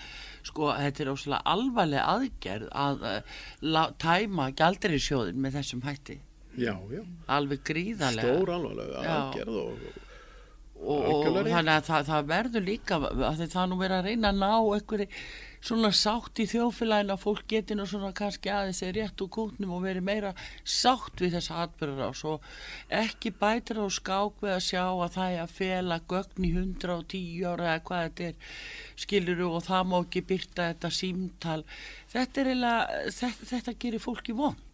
sko 0.43 0.73
þetta 0.75 1.03
er 1.03 1.11
ósala 1.13 1.39
alvarlega 1.53 2.03
aðgerð 2.17 2.67
að 2.75 3.07
uh, 3.07 3.88
tæma 4.03 4.49
gældir 4.51 4.97
í 4.97 4.99
sjóðin 4.99 5.39
með 5.39 5.61
þessum 5.61 5.86
hætti. 5.88 6.19
Já, 6.59 6.75
já. 6.91 7.01
Alveg 7.31 7.63
gríðarlega. 7.71 8.36
Stór 8.36 8.51
alvarlega 8.57 9.05
aðgerð 9.15 9.61
og 9.63 9.88
og, 10.84 11.25
og 11.29 11.39
þannig 11.47 11.73
að 11.73 11.88
það, 11.88 12.05
það 12.11 12.29
verður 12.29 12.67
líka 12.67 12.99
að 12.99 13.41
það 13.47 13.65
nú 13.71 13.79
verður 13.79 13.97
að 13.97 14.07
reyna 14.09 14.31
að 14.34 14.39
ná 14.43 14.51
einhverju 14.53 15.07
svona 15.63 15.93
sátt 15.95 16.41
í 16.43 16.45
þjófélagin 16.51 17.13
að 17.13 17.21
fólk 17.21 17.45
geti 17.53 17.75
nú 17.77 17.86
svona 17.88 18.09
kannski 18.15 18.51
aðeins 18.51 18.81
er 18.84 18.97
rétt 18.97 19.21
úr 19.23 19.29
kútnum 19.31 19.71
og 19.77 19.86
verið 19.86 20.03
meira 20.03 20.34
sátt 20.67 21.23
við 21.23 21.38
þessa 21.38 21.61
atbyrður 21.63 22.11
á 22.11 22.11
svo 22.19 22.34
ekki 22.91 23.31
bætir 23.39 23.79
á 23.79 23.88
skák 23.88 24.43
við 24.43 24.55
að 24.57 24.65
sjá 24.67 24.84
að 24.84 25.15
það 25.15 25.38
er 25.38 25.45
að 25.45 25.55
fela 25.61 25.99
gögn 26.11 26.49
í 26.49 26.51
110 26.57 27.47
ára 27.47 27.69
eða 27.71 27.86
hvað 27.88 28.03
þetta 28.09 28.27
er 28.27 28.59
skiluru 29.05 29.49
og 29.53 29.65
það 29.69 29.88
má 29.88 29.97
ekki 30.01 30.25
byrta 30.34 30.67
þetta 30.73 30.93
símtal. 30.99 31.61
Þetta 32.11 32.43
er 32.43 32.51
eiginlega 32.51 33.01
þetta, 33.21 33.49
þetta 33.53 33.77
gerir 33.86 34.03
fólki 34.03 34.36
vond 34.36 34.69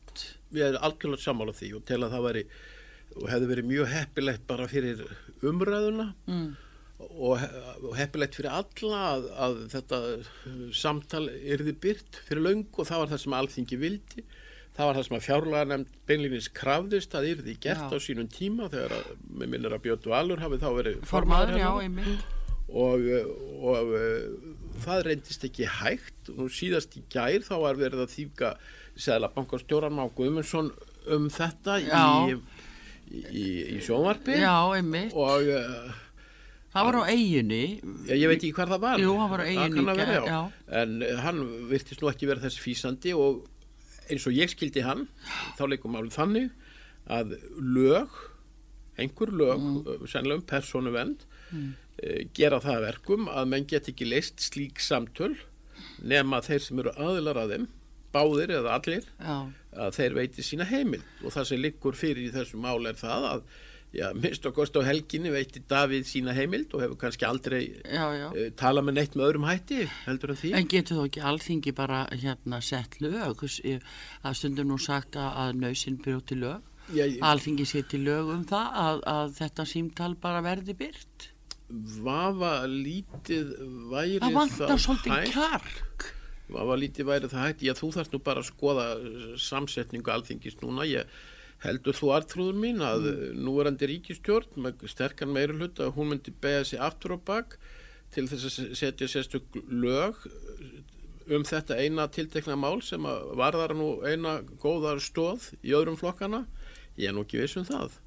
Við 0.49 0.65
erum 0.65 0.85
algjörlega 0.87 1.21
sammála 1.21 1.53
því 1.53 1.71
og 1.77 1.85
tel 1.85 2.01
að 2.01 2.13
það 2.15 2.25
veri 2.25 2.43
og 3.17 3.29
hefði 3.31 3.51
verið 3.51 3.69
mjög 3.69 3.93
heppilegt 3.93 4.47
bara 4.49 4.67
fyrir 4.69 5.01
umræðuna 5.45 6.09
mm. 6.29 6.49
og, 7.09 7.45
og 7.83 7.95
heppilegt 7.97 8.37
fyrir 8.37 8.53
alla 8.53 9.01
að, 9.13 9.29
að 9.45 9.57
þetta 9.73 10.01
samtal 10.77 11.25
erði 11.29 11.75
byrt 11.85 12.21
fyrir 12.27 12.45
laung 12.45 12.67
og 12.75 12.89
það 12.89 13.03
var 13.03 13.13
það 13.13 13.23
sem 13.25 13.37
alþingi 13.39 13.81
vildi 13.81 14.25
það 14.79 14.87
var 14.87 14.97
það 14.97 15.07
sem 15.07 15.17
að 15.17 15.23
fjárlega 15.25 15.69
nefnd 15.69 15.95
beinleginis 16.07 16.49
krafðist 16.55 17.15
að 17.17 17.31
erði 17.33 17.55
gert 17.59 17.87
já. 17.91 17.95
á 17.95 17.97
sínum 18.03 18.29
tíma 18.31 18.69
þegar 18.71 18.97
að, 18.99 19.13
með 19.27 19.53
minnir 19.53 19.75
að 19.75 19.85
Björn 19.87 20.11
Valur 20.13 20.43
hafi 20.43 20.59
þá 20.61 20.69
verið 20.77 21.01
formadur 21.09 21.57
hérna. 21.59 22.17
og, 22.69 23.07
og 23.73 23.95
það 24.85 25.03
reyndist 25.09 25.47
ekki 25.49 25.67
hægt 25.79 26.31
og 26.37 26.53
síðast 26.53 26.95
í 26.99 27.03
gær 27.11 27.43
þá 27.47 27.55
var 27.65 27.81
verið 27.81 28.05
að 28.05 28.13
þýka 28.15 28.53
Sæðla 28.99 29.29
bankastjóran 29.31 29.95
Má 29.95 30.09
Guðmundsson 30.11 30.73
um 31.15 31.29
þetta 31.31 31.77
já. 31.79 32.01
í 32.27 32.39
í, 33.09 33.47
í 33.75 33.79
sjónvarpi 33.85 34.37
Já, 34.39 34.55
einmitt 34.77 35.15
og 35.17 35.49
uh, 35.49 35.97
Það 36.69 36.85
var 36.85 36.97
á 37.01 37.03
eiginni 37.09 37.63
Já, 38.05 38.13
ég 38.13 38.29
veit 38.29 38.39
ekki 38.39 38.55
hvað 38.57 38.73
það 38.75 38.83
var 38.85 39.03
Jú, 39.03 39.13
það 39.17 39.31
var 39.33 39.41
á 39.41 39.45
eiginni 39.49 39.85
vera, 39.89 40.19
já. 40.29 40.39
En 40.81 40.97
uh, 41.01 41.13
hann 41.25 41.43
virtist 41.71 42.03
nú 42.03 42.11
ekki 42.11 42.29
vera 42.29 42.43
þessi 42.45 42.65
físandi 42.65 43.15
og 43.17 43.45
eins 44.09 44.25
og 44.29 44.37
ég 44.37 44.51
skildi 44.51 44.83
hann 44.85 45.07
þá 45.57 45.63
leikum 45.69 45.97
álið 45.97 46.15
þannig 46.17 46.49
að 47.09 47.35
lög 47.57 48.17
einhver 48.99 49.31
lög, 49.31 49.61
mm. 49.63 49.77
Uh, 49.85 50.07
sennilega 50.09 50.41
um 50.41 50.47
personu 50.49 50.93
vend 50.93 51.25
mm. 51.49 51.69
uh, 52.03 52.21
gera 52.37 52.61
það 52.63 52.85
verkum 52.87 53.29
að 53.31 53.51
menn 53.53 53.67
get 53.69 53.89
ekki 53.91 54.09
leist 54.09 54.43
slík 54.43 54.81
samtöl 54.83 55.35
nema 56.03 56.41
þeir 56.43 56.65
sem 56.65 56.81
eru 56.81 56.93
aðilar 56.99 57.39
að 57.41 57.55
þeim 57.55 57.67
báðir 58.13 58.55
eða 58.59 58.75
allir 58.77 59.07
Já. 59.19 59.37
að 59.85 59.97
þeir 59.99 60.19
veiti 60.19 60.45
sína 60.45 60.67
heimil 60.69 61.01
og 61.23 61.33
það 61.35 61.49
sem 61.51 61.63
liggur 61.63 61.97
fyrir 61.99 62.29
í 62.29 62.35
þessu 62.35 62.61
mál 62.61 62.79
er 62.89 62.99
það 62.99 63.27
að 63.33 63.43
Já, 63.89 64.11
minnst 64.13 64.43
og 64.45 64.53
kost 64.53 64.75
á 64.77 64.85
helginni 64.85 65.31
veiti 65.33 65.63
Davíð 65.65 66.03
sína 66.05 66.35
heimild 66.37 66.75
og 66.77 66.83
hefur 66.83 66.97
kannski 67.01 67.25
aldrei 67.25 67.61
já, 67.81 68.03
já. 68.13 68.27
Uh, 68.29 68.51
tala 68.53 68.83
með 68.85 68.99
neitt 68.99 69.15
með 69.17 69.25
öðrum 69.25 69.47
hætti 69.49 69.87
heldur 70.03 70.35
en 70.35 70.37
því. 70.37 70.51
En 70.59 70.67
getur 70.69 70.99
þú 70.99 71.05
ekki 71.09 71.23
alþingi 71.25 71.73
bara 71.73 72.03
hérna 72.11 72.59
sett 72.61 72.99
lög 73.01 73.41
að 73.41 74.37
stundum 74.37 74.69
nú 74.69 74.77
sagt 74.77 75.17
að 75.17 75.57
nöysinn 75.57 75.97
brjóti 76.05 76.37
lög? 76.37 76.61
Já, 76.93 77.05
alþingi 77.31 77.65
seti 77.69 77.97
lög 78.01 78.29
um 78.35 78.45
það 78.49 78.77
að, 78.83 79.01
að 79.15 79.35
þetta 79.41 79.67
símtal 79.73 80.13
bara 80.21 80.45
verði 80.45 80.77
byrt? 80.77 81.31
Vafa 82.05 82.53
lítið 82.69 83.51
væri 83.89 84.21
það 84.21 84.27
Það 84.27 84.37
vantar 84.37 84.85
svolítið 84.85 85.33
kjark 85.33 86.09
Vafa 86.49 86.77
lítið 86.79 87.09
væri 87.09 87.31
það 87.31 87.45
hægt. 87.45 87.65
Já, 87.65 87.73
þú 87.77 87.91
þarfst 87.95 88.15
nú 88.15 88.21
bara 88.25 88.43
að 88.43 88.49
skoða 88.49 88.85
samsetningu 89.41 90.13
alþingist 90.13 90.63
núna. 90.65 90.87
Ég 90.89 91.19
heldur 91.63 91.97
þú 91.97 92.13
artrúður 92.15 92.59
mín 92.59 92.83
að 92.85 93.09
mm. 93.09 93.41
núverandi 93.43 93.89
ríkistjórn 93.91 94.63
með 94.63 94.85
sterkan 94.91 95.33
meiri 95.35 95.57
hlut 95.57 95.81
að 95.83 95.93
hún 95.97 96.13
myndi 96.13 96.33
beða 96.41 96.63
sig 96.67 96.81
aftur 96.83 97.17
og 97.17 97.25
bakk 97.27 97.57
til 98.13 98.25
þess 98.31 98.47
að 98.47 98.71
setja 98.79 99.09
sérstök 99.11 99.59
lög 99.69 100.23
um 101.29 101.43
þetta 101.45 101.77
eina 101.77 102.07
tiltekna 102.09 102.55
mál 102.57 102.79
sem 102.81 103.03
varðar 103.37 103.75
nú 103.77 103.99
eina 104.07 104.39
góðar 104.61 105.01
stóð 105.03 105.51
í 105.61 105.75
öðrum 105.77 105.99
flokkana 105.99 106.45
ég 106.97 107.11
er 107.11 107.15
nú 107.15 107.25
ekki 107.27 107.43
viss 107.43 107.59
um 107.59 107.67
það. 107.67 107.99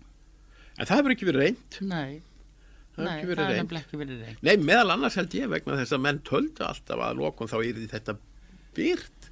En 0.79 0.89
það 0.89 0.99
hefur 0.99 1.15
ekki 1.15 1.29
verið 1.29 1.45
reynd 1.45 1.79
Nei, 1.85 2.23
það 2.97 3.05
Nei, 3.05 3.13
það 3.13 3.53
hefur 3.53 3.81
ekki 3.83 4.01
verið 4.01 4.27
reynd 4.27 4.45
Nei, 4.49 4.55
meðal 4.65 4.95
annars 4.97 5.19
held 5.21 5.37
ég 5.37 5.53
vegna 5.53 5.79
þess 5.79 5.97
að 5.97 6.05
menn 6.09 6.21
töldu 6.27 6.67
alltaf 6.67 7.05
að 7.05 7.21
lokum 7.21 7.51
þá 7.51 7.59
er 7.61 7.83
þetta 7.93 8.17
byrt 8.77 9.23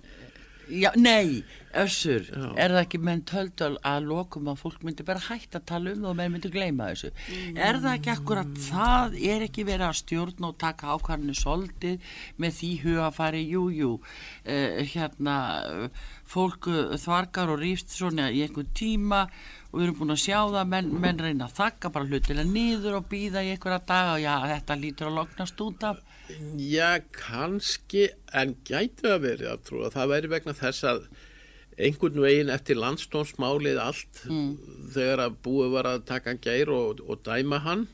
Já, 0.70 0.90
nei, 0.94 1.42
össur, 1.74 2.22
Já. 2.30 2.50
er 2.54 2.70
það 2.70 2.84
ekki 2.84 2.98
menn 3.02 3.22
töldu 3.26 3.66
að 3.86 4.04
lokum 4.06 4.50
að 4.52 4.60
fólk 4.60 4.84
myndi 4.86 5.02
bara 5.06 5.22
hægt 5.24 5.56
að 5.58 5.64
tala 5.66 5.94
um 5.94 6.04
það 6.04 6.10
og 6.12 6.18
menn 6.20 6.34
myndi 6.34 6.50
gleyma 6.54 6.90
þessu? 6.92 7.10
Mm. 7.26 7.56
er 7.66 7.78
það 7.82 7.96
ekki 7.96 8.12
akkurat, 8.12 8.52
það 8.68 9.16
er 9.32 9.44
ekki 9.48 9.64
verið 9.66 9.86
að 9.88 9.98
stjórn 10.00 10.46
og 10.46 10.58
taka 10.62 10.94
ákvarðinu 10.94 11.34
soldið 11.40 12.12
með 12.42 12.54
því 12.60 12.70
hugafari 12.84 13.42
jújú, 13.48 13.72
jú, 13.80 13.90
uh, 14.46 14.78
hérna 14.92 15.36
fólk 16.30 16.70
þvarkar 17.02 17.50
og 17.56 17.64
rýfst 17.64 17.96
svona 17.96 18.30
í 18.30 18.44
einhvern 18.46 18.70
tíma 18.70 19.24
og 19.72 19.80
við 19.80 19.88
erum 19.88 19.98
búin 20.04 20.14
að 20.14 20.22
sjá 20.22 20.38
það 20.54 20.70
menn, 20.76 20.94
menn 21.02 21.24
reyna 21.24 21.50
að 21.50 21.58
þakka 21.58 21.94
bara 21.96 22.06
hlutilega 22.06 22.46
nýður 22.46 23.00
og 23.00 23.10
býða 23.10 23.42
í 23.42 23.56
einhverja 23.56 23.82
dag 23.90 24.14
og 24.14 24.22
já, 24.22 24.34
þetta 24.54 24.78
lítur 24.78 25.10
að 25.10 25.18
loknast 25.18 25.66
út 25.66 25.90
af 25.90 25.98
Já, 26.60 27.00
kannski, 27.14 28.08
en 28.36 28.54
gætu 28.68 29.10
að 29.10 29.26
verið 29.26 29.52
að 29.52 29.66
trúa. 29.68 29.92
Það 29.94 30.12
væri 30.14 30.32
vegna 30.34 30.56
þess 30.56 30.86
að 30.90 31.04
einhvern 31.80 32.20
veginn 32.20 32.52
eftir 32.52 32.78
landstónsmálið 32.80 33.80
allt 33.80 34.22
mm. 34.28 34.50
þegar 34.94 35.24
að 35.26 35.40
búið 35.44 35.74
var 35.76 35.88
að 35.94 36.04
taka 36.10 36.36
gær 36.42 36.72
og, 36.74 37.02
og 37.06 37.22
dæma 37.26 37.60
hann 37.64 37.86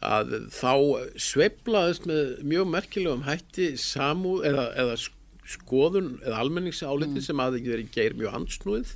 að 0.00 0.32
þá 0.54 0.72
sveiblaðist 1.20 2.06
með 2.08 2.38
mjög 2.48 2.70
merkilegum 2.72 3.26
hætti 3.26 3.74
samú 3.80 4.38
eða, 4.46 4.70
eða 4.80 4.96
skoðun 5.50 6.14
eða 6.24 6.40
almenningsáliti 6.40 7.18
mm. 7.18 7.26
sem 7.26 7.42
aðeins 7.44 7.68
verið 7.68 7.92
geir 7.94 8.16
mjög 8.16 8.38
ansnúið 8.40 8.94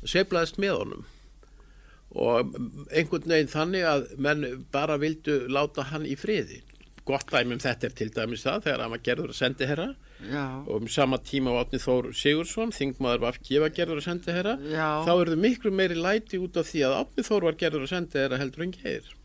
sveiblaðist 0.00 0.60
með 0.62 0.78
honum 0.78 1.08
og 2.10 2.56
einhvern 2.90 3.28
veginn 3.30 3.52
þannig 3.52 3.84
að 3.86 4.08
menn 4.18 4.46
bara 4.72 4.96
vildu 5.02 5.44
láta 5.52 5.84
hann 5.92 6.08
í 6.08 6.16
friði 6.18 6.62
gott 7.08 7.30
dæmum 7.32 7.60
þetta 7.62 7.88
er 7.88 7.94
til 7.98 8.10
dæmis 8.14 8.44
það 8.46 8.66
þegar 8.66 8.84
hann 8.84 8.94
var 8.94 9.04
gerður 9.08 9.34
að 9.34 9.38
sendi 9.40 9.68
herra 9.70 9.88
Já. 10.20 10.44
og 10.66 10.74
um 10.76 10.88
sama 10.88 11.20
tíma 11.24 11.54
á 11.56 11.60
átni 11.62 11.80
Þór 11.80 12.10
Sigursson 12.16 12.74
þingmaður 12.76 13.24
var 13.24 13.40
gefa 13.46 13.70
gerður 13.78 14.02
að 14.02 14.08
sendi 14.08 14.36
herra 14.36 14.58
þá 14.60 15.14
eru 15.14 15.36
þau 15.36 15.44
miklu 15.46 15.72
meiri 15.72 15.96
læti 15.96 16.40
út 16.42 16.60
af 16.60 16.68
því 16.68 16.84
að 16.88 16.98
átni 17.00 17.26
Þór 17.30 17.48
var 17.48 17.58
gerður 17.64 17.86
að 17.88 17.94
sendi 17.94 18.22
herra 18.22 18.40
heldur 18.40 18.66
en 18.66 18.76
geir. 18.76 19.16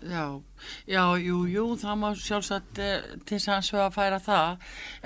Já, 0.00 0.40
já, 0.88 1.02
jú, 1.20 1.42
jú, 1.44 1.64
það 1.76 1.96
má 2.00 2.08
sjálfsagt 2.16 2.78
eh, 2.80 3.08
til 3.28 3.40
sanns 3.42 3.68
að 3.76 3.90
færa 3.92 4.20
það. 4.24 4.62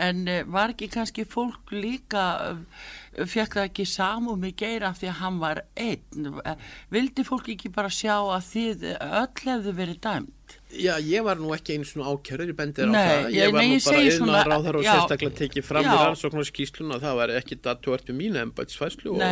En 0.07 0.21
eh, 0.31 0.45
var 0.47 0.71
ekki 0.71 0.87
kannski 0.93 1.25
fólk 1.27 1.73
líka 1.75 2.27
eh, 2.53 3.25
fekk 3.27 3.59
það 3.59 3.69
ekki 3.71 3.89
samum 3.91 4.47
í 4.47 4.53
geira 4.55 4.93
af 4.93 5.01
því 5.01 5.11
að 5.11 5.19
hann 5.23 5.41
var 5.43 5.62
einn? 5.75 6.31
Eh, 6.47 6.71
vildi 6.95 7.27
fólk 7.27 7.51
ekki 7.57 7.73
bara 7.75 7.91
sjá 7.91 8.21
að 8.23 8.47
þið 8.53 8.87
öll 8.95 9.49
hefðu 9.49 9.75
verið 9.81 10.01
dæmt? 10.07 10.59
Já, 10.81 10.95
ég 11.03 11.25
var 11.27 11.39
nú 11.41 11.53
ekki 11.55 11.77
einu 11.77 11.87
svona 11.89 12.14
ákjörður 12.14 12.51
í 12.51 12.57
bendir 12.59 12.89
á 12.89 12.93
það, 12.95 13.29
ég, 13.29 13.37
ég 13.39 13.55
var 13.55 13.68
nú 13.68 13.79
bara 13.85 14.03
einna 14.03 14.43
ráðar 14.49 14.79
og 14.81 14.87
já, 14.87 14.91
sérstaklega 14.95 15.39
tekið 15.43 15.68
fram 15.68 15.87
í 15.87 15.95
rannsóknar 15.95 16.49
skýsluna 16.49 16.99
það 17.03 17.20
var 17.20 17.35
ekki 17.39 17.61
datorti 17.62 18.16
mín 18.16 18.39
embætsfæslu 18.41 19.14
og 19.14 19.22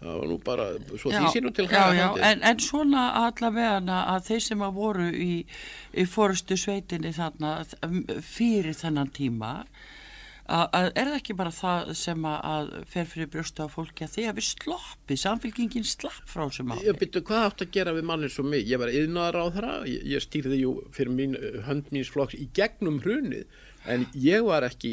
það 0.00 0.20
var 0.20 0.30
nú 0.30 0.38
bara 0.44 0.68
svo 1.00 1.12
því 1.14 1.32
sínum 1.32 1.56
til 1.56 1.68
já, 1.70 1.84
já, 1.96 2.06
en, 2.30 2.42
en 2.44 2.60
svona 2.60 3.04
allavega 3.22 4.00
að 4.02 4.30
þeir 4.30 4.42
sem 4.48 4.64
að 4.66 4.80
voru 4.80 5.10
í, 5.12 5.32
í 5.96 6.06
fórustu 6.10 6.58
sveitinni 6.60 7.14
þarna 7.16 7.58
fyrir 8.24 8.76
þennan 8.76 9.12
tíma 9.16 9.52
að, 10.46 10.88
er 10.94 11.10
það 11.10 11.18
ekki 11.18 11.36
bara 11.38 11.52
það 11.54 11.92
sem 11.98 12.26
að 12.30 12.72
fer 12.92 13.08
fyrir 13.10 13.30
brjósta 13.32 13.66
á 13.66 13.68
fólki 13.72 14.06
að 14.06 14.16
því 14.16 14.26
að 14.30 14.40
við 14.40 14.48
sloppi, 14.50 15.18
samfélkingin 15.20 15.86
slapp 15.86 16.26
frá 16.30 16.46
sem 16.54 16.72
að 16.72 16.84
Ég 16.86 16.98
byrju 17.00 17.24
hvað 17.26 17.46
átt 17.50 17.64
að 17.66 17.72
gera 17.76 17.94
við 17.96 18.08
manni 18.10 18.32
svo 18.32 18.46
mig, 18.46 18.66
ég 18.68 18.82
var 18.82 18.92
yðnaðar 18.94 19.40
á 19.42 19.46
þeirra 19.56 19.76
ég, 19.90 20.04
ég 20.14 20.24
stýrði 20.24 20.60
jú 20.62 20.74
fyrir 20.96 21.16
mín 21.16 21.38
hönd 21.66 21.90
míns 21.94 22.12
flokks 22.14 22.38
í 22.38 22.48
gegnum 22.56 23.00
hrunið 23.04 23.46
en 23.86 24.06
ég 24.18 24.42
var 24.46 24.66
ekki 24.66 24.90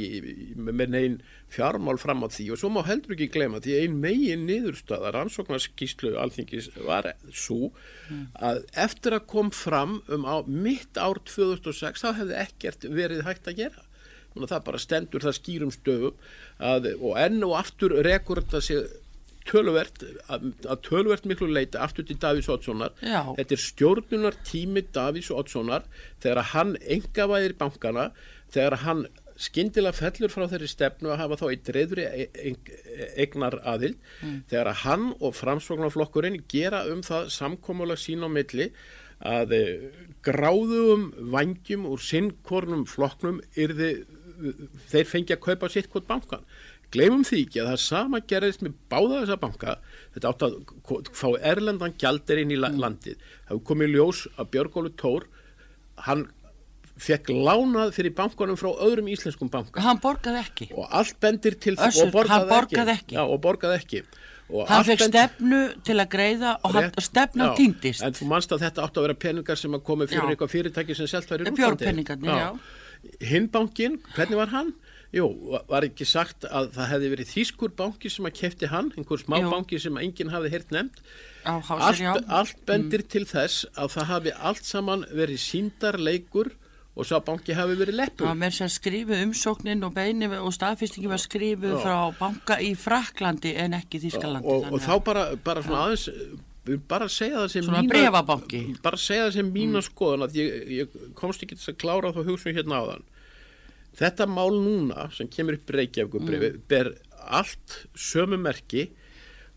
með 0.53 0.91
neinn 0.93 1.15
fjármál 1.53 1.97
fram 2.01 2.23
á 2.25 2.27
því. 2.29 2.49
Og 2.53 2.59
svo 2.61 2.69
má 2.73 2.81
heldur 2.85 3.15
ekki 3.15 3.29
glema 3.33 3.61
því 3.63 3.77
einn 3.79 3.95
megin 4.01 4.45
niðurstaðar 4.47 5.17
ansóknarskíslu 5.23 6.13
alþingis 6.21 6.69
var 6.85 7.11
svo 7.29 7.71
að 8.37 8.63
eftir 8.85 9.17
að 9.17 9.27
kom 9.33 9.49
fram 9.53 9.99
um 10.13 10.27
á 10.29 10.45
mitt 10.45 10.97
ár 10.97 11.21
2006 11.29 12.05
þá 12.05 12.09
hefði 12.21 12.39
ekkert 12.45 12.87
verið 12.89 13.25
hægt 13.27 13.49
að 13.49 13.63
gera 13.63 13.87
það 14.35 14.65
bara 14.67 14.81
stendur 14.81 15.23
það 15.23 15.39
skýrum 15.39 15.71
stöfum 15.73 16.19
að, 16.59 16.91
og 16.99 17.17
enn 17.21 17.41
og 17.45 17.55
aftur 17.59 17.97
rekur 18.05 18.43
þetta 18.43 18.61
sig 18.65 18.85
tölvert 19.47 20.05
að, 20.31 20.53
að 20.63 20.83
tölvert 20.87 21.25
miklu 21.27 21.49
leita 21.51 21.81
aftur 21.83 22.07
til 22.07 22.15
Davís 22.21 22.47
Oddssonar 22.51 22.93
þetta 23.01 23.57
er 23.57 23.63
stjórnunar 23.63 24.37
tími 24.47 24.85
Davís 24.95 25.31
Oddssonar 25.35 25.83
þegar 26.23 26.53
hann 26.53 26.77
enga 26.81 27.27
væðir 27.31 27.57
bankana 27.59 28.09
þegar 28.53 28.79
hann 28.85 29.05
skindilega 29.43 29.97
fellur 29.97 30.31
frá 30.31 30.45
þeirri 30.47 30.69
stefnu 30.69 31.11
að 31.11 31.23
hafa 31.23 31.39
þá 31.41 31.45
í 31.49 31.59
dreifri 31.67 32.03
egnar 33.19 33.57
aðild 33.67 33.97
mm. 34.21 34.35
þegar 34.51 34.69
að 34.71 34.81
hann 34.83 35.07
og 35.19 35.37
framsvognarflokkurinn 35.37 36.43
gera 36.51 36.83
um 36.91 37.01
það 37.05 37.31
samkómulega 37.33 38.03
sín 38.03 38.25
á 38.25 38.29
milli 38.31 38.69
að 39.23 39.55
eh, 39.55 39.83
gráðum 40.25 41.09
vangjum 41.33 41.87
úr 41.87 42.01
sinnkornum 42.03 42.85
flokknum 42.89 43.39
yrði, 43.55 44.03
þeir 44.91 45.09
fengi 45.09 45.35
að 45.35 45.43
kaupa 45.47 45.69
sitt 45.71 45.89
hvort 45.91 46.07
bankan 46.09 46.45
glemum 46.93 47.23
því 47.27 47.41
ekki 47.47 47.61
að 47.63 47.71
það 47.71 47.81
sama 47.83 48.21
gerðist 48.29 48.63
með 48.65 48.75
báða 48.91 49.23
þessa 49.23 49.39
banka. 49.41 49.75
Þetta 50.15 50.31
átt 50.31 50.45
að 50.47 50.57
fá 51.17 51.27
Erlendan 51.51 51.95
gjaldir 51.99 52.43
inn 52.43 52.53
í 52.53 52.59
mm. 52.59 52.79
landið. 52.83 53.23
Það 53.47 53.53
hefur 53.53 53.65
komið 53.71 53.95
ljós 53.95 54.23
að 54.35 54.51
Björgólu 54.55 54.93
Tór 54.99 55.27
hann 56.07 56.27
fekk 57.03 57.31
lánað 57.33 57.95
fyrir 57.95 58.13
bankunum 58.17 58.59
frá 58.59 58.69
öðrum 58.85 59.09
íslenskum 59.13 59.49
banka. 59.53 59.81
Hann 59.81 60.01
borgaði 60.03 60.43
ekki. 60.43 60.69
Og 60.77 60.85
allt 60.93 61.17
bendir 61.23 61.57
til 61.57 61.73
Össur, 61.79 62.11
og 62.11 62.13
borgaði, 62.13 62.93
ekki. 62.93 63.17
Já, 63.17 63.23
og 63.25 63.41
borgaði 63.41 63.79
ekki. 63.81 64.03
Og 64.53 64.69
hann 64.69 64.85
fekk 64.85 65.07
stefnu 65.07 65.61
til 65.87 65.97
að 65.97 66.09
greiða 66.13 66.53
og 66.61 66.77
hann, 66.77 66.91
stefnu 67.01 67.49
týndist. 67.57 68.03
En 68.05 68.13
þú 68.13 68.29
mannst 68.29 68.53
að 68.53 68.67
þetta 68.67 68.85
átt 68.85 68.99
að 68.99 69.07
vera 69.07 69.17
peningar 69.25 69.57
sem 69.57 69.73
að 69.73 69.85
komi 69.87 70.05
fyrir 70.11 70.27
já. 70.27 70.33
eitthvað 70.35 70.53
fyrirtæki 70.53 70.97
sem 70.99 71.09
selt 71.09 71.31
væri 71.31 71.49
útlandi 73.03 73.27
hinbankin, 73.27 74.01
hvernig 74.15 74.37
var 74.37 74.47
hann? 74.51 74.73
Jú, 75.13 75.27
var 75.69 75.85
ekki 75.85 76.05
sagt 76.09 76.47
að 76.49 76.71
það 76.73 76.89
hefði 76.89 77.09
verið 77.11 77.29
þýskur 77.29 77.73
banki 77.77 78.09
sem 78.09 78.25
að 78.25 78.33
kefti 78.39 78.69
hann 78.71 78.89
einhver 78.97 79.21
smá 79.21 79.37
Jú. 79.37 79.51
banki 79.51 79.77
sem 79.79 79.97
enginn 80.01 80.31
hafi 80.33 80.49
hirt 80.49 80.71
nefnt 80.73 81.03
allt, 81.45 82.01
allt 82.27 82.65
bendir 82.65 83.03
mm. 83.03 83.09
til 83.13 83.25
þess 83.29 83.67
að 83.77 83.93
það 83.93 84.09
hafi 84.09 84.33
allt 84.33 84.65
saman 84.65 85.05
verið 85.13 85.43
síndarleikur 85.43 86.49
og 86.93 87.05
sá 87.05 87.19
banki 87.25 87.53
hafi 87.57 87.77
verið 87.77 87.99
leppur. 87.99 88.25
Það 88.25 88.41
þess 88.47 88.65
að 88.65 88.73
skrifu 88.73 89.19
umsóknin 89.27 89.85
og 89.85 89.93
beini 89.93 90.29
og 90.33 90.49
staðfyrstingi 90.53 91.09
var 91.09 91.21
skrifu 91.21 91.77
frá 91.81 91.97
banka 92.17 92.57
í 92.61 92.73
Fraklandi 92.77 93.53
en 93.57 93.77
ekki 93.77 94.01
Þískalandi. 94.07 94.49
Og, 94.49 94.65
og, 94.65 94.75
og 94.77 94.81
þá 94.81 94.93
bara, 95.05 95.27
bara 95.45 95.65
svona 95.65 95.87
aðeins, 95.87 96.09
bara 96.89 97.09
segja 97.11 97.43
það 97.43 97.49
sem 97.53 97.69
mína... 97.69 97.83
Bara 98.83 98.99
segja 98.99 99.27
það 99.27 99.33
sem 99.37 99.49
mína 99.51 99.79
mm. 99.79 99.87
skoðan 99.87 100.27
að 100.27 100.37
ég, 100.39 100.53
ég 100.77 100.97
komst 101.19 101.43
ekki 101.43 101.57
til 101.59 101.73
að 101.73 101.79
klára 101.83 102.13
þá 102.15 102.21
hugsun 102.23 102.55
hérna 102.57 102.79
á 102.79 102.83
þann. 102.91 103.07
Þetta 103.99 104.27
mál 104.31 104.51
núna 104.57 105.07
sem 105.13 105.29
kemur 105.29 105.59
upp 105.59 105.73
Reykjavíkubrifi 105.75 106.53
mm. 106.53 106.61
ber 106.71 106.93
allt 107.23 107.81
sömu 107.95 108.39
merki 108.41 108.87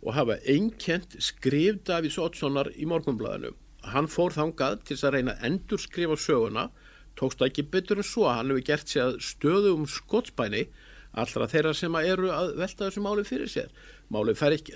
og 0.02 0.16
hafa 0.18 0.36
einkjent 0.46 1.16
skrif 1.24 1.78
Davís 1.86 2.18
Ottssonar 2.20 2.70
í 2.76 2.88
morgunblæðinu. 2.90 3.54
Hann 3.86 4.10
fór 4.10 4.34
þangað 4.34 4.82
til 4.88 4.98
að 4.98 5.16
reyna 5.16 5.36
að 5.36 5.48
endur 5.50 5.80
skrifa 5.82 6.18
söguna 6.18 6.68
tókst 7.16 7.40
það 7.40 7.50
ekki 7.50 7.64
betur 7.72 8.02
en 8.02 8.06
svo 8.06 8.28
hann 8.28 8.50
hefur 8.52 8.66
gert 8.66 8.92
sér 8.92 9.16
stöðu 9.24 9.72
um 9.78 9.86
skottsbæni 9.88 10.66
allra 11.16 11.48
þeirra 11.48 11.72
sem 11.76 11.94
eru 12.02 12.32
að 12.34 12.56
velta 12.60 12.88
þessu 12.88 13.02
máli 13.04 13.24
fyrir 13.26 13.50
sér 13.50 13.70
máli 14.12 14.34
fer 14.36 14.56
ekki 14.58 14.74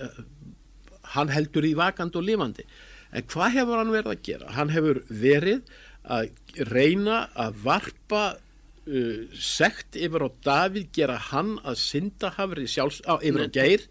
hann 1.16 1.32
heldur 1.34 1.66
í 1.66 1.74
vakand 1.78 2.16
og 2.18 2.26
lifandi 2.26 2.66
en 3.10 3.26
hvað 3.30 3.56
hefur 3.58 3.80
hann 3.80 3.94
verið 3.94 4.12
að 4.14 4.22
gera? 4.28 4.52
Hann 4.54 4.70
hefur 4.74 5.02
verið 5.08 5.62
að 6.10 6.30
reyna 6.70 7.24
að 7.38 7.58
varpa 7.64 8.24
uh, 8.36 9.22
sekt 9.34 9.98
yfir 9.98 10.26
á 10.26 10.28
Davíð 10.46 10.90
gera 10.96 11.18
hann 11.30 11.56
að 11.64 11.80
syndahafri 11.82 12.68
sjálfs, 12.70 13.02
á, 13.04 13.18
yfir 13.18 13.46
á 13.46 13.48
Geir 13.52 13.88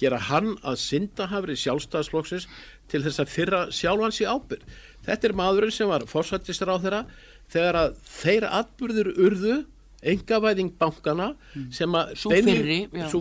gera 0.00 0.20
hann 0.30 0.54
að 0.64 0.78
syndahafri 0.80 1.58
sjálfstæðsflokksins 1.60 2.46
til 2.90 3.02
þess 3.04 3.22
að 3.22 3.34
fyrra 3.34 3.64
sjálfans 3.74 4.22
í 4.22 4.28
ábyrg 4.28 4.64
þetta 5.04 5.28
er 5.28 5.36
maðurinn 5.36 5.74
sem 5.74 5.90
var 5.90 6.06
fórsættistur 6.08 6.72
á 6.72 6.76
þeirra 6.80 7.02
þegar 7.50 7.78
að 7.82 8.00
þeirra 8.08 8.54
atbyrður 8.60 9.12
urðu 9.26 9.58
engavæðing 10.00 10.70
bankana 10.80 11.34
mm. 11.34 11.66
sem 11.76 11.96
að 11.98 12.14
svo 12.22 12.32
fyrri, 12.32 12.78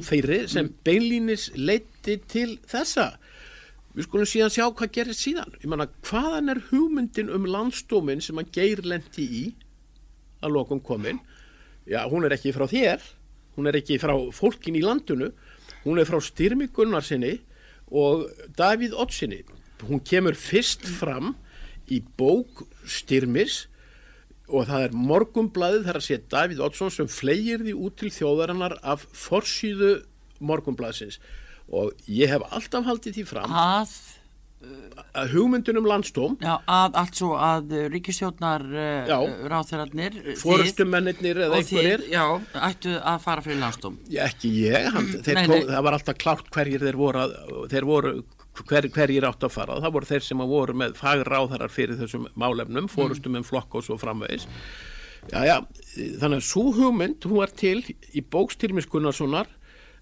fyrri 0.07 0.39
sem 0.47 0.69
mm. 0.69 0.77
beinlínis 0.87 1.49
leiti 1.59 2.15
til 2.31 2.53
þessa 2.69 3.11
við 3.99 4.07
skulum 4.07 4.29
síðan 4.31 4.53
sjá 4.55 4.65
hvað 4.71 4.93
gerir 4.95 5.17
síðan. 5.17 5.53
Ég 5.59 5.67
manna 5.67 5.89
hvaðan 6.07 6.53
er 6.53 6.63
hugmyndin 6.69 7.31
um 7.35 7.47
landstómin 7.51 8.23
sem 8.23 8.39
að 8.39 8.53
geir 8.55 8.81
lendi 8.87 9.27
í 9.27 9.43
að 10.39 10.55
lokum 10.55 10.79
komin 10.79 11.19
já 11.89 12.05
hún 12.07 12.23
er 12.23 12.37
ekki 12.37 12.55
frá 12.55 12.63
þér. 12.71 13.03
Hún 13.57 13.67
er 13.67 13.75
ekki 13.81 13.99
frá 13.99 14.15
fólkin 14.31 14.77
í 14.79 14.83
landinu. 14.85 15.33
Hún 15.83 15.99
er 15.99 16.07
frá 16.07 16.19
Styrmi 16.23 16.69
Gunnarsinni 16.71 17.41
og 17.91 18.29
Davíð 18.55 18.95
Ottsinni 18.95 19.43
hún 19.87 20.01
kemur 20.03 20.35
fyrst 20.35 20.85
fram 20.99 21.35
í 21.89 22.01
bók 22.19 22.65
Styrmis 22.87 23.65
og 24.49 24.67
það 24.69 24.85
er 24.87 24.95
morgumblaðið 24.97 25.85
þar 25.87 25.99
að 25.99 26.05
sé 26.07 26.17
Davíð 26.31 26.63
Oddsson 26.65 26.93
sem 26.93 27.09
flegir 27.11 27.63
því 27.63 27.75
út 27.77 27.99
til 28.01 28.11
þjóðarinnar 28.13 28.79
af 28.81 29.05
forsýðu 29.13 29.99
morgumblaðsins 30.39 31.19
og 31.69 31.91
ég 32.09 32.31
hef 32.31 32.45
alltaf 32.49 32.87
haldið 32.87 33.19
því 33.19 33.25
fram 33.29 33.53
að, 33.53 33.93
að 35.13 35.35
hugmyndunum 35.35 35.87
landstóm 35.89 36.37
já, 36.41 36.55
að 36.65 36.97
allt 37.03 37.21
svo 37.21 37.35
að 37.37 37.75
ríkistjónar 37.93 38.65
uh, 38.69 39.13
ráþærarnir 39.51 40.17
fórustumennir 40.41 41.45
eða 41.45 41.61
einhverjir. 41.61 42.07
Já, 42.11 42.25
ættu 42.71 42.97
að 42.97 43.21
fara 43.27 43.45
fyrir 43.45 43.61
landstóm 43.63 44.01
ekki 44.09 44.51
ég, 44.65 44.89
hann, 44.95 45.13
mm, 45.13 45.31
nei, 45.37 45.45
nei. 45.45 45.63
það 45.69 45.87
var 45.87 45.99
alltaf 45.99 46.19
klárt 46.25 46.51
hverjir 46.55 46.85
þeir 46.87 46.99
voru, 46.99 47.29
þeir 47.71 47.89
voru 47.89 48.19
hver, 48.67 48.87
hverjir 48.93 49.27
átt 49.27 49.45
að 49.45 49.53
fara. 49.53 49.79
Það 49.83 49.95
voru 49.95 50.09
þeir 50.09 50.25
sem 50.25 50.43
að 50.43 50.53
voru 50.53 50.77
með 50.81 50.95
fagráðarar 50.99 51.73
fyrir 51.73 51.99
þessum 51.99 52.27
málefnum, 52.39 52.85
mm. 52.85 52.93
fórustum 52.93 53.37
en 53.39 53.47
flokk 53.47 53.79
og 53.79 53.85
svo 53.85 53.99
framvegis. 54.01 54.47
Já, 55.29 55.43
já, 55.43 55.55
þannig 56.21 56.39
að 56.39 56.45
svo 56.47 56.69
hugmynd 56.77 57.25
hún 57.27 57.41
var 57.41 57.51
til 57.59 57.81
í 58.15 58.23
bókstýrmis 58.23 58.87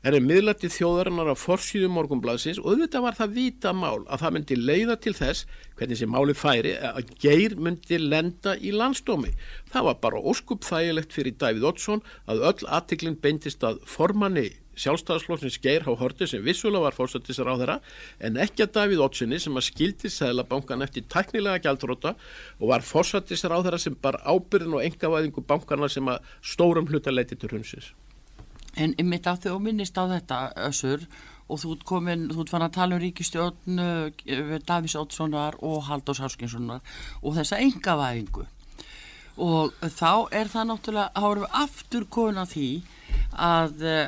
Er 0.07 0.15
miðlætti 0.23 0.69
þjóðarinnar 0.71 1.33
á 1.33 1.35
forsýðu 1.35 1.87
morgunbladsins 1.91 2.61
og 2.61 2.77
þetta 2.79 2.99
var 3.03 3.15
það 3.17 3.33
vita 3.35 3.73
mál 3.75 4.05
að 4.05 4.21
það 4.21 4.33
myndi 4.37 4.57
leiða 4.59 4.95
til 5.03 5.11
þess, 5.17 5.41
hvernig 5.75 5.99
sem 5.99 6.13
máli 6.13 6.35
færi, 6.37 6.71
að 6.79 7.09
geir 7.19 7.57
myndi 7.59 7.99
lenda 7.99 8.53
í 8.55 8.71
landsdómi. 8.71 9.33
Það 9.73 9.89
var 9.89 9.99
bara 10.05 10.21
óskup 10.31 10.63
þægilegt 10.63 11.11
fyrir 11.17 11.35
Davíð 11.41 11.67
Oddsson 11.73 12.05
að 12.23 12.45
öll 12.53 12.71
aðtiklinn 12.77 13.19
beintist 13.19 13.67
að 13.67 13.83
formanni 13.83 14.45
sjálfstæðarslóknins 14.79 15.59
Geir 15.59 15.83
Há 15.83 15.91
Horti 15.99 16.31
sem 16.31 16.45
vissulega 16.45 16.87
var 16.87 16.95
fórsættisar 16.95 17.51
á 17.51 17.59
þeirra 17.59 17.77
en 18.23 18.39
ekki 18.47 18.63
að 18.63 18.75
Davíð 18.79 19.05
Ottsinni 19.09 19.43
sem 19.43 19.59
að 19.59 19.67
skildi 19.73 20.13
Sæðlabankan 20.13 20.87
eftir 20.87 21.07
teknilega 21.11 21.65
gjaldróta 21.67 22.15
og 22.61 22.67
var 22.71 22.85
fórsættisar 22.85 23.51
á 23.51 23.59
þeirra 23.59 23.83
sem 23.89 23.99
bar 23.99 24.21
ábyrðin 24.23 24.79
og 24.79 24.87
engavæðingu 24.87 25.43
bankana 25.49 25.91
sem 25.91 26.15
að 26.15 26.35
stórum 26.39 26.87
hluta 26.87 27.11
leiti 27.11 27.35
til 27.35 27.57
hundsins. 27.57 27.91
En 28.77 28.93
mitt 29.09 29.25
á 29.25 29.33
þau 29.33 29.55
og 29.57 29.63
minnist 29.65 29.97
á 29.97 30.05
þetta 30.09 30.41
össur 30.67 31.07
og 31.47 31.61
þú 31.61 31.71
ert 31.75 31.85
komin, 31.87 32.27
þú 32.29 32.43
ert 32.43 32.51
fann 32.51 32.65
að 32.65 32.75
tala 32.75 32.97
um 32.97 33.01
ríkistjórn 33.01 33.81
uh, 33.81 34.57
Davís 34.67 34.97
Ótssonar 34.99 35.57
og 35.63 35.87
Haldós 35.87 36.21
Háskinssonar 36.23 36.83
og 37.21 37.37
þessa 37.37 37.61
engavæðingu 37.63 38.45
og 39.37 39.73
þá 39.93 40.33
er 40.33 40.49
það 40.49 40.69
náttúrulega, 40.71 41.11
þá 41.13 41.27
erum 41.29 41.43
við 41.45 41.57
aftur 41.61 42.07
komin 42.09 42.41
að 42.41 42.53
því 42.55 42.69
að 43.37 43.83
uh, 43.85 44.07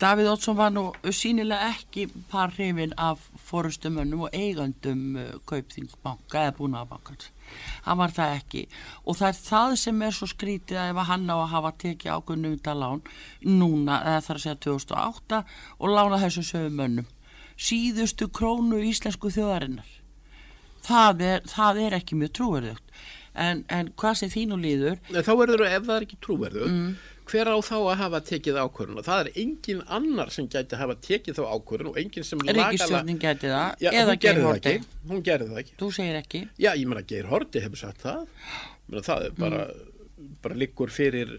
Davíð 0.00 0.34
Ótsson 0.34 0.58
var 0.58 0.72
nú 0.74 0.90
sínilega 1.08 1.70
ekki 1.72 2.08
par 2.28 2.52
hrifin 2.52 2.92
af 3.00 3.22
fórustumönnum 3.50 4.26
og 4.28 4.36
eigandum 4.36 5.04
uh, 5.18 5.36
kaupþingsbanka 5.50 6.46
eða 6.46 6.56
búnaðabankans 6.58 7.30
hann 7.86 7.98
var 8.00 8.14
það 8.14 8.34
ekki. 8.38 8.64
Og 9.04 9.18
það 9.18 9.28
er 9.30 9.38
það 9.44 9.76
sem 9.82 10.02
er 10.06 10.16
svo 10.16 10.28
skrítið 10.30 10.80
að 10.80 10.92
ef 10.92 11.08
hann 11.10 11.30
á 11.30 11.36
að 11.36 11.52
hafa 11.54 11.72
tekið 11.84 12.16
ákveðnum 12.16 12.58
talán 12.64 13.04
núna, 13.46 14.00
eða 14.06 14.24
þar 14.26 14.40
að 14.40 14.44
segja 14.44 14.60
2008 14.66 15.40
og 15.78 15.94
lána 15.94 16.20
þessu 16.24 16.46
sögumönnum 16.50 17.08
síðustu 17.60 18.30
krónu 18.32 18.80
íslensku 18.88 19.32
þjóðarinnar. 19.34 19.88
Það 20.86 21.24
er, 21.26 21.42
það 21.48 21.80
er 21.84 21.96
ekki 21.98 22.16
mjög 22.16 22.36
trúverðugt. 22.38 23.00
En, 23.40 23.64
en 23.70 23.92
hvað 24.00 24.16
sé 24.18 24.26
þínu 24.32 24.56
líður 24.58 24.96
þá 25.06 25.34
verður 25.38 25.60
það 25.62 25.74
ef 25.76 25.84
það 25.86 25.96
er 25.96 26.06
ekki 26.06 26.16
trúverðugt 26.24 26.72
mm 26.72 27.18
hver 27.30 27.50
á 27.50 27.56
þá 27.62 27.76
að 27.78 28.00
hafa 28.00 28.20
tekið 28.30 28.58
ákvörðun? 28.64 29.00
Og 29.00 29.06
það 29.06 29.22
er 29.22 29.30
engin 29.42 29.82
annar 29.86 30.32
sem 30.34 30.48
gæti 30.50 30.76
að 30.76 30.82
hafa 30.82 30.96
tekið 31.06 31.38
þá 31.38 31.42
ákvörðun 31.54 31.92
og 31.92 32.00
engin 32.02 32.26
sem 32.26 32.42
lagala 32.44 32.66
Ríkisjónin 32.72 33.20
gæti 33.22 33.52
það, 33.52 33.84
Já, 33.84 33.90
eða 34.02 34.16
Geir 34.24 34.42
Horti 34.44 34.74
Hún 35.10 35.24
gerði 35.26 35.48
það 35.52 35.62
ekki. 35.62 35.76
Þú 35.80 35.90
segir 35.96 36.18
ekki. 36.20 36.42
Já, 36.60 36.70
ég 36.72 36.90
menna 36.90 37.04
Geir 37.12 37.30
Horti 37.30 37.64
hefur 37.64 37.82
sagt 37.82 38.04
það. 38.04 38.26
Menna, 38.88 39.04
það 39.06 39.26
er 39.28 39.36
bara, 39.38 39.64
mm. 39.70 40.36
bara 40.44 40.60
líkur 40.64 40.94
fyrir 40.94 41.36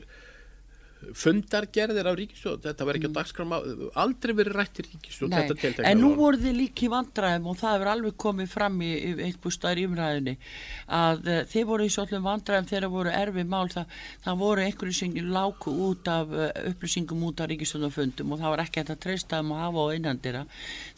fundargerðir 1.18 2.08
á 2.08 2.14
ríkistjóð 2.16 2.60
þetta 2.66 2.86
verður 2.88 3.00
ekki 3.00 3.10
á 3.10 3.12
mm. 3.12 3.16
dagskram 3.18 3.54
aldrei 4.04 4.34
verið 4.38 4.58
rætt 4.58 4.82
í 4.82 4.86
ríkistjóð 4.86 5.86
en 5.88 6.02
nú 6.02 6.12
voru 6.18 6.40
þið 6.42 6.58
líki 6.60 6.90
vandræðum 6.92 7.48
og 7.52 7.58
það 7.60 7.76
hefur 7.76 7.92
alveg 7.94 8.18
komið 8.22 8.52
fram 8.52 8.78
í 8.86 8.92
einhver 9.28 9.56
staðar 9.56 9.82
í 9.82 9.86
umræðinni 9.90 10.36
að 11.00 11.26
uh, 11.26 11.40
þið 11.52 11.66
voru 11.72 11.88
í 11.88 11.94
svolítið 11.96 12.24
vandræðum 12.28 12.70
þegar 12.70 12.86
það 12.86 12.96
voru 12.98 13.16
erfið 13.22 13.50
mál 13.56 13.72
það, 13.74 13.98
það 14.28 14.44
voru 14.44 14.66
einhverju 14.68 14.98
sem 15.00 15.18
láku 15.32 15.76
út 15.88 16.12
af 16.12 16.36
uh, 16.36 16.46
upplýsingum 16.72 17.26
út 17.32 17.42
af 17.42 17.52
ríkistjóðafundum 17.52 18.36
og 18.36 18.44
það 18.44 18.56
var 18.56 18.64
ekki 18.68 18.86
að 18.86 18.94
treysta 19.08 19.42
um 19.42 19.56
að 19.56 19.66
hafa 19.66 19.88
á 19.88 19.88
innandira 19.98 20.46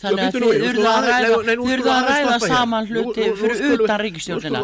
þannig 0.04 0.28
að 0.28 0.34
þið 0.36 1.66
urðu 1.72 1.95
að 1.95 2.12
ræða 2.12 2.38
saman 2.43 2.91
hluti 2.91 3.32
fyrir 3.39 3.88
utan 3.88 4.06
ríkistjóðina 4.08 4.64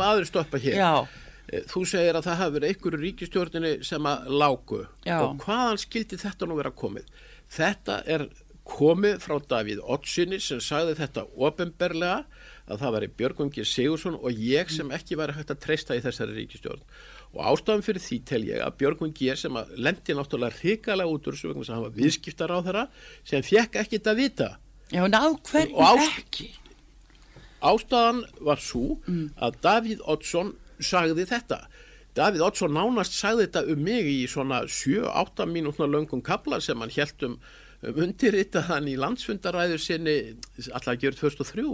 Eh, 1.50 1.64
þú 1.70 1.86
segir 1.90 2.18
að 2.18 2.28
það 2.28 2.40
hafi 2.44 2.56
verið 2.58 2.74
einhverju 2.74 3.02
ríkistjórnini 3.04 3.72
sem 3.88 4.06
að 4.10 4.30
lágu 4.42 4.84
Já. 5.08 5.18
og 5.24 5.40
hvaðan 5.44 5.82
skildi 5.82 6.20
þetta 6.22 6.50
nú 6.50 6.60
vera 6.60 6.72
komið? 6.76 7.10
Þetta 7.50 8.04
er 8.06 8.28
komið 8.70 9.24
frá 9.24 9.40
Davíð 9.50 9.82
Ottsinni 9.82 10.38
sem 10.44 10.60
sagði 10.62 10.98
þetta 11.00 11.26
ofinberlega 11.42 12.28
að 12.70 12.84
það 12.84 12.94
væri 12.96 13.10
Björgungi 13.18 13.66
Sigursson 13.66 14.20
og 14.20 14.44
ég 14.46 14.70
sem 14.70 14.92
ekki 14.94 15.18
væri 15.18 15.34
hægt 15.40 15.56
að 15.56 15.64
treysta 15.64 15.98
í 15.98 16.04
þessari 16.04 16.38
ríkistjórn 16.38 16.84
og 17.34 17.42
ástafan 17.50 17.84
fyrir 17.86 18.04
því 18.04 18.20
tel 18.30 18.44
ég 18.46 18.62
að 18.62 18.78
Björgungi 18.84 19.34
sem 19.42 19.58
að 19.58 19.74
lendi 19.82 20.14
náttúrulega 20.18 20.62
hrikalega 20.62 21.10
út 21.10 21.26
úr 21.26 21.38
þessu 21.38 21.50
vegna 21.50 21.66
sem 21.66 21.78
hann 21.78 21.88
var 21.88 21.98
viðskiptar 21.98 22.54
á 22.54 22.58
þeirra 22.68 22.88
sem 23.32 23.46
fekk 23.46 23.82
ekkit 23.84 24.14
að 24.14 24.22
vita 24.22 24.50
Já, 24.94 25.04
ná 25.10 25.22
hverju 25.50 25.90
ekki? 26.06 26.52
Ástafan 27.60 28.24
var 28.46 28.62
svo 28.62 29.00
mm. 29.02 29.32
að 29.42 29.58
Davíð 29.66 30.06
Ottsson 30.10 30.54
sagði 30.80 31.28
þetta. 31.30 31.64
Davíð 32.18 32.46
Oddsson 32.48 32.76
nánast 32.76 33.16
sagði 33.16 33.48
þetta 33.48 33.66
um 33.74 33.82
mig 33.86 34.10
í 34.10 34.20
svona 34.30 34.64
7-8 34.66 35.48
mínútna 35.50 35.88
löngum 35.90 36.24
kabla 36.26 36.60
sem 36.64 36.80
hann 36.82 36.94
held 36.96 37.26
um, 37.28 37.38
um 37.86 38.04
undirritaðan 38.06 38.90
í 38.92 38.98
landsfundaræður 39.00 39.84
sinni 39.84 40.16
alltaf 40.74 41.00
gera 41.02 41.20
2003 41.20 41.68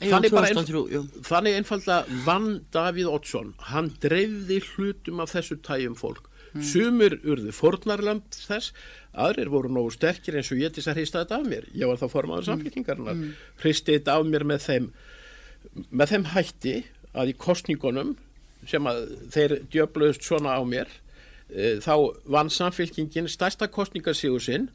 þannig, 0.00 0.34
einf 0.34 1.22
þannig 1.28 1.60
einfalda 1.60 2.02
vann 2.26 2.50
Davíð 2.74 3.12
Oddsson. 3.12 3.54
Hann 3.70 3.94
dreifði 4.02 4.60
hlutum 4.72 5.22
af 5.22 5.32
þessu 5.36 5.60
tæjum 5.64 5.96
fólk. 5.98 6.26
Mm. 6.50 6.62
sumir 6.66 7.14
urðu 7.22 7.52
fornarland 7.54 8.34
þess 8.34 8.72
aðrir 9.14 9.50
voru 9.52 9.70
nógu 9.70 9.92
sterkir 9.94 10.34
eins 10.38 10.50
og 10.50 10.58
ég 10.58 10.72
til 10.74 10.82
þess 10.82 10.90
að 10.90 10.96
hrista 10.98 11.22
þetta 11.22 11.36
af 11.38 11.44
mér. 11.46 11.68
Ég 11.78 11.90
var 11.90 12.00
þá 12.00 12.06
formadur 12.10 12.42
mm. 12.42 12.48
samfélkingarnar 12.48 13.18
mm. 13.18 13.36
hristi 13.62 13.94
þetta 13.94 14.16
af 14.18 14.26
mér 14.26 14.46
með 14.50 14.64
þeim 14.66 14.88
með 15.94 16.14
þeim 16.14 16.26
hætti 16.32 16.74
að 17.16 17.32
í 17.32 17.36
kostningunum 17.40 18.16
sem 18.68 18.86
að 18.86 19.06
þeir 19.32 19.56
djöflaust 19.72 20.26
svona 20.26 20.56
á 20.58 20.62
mér 20.66 20.90
e, 21.48 21.78
þá 21.82 21.94
vann 22.28 22.52
samfélkingin 22.52 23.30
stærsta 23.30 23.70
kostningarsíðu 23.72 24.42
sinn 24.44 24.68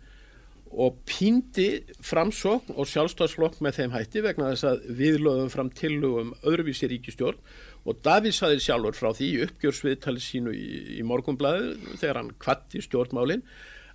og 0.75 0.97
píndi 1.07 1.85
framsókn 2.03 2.73
og 2.75 2.89
sjálfstafslokk 2.89 3.61
með 3.63 3.77
þeim 3.79 3.93
hætti 3.93 4.23
vegna 4.25 4.49
þess 4.51 4.67
að 4.67 4.87
við 4.97 5.21
lögum 5.23 5.51
fram 5.53 5.69
tillögum 5.71 6.33
öðruvísi 6.43 6.89
ríkistjórn 6.91 7.39
og 7.85 8.01
Davíð 8.03 8.35
saði 8.35 8.63
sjálfur 8.65 8.97
frá 8.97 9.11
því 9.15 9.29
uppgjörsviðtali 9.45 10.23
sínu 10.23 10.55
í, 10.57 10.99
í 10.99 11.05
morgunblæðu 11.07 11.95
þegar 12.01 12.19
hann 12.19 12.33
kvatti 12.41 12.81
stjórnmálin 12.83 13.45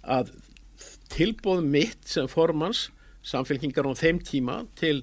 að 0.01 0.33
tilbóð 1.13 1.67
mitt 1.67 2.07
sem 2.09 2.31
formans 2.31 2.89
samfélkingar 3.27 3.85
á 3.91 3.93
þeim 3.99 4.23
tíma 4.25 4.63
til 4.79 5.03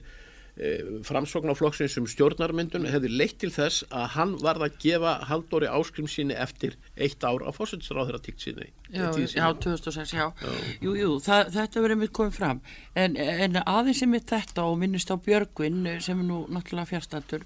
framsóknarflokksins 1.06 1.98
um 2.02 2.08
stjórnarmyndun 2.10 2.88
hefði 2.90 3.12
leitt 3.14 3.38
til 3.44 3.52
þess 3.54 3.86
að 3.94 4.08
hann 4.16 4.36
varð 4.42 4.68
að 4.68 4.78
gefa 4.82 5.14
Haldóri 5.30 5.70
áskrim 5.70 6.10
síni 6.10 6.34
eftir 6.34 6.78
eitt 6.98 7.22
ár 7.22 7.46
á 7.46 7.54
fórsættisráður 7.54 8.18
að 8.18 8.26
tíkt 8.30 8.46
síni 8.46 8.72
Já, 8.88 9.12
já 9.12 9.48
2006, 9.54 10.14
já, 10.16 10.32
já. 10.32 10.52
Jú, 10.82 10.94
jú, 10.96 11.10
það, 11.20 11.50
þetta 11.58 11.82
verður 11.84 12.00
mitt 12.00 12.14
komið 12.16 12.38
fram. 12.38 12.62
En, 12.96 13.18
en 13.20 13.60
aðeins 13.66 14.00
sem 14.00 14.12
mitt 14.12 14.30
þetta 14.32 14.64
og 14.64 14.78
minnist 14.80 15.12
á 15.12 15.16
Björgvin 15.20 15.84
sem 16.00 16.22
er 16.24 16.30
nú 16.30 16.46
náttúrulega 16.48 16.94
fjárstatur 16.94 17.44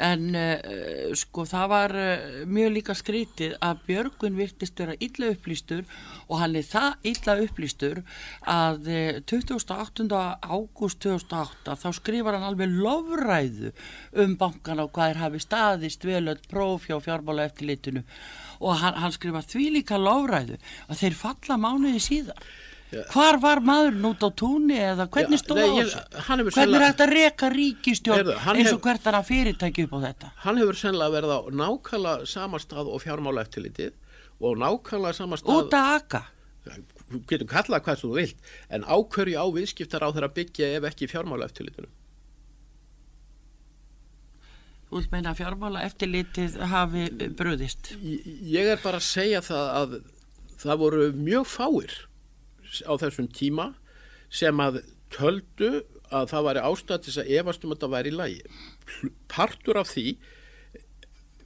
en 0.00 0.28
uh, 0.34 1.12
sko 1.18 1.44
það 1.48 1.68
var 1.72 1.94
uh, 1.96 2.40
mjög 2.48 2.72
líka 2.76 2.96
skrítið 2.96 3.56
að 3.62 3.82
Björgun 3.88 4.38
virtist 4.38 4.80
vera 4.80 4.96
illa 5.04 5.32
upplýstur 5.34 5.84
og 6.28 6.40
hann 6.40 6.56
er 6.56 6.66
það 6.66 7.08
illa 7.12 7.36
upplýstur 7.44 8.02
að 8.48 8.88
uh, 8.88 9.20
28. 9.28 10.08
ágúst 10.42 11.02
2008 11.04 11.76
þá 11.84 11.88
skrifar 11.98 12.38
hann 12.38 12.48
alveg 12.50 12.72
lofræðu 12.72 13.72
um 14.24 14.36
bankana 14.40 14.86
og 14.86 14.92
hvað 14.96 15.14
er 15.14 15.22
hafi 15.26 15.44
staðist 15.44 16.08
velöld 16.08 16.48
próf 16.50 16.88
hjá 16.88 16.98
fjármála 17.02 17.48
eftirlitinu 17.50 18.04
og 18.60 18.76
hann, 18.80 18.98
hann 18.98 19.14
skrifar 19.14 19.46
því 19.46 19.70
líka 19.78 20.00
lofræðu 20.00 20.60
að 20.88 21.00
þeir 21.04 21.18
falla 21.24 21.60
mánuði 21.60 22.02
síðan 22.02 22.46
Hvar 22.92 23.38
var 23.40 23.62
maðurinn 23.64 24.04
út 24.04 24.20
á 24.20 24.28
túnni 24.36 24.76
eða 24.76 25.06
hvernig 25.12 25.40
stóð 25.40 25.62
á 25.64 25.72
þessu? 25.78 26.02
Hvernig 26.26 26.76
er 26.76 26.84
þetta 26.84 27.06
reka 27.08 27.48
ríkistjórn 27.52 28.32
eins 28.52 28.72
og 28.74 28.82
hvert 28.84 29.08
er 29.08 29.16
að 29.16 29.30
fyrirtækja 29.30 29.86
upp 29.88 29.94
á 29.96 30.00
þetta? 30.02 30.32
Hann 30.44 30.60
hefur 30.60 30.78
sennilega 30.78 31.14
verið 31.14 31.32
á 31.32 31.40
nákvæmlega 31.62 32.28
samastað 32.28 32.92
og 32.92 33.00
fjármála 33.04 33.46
eftirlitið 33.46 33.96
og 34.44 34.60
nákvæmlega 34.60 35.18
samastað... 35.22 35.62
Út 35.62 35.78
að 35.78 35.90
aka? 35.96 36.22
Getur 37.30 37.48
kallað 37.48 37.84
hvað 37.88 38.04
þú 38.04 38.12
vilt 38.18 38.52
en 38.68 38.84
ákverju 38.84 39.40
á 39.40 39.46
viðskiptar 39.56 40.04
á 40.04 40.08
þeirra 40.12 40.32
byggja 40.36 40.70
ef 40.76 40.88
ekki 40.92 41.10
fjármála 41.10 41.48
eftirlitinu. 41.48 41.88
Þú 44.92 45.06
meina 45.08 45.32
að 45.32 45.40
fjármála 45.40 45.88
eftirlitið 45.88 46.60
hafi 46.68 47.08
bröðist? 47.40 47.94
Ég 48.04 48.74
er 48.74 48.80
bara 48.84 49.00
að 49.00 49.08
segja 49.08 49.40
það 49.40 49.76
að 49.80 50.00
það 50.60 50.82
voru 50.84 51.12
mjög 51.16 51.46
fáir 51.48 51.94
á 52.86 52.92
þessum 53.00 53.28
tíma 53.32 53.72
sem 54.32 54.60
að 54.64 54.82
töldu 55.12 55.82
að 56.12 56.28
það 56.32 56.46
væri 56.48 56.62
ástæð 56.68 57.02
til 57.04 57.16
að 57.20 57.32
efastum 57.40 57.74
að 57.74 57.82
það 57.82 57.94
væri 57.96 58.12
í 58.12 58.16
lagi. 58.16 58.40
Partur 59.32 59.80
af 59.80 59.90
því 59.92 60.06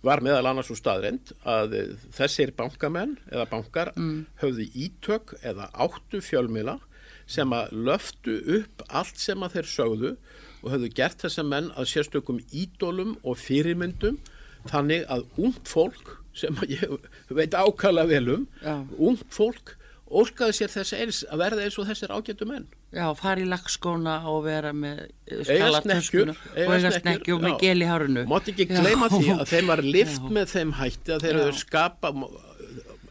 var 0.06 0.22
meðal 0.22 0.50
annars 0.50 0.70
úr 0.70 0.78
staðrend 0.78 1.32
að 1.48 1.76
þessir 2.14 2.52
bankamenn 2.56 3.16
eða 3.30 3.46
bankar 3.50 3.92
mm. 3.96 4.26
höfðu 4.42 4.66
ítök 4.74 5.34
eða 5.42 5.70
áttu 5.74 6.20
fjölmila 6.22 6.78
sem 7.26 7.50
að 7.54 7.72
löftu 7.88 8.36
upp 8.60 8.84
allt 8.86 9.18
sem 9.18 9.42
að 9.42 9.58
þeir 9.58 9.70
sögðu 9.72 10.12
og 10.62 10.70
höfðu 10.74 10.92
gert 10.98 11.24
þess 11.24 11.42
að 11.42 11.50
menn 11.50 11.72
að 11.74 11.90
sérstökum 11.90 12.38
ídólum 12.54 13.16
og 13.26 13.38
fyrirmyndum 13.42 14.20
þannig 14.70 15.06
að 15.10 15.26
ungt 15.42 15.70
fólk 15.70 16.14
sem 16.36 16.56
ég 16.68 16.90
veit 17.32 17.54
ákala 17.56 18.04
velum, 18.08 18.46
ja. 18.62 18.82
ungt 18.98 19.26
fólk 19.32 19.74
óskaði 20.06 20.54
sér 20.54 20.72
þess 20.72 20.96
eins 20.96 21.20
að 21.26 21.42
verða 21.42 21.66
eins 21.66 21.78
og 21.80 21.88
þessir 21.88 22.14
ágættu 22.14 22.48
menn. 22.48 22.66
Já, 22.94 23.06
fari 23.18 23.44
í 23.44 23.50
lagskóna 23.50 24.16
og 24.30 24.44
vera 24.46 24.72
með 24.76 25.06
eiga 25.26 25.72
snekkjur 25.80 26.32
og 26.32 26.74
eiga 26.76 26.92
snekkjur 26.94 27.38
og 27.38 27.46
með 27.46 27.56
gel 27.64 27.78
í 27.82 27.88
hárunu 27.90 28.26
Mátti 28.30 28.54
ekki 28.54 28.68
gleyma 28.70 29.10
því 29.12 29.34
að 29.34 29.46
þeim 29.50 29.72
var 29.72 29.82
lift 29.84 30.20
já. 30.22 30.32
með 30.38 30.52
þeim 30.54 30.76
hætti 30.78 31.16
að 31.16 31.26
þeir 31.26 31.40
hefur 31.42 31.58
skapað 31.64 32.28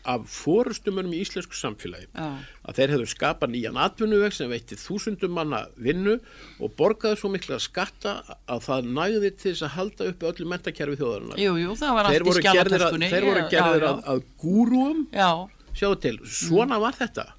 af 0.06 0.26
fórustumunum 0.30 1.14
í 1.18 1.22
íslensku 1.24 1.58
samfélagi. 1.58 2.08
Já. 2.14 2.28
að 2.66 2.80
þeir 2.80 2.94
hefur 2.94 3.10
skapað 3.10 3.52
nýjan 3.56 3.80
atvinnuveg 3.82 4.36
sem 4.38 4.50
veitir 4.50 4.80
þúsundum 4.82 5.34
manna 5.34 5.64
vinnu 5.82 6.20
og 6.62 6.74
borgaði 6.78 7.20
svo 7.22 7.32
miklu 7.34 7.58
að 7.58 7.64
skatta 7.66 8.16
að 8.46 8.64
það 8.68 8.92
næði 9.00 9.32
til 9.34 9.52
þess 9.52 9.66
að 9.66 9.76
halda 9.80 10.10
uppi 10.12 10.30
öllu 10.30 10.50
mentakerfi 10.52 11.00
þjóðarinnar. 11.02 11.42
Jú, 11.42 11.58
jú, 11.62 11.76
það 11.82 11.98
var 11.98 12.10
allt 12.12 12.30
í 12.30 12.38
skjálatöskunni 12.40 13.12
Þeir 13.14 13.30
voru 13.30 13.46
gerðir 13.54 13.88
að, 13.90 14.02
að 14.14 14.24
gúrúum 14.42 15.06
sjáu 15.76 15.96
til, 16.02 16.20
svona 16.24 16.80
var 16.82 16.98
þetta. 16.98 17.34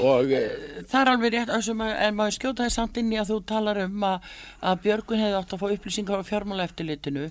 Og 0.00 0.30
eh, 0.32 0.82
það 0.88 1.00
er 1.00 1.10
alveg 1.10 1.34
rétt 1.34 1.50
en 1.52 2.16
maður 2.16 2.36
skjótaði 2.36 2.72
samt 2.72 2.98
inn 3.00 3.12
í 3.12 3.18
að 3.20 3.32
þú 3.32 3.38
talar 3.48 3.80
um 3.84 4.06
að, 4.06 4.28
að 4.70 4.82
Björgun 4.86 5.22
hefði 5.22 5.38
átt 5.40 5.54
að 5.54 5.62
fá 5.62 5.66
upplýsingar 5.74 6.22
á 6.22 6.28
fjármála 6.28 6.66
eftirlitinu 6.68 7.24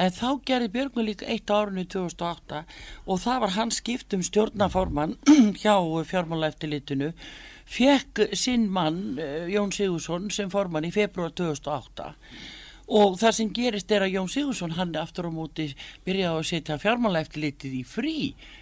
en 0.00 0.16
þá 0.16 0.28
gerði 0.48 0.70
Björgun 0.76 1.08
líka 1.08 1.28
eitt 1.30 1.52
árunni 1.52 1.84
2008 1.92 2.62
og 3.04 3.22
það 3.24 3.42
var 3.44 3.54
hans 3.58 3.80
skiptum 3.82 4.24
stjórnaforman 4.26 5.16
hjá 5.62 5.76
fjármála 6.10 6.50
eftirlitinu 6.50 7.12
fekk 7.70 8.30
sinn 8.38 8.66
mann 8.72 9.20
eh, 9.20 9.50
Jón 9.52 9.74
Sigursson 9.74 10.32
sem 10.34 10.50
forman 10.52 10.88
í 10.88 10.94
februar 10.94 11.36
2008 11.36 12.14
og 12.90 13.16
það 13.20 13.34
sem 13.36 13.52
gerist 13.54 13.92
er 13.94 14.04
að 14.04 14.16
Jón 14.16 14.30
Sigursson 14.32 14.74
hann 14.74 14.92
aftur 14.98 15.28
á 15.30 15.32
móti 15.32 15.68
byrjaði 16.06 16.40
að 16.40 16.48
setja 16.48 16.78
fjármála 16.82 17.22
eftir 17.22 17.44
litið 17.44 17.76
í 17.78 17.82
frí 17.86 18.14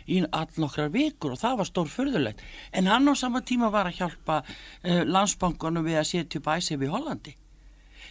í 0.05 0.21
all 0.29 0.61
nokkrar 0.61 0.93
vikur 0.93 1.35
og 1.35 1.41
það 1.41 1.59
var 1.63 1.71
stór 1.71 1.93
förðulegt 1.93 2.45
en 2.77 2.91
hann 2.93 3.09
á 3.09 3.15
sama 3.17 3.41
tíma 3.41 3.73
var 3.73 3.89
að 3.89 4.03
hjálpa 4.03 4.43
uh, 4.45 5.03
landsbankunum 5.09 5.87
við 5.87 6.03
að 6.03 6.11
setja 6.13 6.43
upp 6.43 6.53
æsef 6.59 6.85
í 6.85 6.93
Hollandi. 6.93 7.35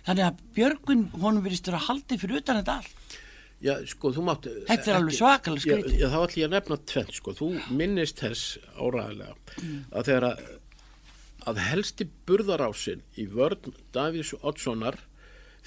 Þannig 0.07 0.27
að 0.27 0.43
Björgun 0.55 1.07
honum 1.19 1.45
virðist 1.45 1.69
vera 1.69 1.85
haldið 1.87 2.21
fyrir 2.23 2.41
utan 2.41 2.61
þetta 2.61 2.77
allt. 2.81 3.17
Já, 3.57 3.73
sko, 3.89 4.11
þú 4.13 4.23
mátt 4.27 4.45
Þetta 4.67 4.91
er 4.91 4.95
alveg 4.99 5.15
svakalega 5.17 5.63
skriti 5.63 5.97
Já, 5.97 6.07
þá 6.13 6.17
ætlum 6.19 6.41
ég 6.43 6.45
að 6.45 6.53
nefna 6.53 6.75
tvenn, 6.91 7.13
sko, 7.17 7.33
þú 7.33 7.47
minnist 7.73 8.19
þess 8.21 8.59
áræðilega 8.77 9.33
mm. 9.33 9.79
að 9.89 10.09
þegar 10.09 10.25
að, 10.27 10.43
að 11.49 11.61
helsti 11.65 12.07
burðarásin 12.29 13.01
í 13.17 13.25
vörn 13.33 13.73
Davís 13.97 14.35
Oddssonar 14.43 14.99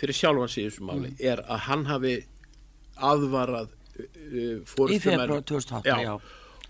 fyrir 0.00 0.16
sjálfans 0.16 0.56
í 0.58 0.66
þessu 0.66 0.86
máli 0.88 1.12
mm. 1.12 1.22
er 1.32 1.42
að 1.46 1.64
hann 1.68 1.86
hafi 1.90 2.14
aðvarað 3.10 3.72
uh, 4.00 4.86
í 4.88 5.00
februar 5.02 5.44
2008 5.48 5.82
já. 5.88 5.96
Já. 6.06 6.14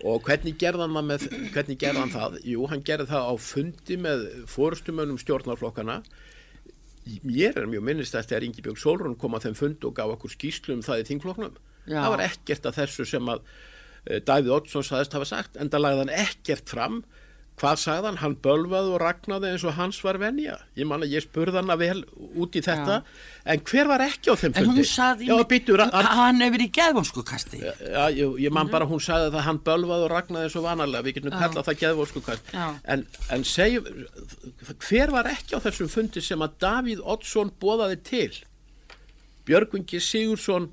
og 0.07 0.27
hvernig 0.27 0.59
gerðan 0.61 0.97
með 1.07 1.27
hvernig 1.53 1.79
gerðan 1.81 2.13
það? 2.13 2.37
Jú, 2.47 2.67
hann 2.71 2.83
gerði 2.87 3.09
það 3.13 3.31
á 3.31 3.33
fundi 3.51 3.97
með 4.01 4.27
fórstumönum 4.51 5.19
stjórnarflokkana 5.21 6.01
ég 7.07 7.57
er 7.57 7.67
mjög 7.69 7.85
minnist 7.87 8.15
að 8.15 8.25
þetta 8.25 8.37
er 8.37 8.47
Ingi 8.47 8.63
Björg 8.65 8.79
Solrún 8.81 9.17
kom 9.19 9.35
að 9.37 9.47
þeim 9.47 9.57
fund 9.57 9.87
og 9.87 9.95
gaf 9.97 10.15
okkur 10.15 10.35
skýslu 10.35 10.77
um 10.77 10.85
það 10.85 11.03
í 11.03 11.07
þingflokknum 11.09 11.59
það 11.87 12.13
var 12.13 12.25
ekkert 12.27 12.67
að 12.69 12.77
þessu 12.83 13.07
sem 13.09 13.31
að 13.33 13.41
uh, 13.41 14.19
Davíð 14.27 14.55
Oddsson 14.59 14.85
saðist 14.85 15.17
hafa 15.17 15.29
sagt 15.29 15.57
en 15.57 15.71
það 15.71 15.87
lagði 15.87 16.05
hann 16.05 16.15
ekkert 16.27 16.71
fram 16.75 17.01
Hvað 17.61 17.77
sagðan? 17.77 18.15
Hann 18.17 18.33
bölvaði 18.41 18.89
og 18.95 19.01
ragnaði 19.03 19.51
eins 19.51 19.63
og 19.69 19.75
hans 19.77 19.99
var 20.01 20.17
venja. 20.17 20.55
Ég 20.79 20.87
man 20.89 21.03
að 21.05 21.11
ég 21.13 21.21
spurði 21.21 21.59
hann 21.59 21.69
að 21.69 21.83
vel 21.83 21.99
út 22.41 22.55
í 22.57 22.63
þetta. 22.65 22.95
Já. 23.03 23.19
En 23.53 23.61
hver 23.69 23.91
var 23.91 24.01
ekki 24.01 24.33
á 24.33 24.35
þeim 24.35 24.55
fundi? 24.55 24.61
En 24.63 24.71
hún 24.71 24.87
saði, 24.89 25.27
já, 25.29 25.35
býtur, 25.51 25.83
hann, 25.83 26.09
hann 26.17 26.41
hefur 26.41 26.63
í 26.65 26.67
geðvonskukasti. 26.73 27.61
Já, 27.61 28.01
ég, 28.17 28.33
ég 28.47 28.55
man 28.55 28.65
mm. 28.65 28.73
bara 28.73 28.89
hún 28.89 29.03
saði 29.05 29.29
að 29.29 29.45
hann 29.45 29.61
bölvaði 29.61 30.07
og 30.07 30.13
ragnaði 30.15 30.49
eins 30.49 30.57
og 30.57 30.65
vanalega. 30.65 31.05
Við 31.05 31.19
getum 31.19 31.37
kallað 31.37 31.69
það 31.69 31.79
geðvonskukasti. 31.83 32.65
En, 32.95 33.05
en 33.37 33.45
segjum, 33.45 33.89
hver 34.87 35.13
var 35.13 35.29
ekki 35.35 35.61
á 35.61 35.63
þessum 35.69 35.93
fundi 35.93 36.25
sem 36.25 36.41
að 36.41 36.57
Davíð 36.65 37.05
Oddsson 37.13 37.53
bóðaði 37.61 38.01
til? 38.09 38.43
Björgungi 39.45 40.01
Sigursson 40.01 40.71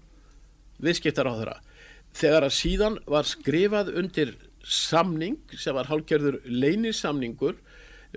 viðskiptar 0.80 1.28
á 1.28 1.36
þeirra. 1.36 1.61
Þegar 2.16 2.49
að 2.49 2.57
síðan 2.57 3.03
var 3.05 3.28
skrifað 3.28 3.93
undir 4.01 4.39
samning 4.68 5.38
sem 5.56 5.76
var 5.76 5.88
hálfgerður 5.88 6.40
leynisamningur 6.44 7.56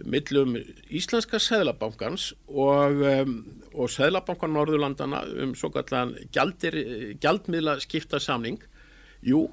millum 0.07 0.55
Íslenska 0.91 1.39
Sæðlabankans 1.41 2.31
og, 2.47 3.01
um, 3.03 3.33
og 3.75 3.91
Sæðlabankan 3.91 4.53
Norðurlandana 4.55 5.23
um 5.43 5.55
svo 5.57 5.71
kallan 5.73 6.13
gjaldmiðla 6.31 7.79
skipta 7.83 8.21
samning 8.23 8.61
jú, 9.25 9.49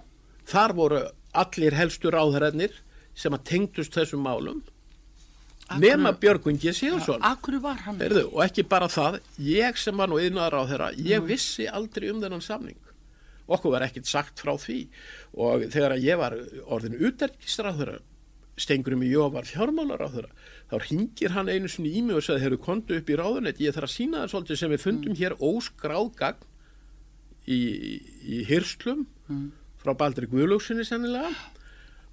þar 0.49 0.75
voru 0.79 1.05
allir 1.39 1.77
helstur 1.77 2.17
áðurennir 2.19 2.77
sem 3.19 3.35
að 3.35 3.47
tengdust 3.51 3.97
þessum 3.99 4.23
málum 4.25 4.63
nema 5.77 6.15
Björgun 6.17 6.57
G. 6.57 6.73
Sigursson 6.73 7.21
og 8.31 8.43
ekki 8.47 8.65
bara 8.65 8.89
það 8.89 9.19
ég 9.43 9.77
sem 9.77 9.97
var 9.97 10.09
nú 10.09 10.21
yðnaðar 10.23 10.63
á 10.65 10.71
þeirra 10.71 10.93
ég 10.97 11.21
mm. 11.21 11.27
vissi 11.29 11.67
aldrei 11.69 12.09
um 12.13 12.23
þennan 12.23 12.45
samning 12.45 12.79
okkur 13.49 13.75
var 13.75 13.87
ekkert 13.87 14.09
sagt 14.09 14.43
frá 14.43 14.55
því 14.61 14.79
og 15.41 15.67
þegar 15.73 15.97
að 15.97 16.07
ég 16.07 16.21
var 16.21 16.37
orðin 16.69 16.99
úterkistráður 17.09 17.99
stengurum 18.59 19.05
í 19.07 19.11
Jó 19.13 19.29
var 19.33 19.47
fjármálaráður 19.49 20.29
þá 20.71 20.77
ringir 20.85 21.35
hann 21.35 21.51
einu 21.51 21.71
sinni 21.71 21.93
í 21.95 22.03
mig 22.05 22.19
og 22.19 22.25
sagði 22.27 22.45
þeir 22.45 22.51
eru 22.53 22.63
kontu 22.65 22.99
upp 22.99 23.11
í 23.11 23.19
ráðunett 23.19 23.61
ég 23.63 23.75
þarf 23.75 23.89
að 23.89 23.95
sína 23.95 24.23
það 24.23 24.33
svolítið 24.33 24.61
sem 24.61 24.73
við 24.75 24.83
fundum 24.85 25.13
mm. 25.15 25.21
hér 25.21 25.37
óskráð 25.39 26.09
gagn 26.19 26.49
í, 27.47 27.61
í 28.29 28.41
hyrslum 28.49 29.05
mm. 29.29 29.47
frá 29.83 29.95
Baldri 30.01 30.31
Guðlóksinni 30.31 30.87
sennilega 30.87 31.31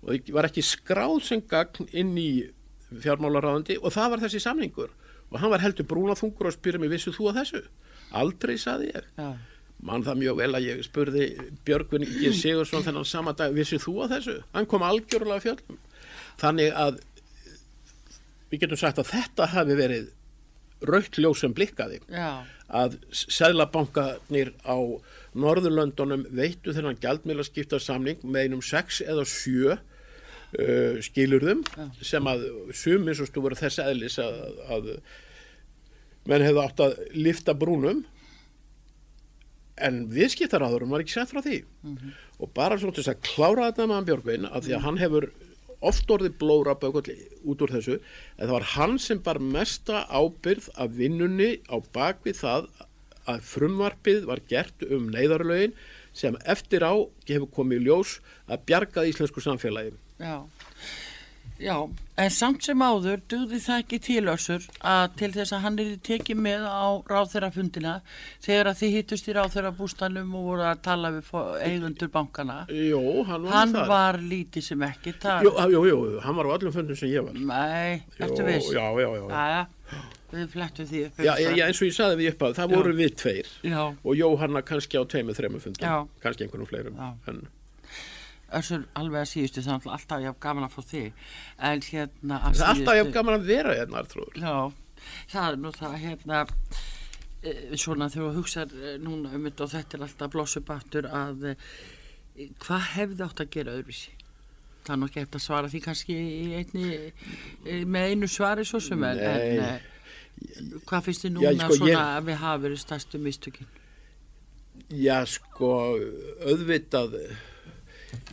og 0.06 0.14
það 0.14 0.36
var 0.38 0.50
ekki 0.52 0.66
skráð 0.66 1.18
sem 1.26 1.42
gagn 1.50 1.90
inn 1.92 2.14
í 2.22 2.30
fjármálaráðundi 2.94 3.80
og 3.82 3.96
það 3.96 4.14
var 4.14 4.24
þessi 4.28 4.44
samningur 4.46 4.94
og 5.32 5.42
hann 5.42 5.52
var 5.52 5.64
heldur 5.66 5.90
brúnaþungur 5.90 6.52
og 6.52 6.56
spyrði 6.56 6.84
mig 6.84 6.94
vissu 6.94 7.12
þú 7.16 7.32
að 7.32 7.42
þessu? 7.42 7.66
Aldrei 8.16 8.56
saði 8.62 8.94
ég 8.94 9.12
ja 9.18 9.34
mann 9.86 10.06
það 10.06 10.22
mjög 10.22 10.38
vel 10.40 10.52
að 10.56 10.68
ég 10.70 10.84
spurði 10.86 11.26
Björgvin 11.68 12.06
G. 12.08 12.32
Sigursson 12.34 12.86
þennan 12.86 13.08
sama 13.08 13.36
dag 13.38 13.54
vissið 13.56 13.84
þú 13.84 13.96
á 14.04 14.06
þessu? 14.16 14.38
Hann 14.56 14.70
kom 14.70 14.86
algjörlega 14.86 15.44
fjöldum 15.44 15.82
þannig 16.42 16.72
að 16.76 17.02
við 18.52 18.64
getum 18.64 18.80
sagt 18.80 19.02
að 19.02 19.12
þetta 19.12 19.50
hafi 19.54 19.78
verið 19.78 20.14
raukt 20.86 21.20
ljóð 21.20 21.38
sem 21.40 21.54
blikkaði 21.56 22.00
Já. 22.12 22.46
að 22.68 22.98
seglabankanir 23.12 24.54
á 24.68 24.78
Norðurlöndunum 25.36 26.26
veittu 26.36 26.74
þennan 26.76 27.00
gældmiðlaskiptarsamning 27.04 28.24
með 28.24 28.48
einum 28.48 28.64
6 28.64 29.02
eða 29.06 29.26
7 29.28 29.76
uh, 29.76 29.80
skilurðum 31.06 31.64
Já. 31.68 31.86
sem 32.14 32.32
að 32.32 32.48
sumins 32.76 33.24
og 33.24 33.32
stúfur 33.32 33.58
þess 33.60 33.82
aðlis 33.84 34.20
að, 34.24 34.42
að 34.72 34.92
menn 36.30 36.46
hefðu 36.46 36.64
átt 36.64 36.84
að 36.86 37.00
lifta 37.16 37.56
brúnum 37.58 38.04
en 39.78 40.06
viðskiptaráðurum 40.14 40.94
var 40.94 41.04
ekki 41.04 41.16
sett 41.18 41.32
frá 41.32 41.42
því. 41.44 41.64
Mm 41.84 41.98
-hmm. 41.98 42.14
og 42.40 42.54
bara 42.54 42.78
svona 42.78 42.94
til 42.94 43.04
þess 43.04 43.16
að 43.16 43.26
klára 43.28 43.68
þetta 43.72 43.88
með 43.88 43.96
hann 43.96 44.10
Björgvin 44.10 44.46
að 44.46 44.64
því 44.64 44.74
að 44.76 44.86
hann 44.86 44.98
hefur 44.98 45.30
oft 45.82 46.12
orðið 46.12 46.38
blóra 46.40 46.76
bökulli 46.76 47.18
út 47.44 47.62
úr 47.62 47.72
þessu 47.72 48.00
en 48.38 48.48
það 48.48 48.56
var 48.58 48.68
hann 48.76 49.00
sem 49.00 49.20
bar 49.20 49.40
mesta 49.40 50.06
ábyrð 50.10 50.70
af 50.76 50.90
vinnunni 50.98 51.60
á 51.70 51.78
bakvið 51.94 52.36
það 52.42 52.70
að 53.28 53.42
frumvarpið 53.42 54.26
var 54.26 54.40
gert 54.48 54.84
um 54.90 55.10
neyðarlögin 55.10 55.74
sem 56.14 56.38
eftir 56.46 56.82
á 56.86 56.94
hefur 57.28 57.50
komið 57.52 57.88
ljós 57.88 58.20
að 58.48 58.66
bjargað 58.66 59.10
íslensku 59.12 59.42
samfélagi. 59.42 59.94
Já 60.20 60.48
Já, 61.56 61.76
en 62.20 62.32
samt 62.36 62.66
sem 62.68 62.82
áður 62.84 63.22
dugði 63.32 63.62
það 63.64 63.82
ekki 63.84 64.00
til 64.04 64.24
össur 64.28 64.66
að 64.84 65.14
til 65.22 65.30
þess 65.38 65.56
að 65.56 65.62
hann 65.64 65.78
er 65.80 65.94
tekið 66.04 66.42
með 66.44 66.66
á 66.68 66.88
ráþeirafundina 67.08 67.94
þegar 68.44 68.70
að 68.72 68.82
þið 68.82 68.96
hittust 68.98 69.30
í 69.32 69.36
ráþeirabústanum 69.38 70.34
og 70.36 70.50
voru 70.50 70.66
að 70.68 70.82
tala 70.90 71.14
við 71.16 71.32
eigundur 71.64 72.12
bankana. 72.12 72.58
Jó, 72.68 73.00
hann 73.30 73.48
var 73.48 73.56
hann 73.56 73.72
það. 73.72 73.80
Hann 73.80 73.94
var 73.94 74.20
lítið 74.34 74.68
sem 74.68 74.86
ekki 74.90 75.16
það. 75.24 75.48
Jú, 75.48 75.56
jú, 75.78 75.86
jú, 75.94 76.20
hann 76.28 76.40
var 76.42 76.52
á 76.52 76.56
öllum 76.60 76.76
fundum 76.76 77.00
sem 77.00 77.14
ég 77.14 77.24
var. 77.24 77.40
Nei, 77.40 78.04
eftir 78.20 78.52
viss. 78.52 78.72
Já, 78.76 78.86
já, 79.00 79.10
já. 79.16 79.26
já. 79.56 80.06
Við 80.36 80.48
flettum 80.52 80.88
því 80.90 81.04
upp. 81.08 81.20
Já, 81.24 81.36
já, 81.40 81.68
eins 81.70 81.80
og 81.80 81.88
ég 81.88 81.96
saði 81.96 82.18
við 82.20 82.34
upp 82.34 82.50
að 82.50 82.58
það 82.58 82.74
já. 82.74 82.76
voru 82.76 82.96
við 82.98 83.20
tveir 83.22 83.52
já. 83.64 83.84
og 83.96 84.18
Jóhanna 84.20 84.64
kannski 84.68 85.00
á 85.00 85.04
tveimur, 85.08 85.38
þreimur 85.38 85.64
fundum, 85.64 86.10
kannski 86.24 86.44
einhvernum 86.44 86.68
fleirum. 86.68 87.00
En 87.32 87.46
össur 88.54 88.84
alveg 89.00 89.22
að 89.22 89.30
síðustu 89.32 89.64
þannig 89.66 89.88
að 89.88 89.96
alltaf 89.98 90.24
ég 90.24 90.32
haf 90.32 90.42
gaman 90.46 90.68
að 90.68 90.76
fá 90.76 90.82
þig. 90.92 91.24
En 91.70 91.86
hérna 91.86 92.42
að 92.42 92.58
síðustu 92.58 92.68
alltaf 92.72 92.98
ég 93.00 93.06
haf 93.06 93.14
gaman 93.16 93.40
að 93.40 93.48
vera 93.50 93.78
hérna 93.80 94.02
Arþrúr 94.02 94.42
já, 94.42 94.56
það 95.32 95.48
er 95.48 95.58
nú 95.64 95.72
það 95.76 95.96
hérna 96.04 96.44
e, 97.42 97.56
svona 97.80 98.10
þegar 98.14 98.28
þú 98.28 98.36
hugsaður 98.42 98.86
e, 98.92 98.94
núna 99.06 99.34
um 99.38 99.50
þetta 99.50 99.66
og 99.66 99.74
þetta 99.74 99.98
er 99.98 100.06
alltaf 100.08 100.36
blósubáttur 100.36 101.10
að 101.10 101.50
e, 101.52 101.56
hvað 102.62 102.88
hefði 102.94 103.26
átt 103.26 103.44
að 103.44 103.52
gera 103.58 103.76
öðruvísi? 103.76 104.14
Það 104.86 104.94
er 104.94 105.02
nokkið 105.02 105.24
eftir 105.24 105.40
að 105.40 105.46
svara 105.48 105.70
því 105.72 105.80
kannski 105.82 106.16
einni, 106.60 106.88
með 107.90 108.12
einu 108.12 108.28
svari 108.30 108.66
svo 108.70 108.78
sem 108.84 109.02
er 109.08 109.22
en 109.26 109.80
hvað 110.86 111.08
finnst 111.08 111.26
þið 111.26 111.34
núna 111.38 111.54
já, 111.56 111.64
sko, 111.64 111.78
svona 111.80 111.92
ég... 111.92 112.04
að 112.04 112.30
við 112.30 112.40
hafa 112.44 112.62
verið 112.66 112.82
stærstu 112.84 113.22
mistökin? 113.24 113.70
Já 114.94 115.18
sko 115.30 115.72
auðvitað 116.46 117.16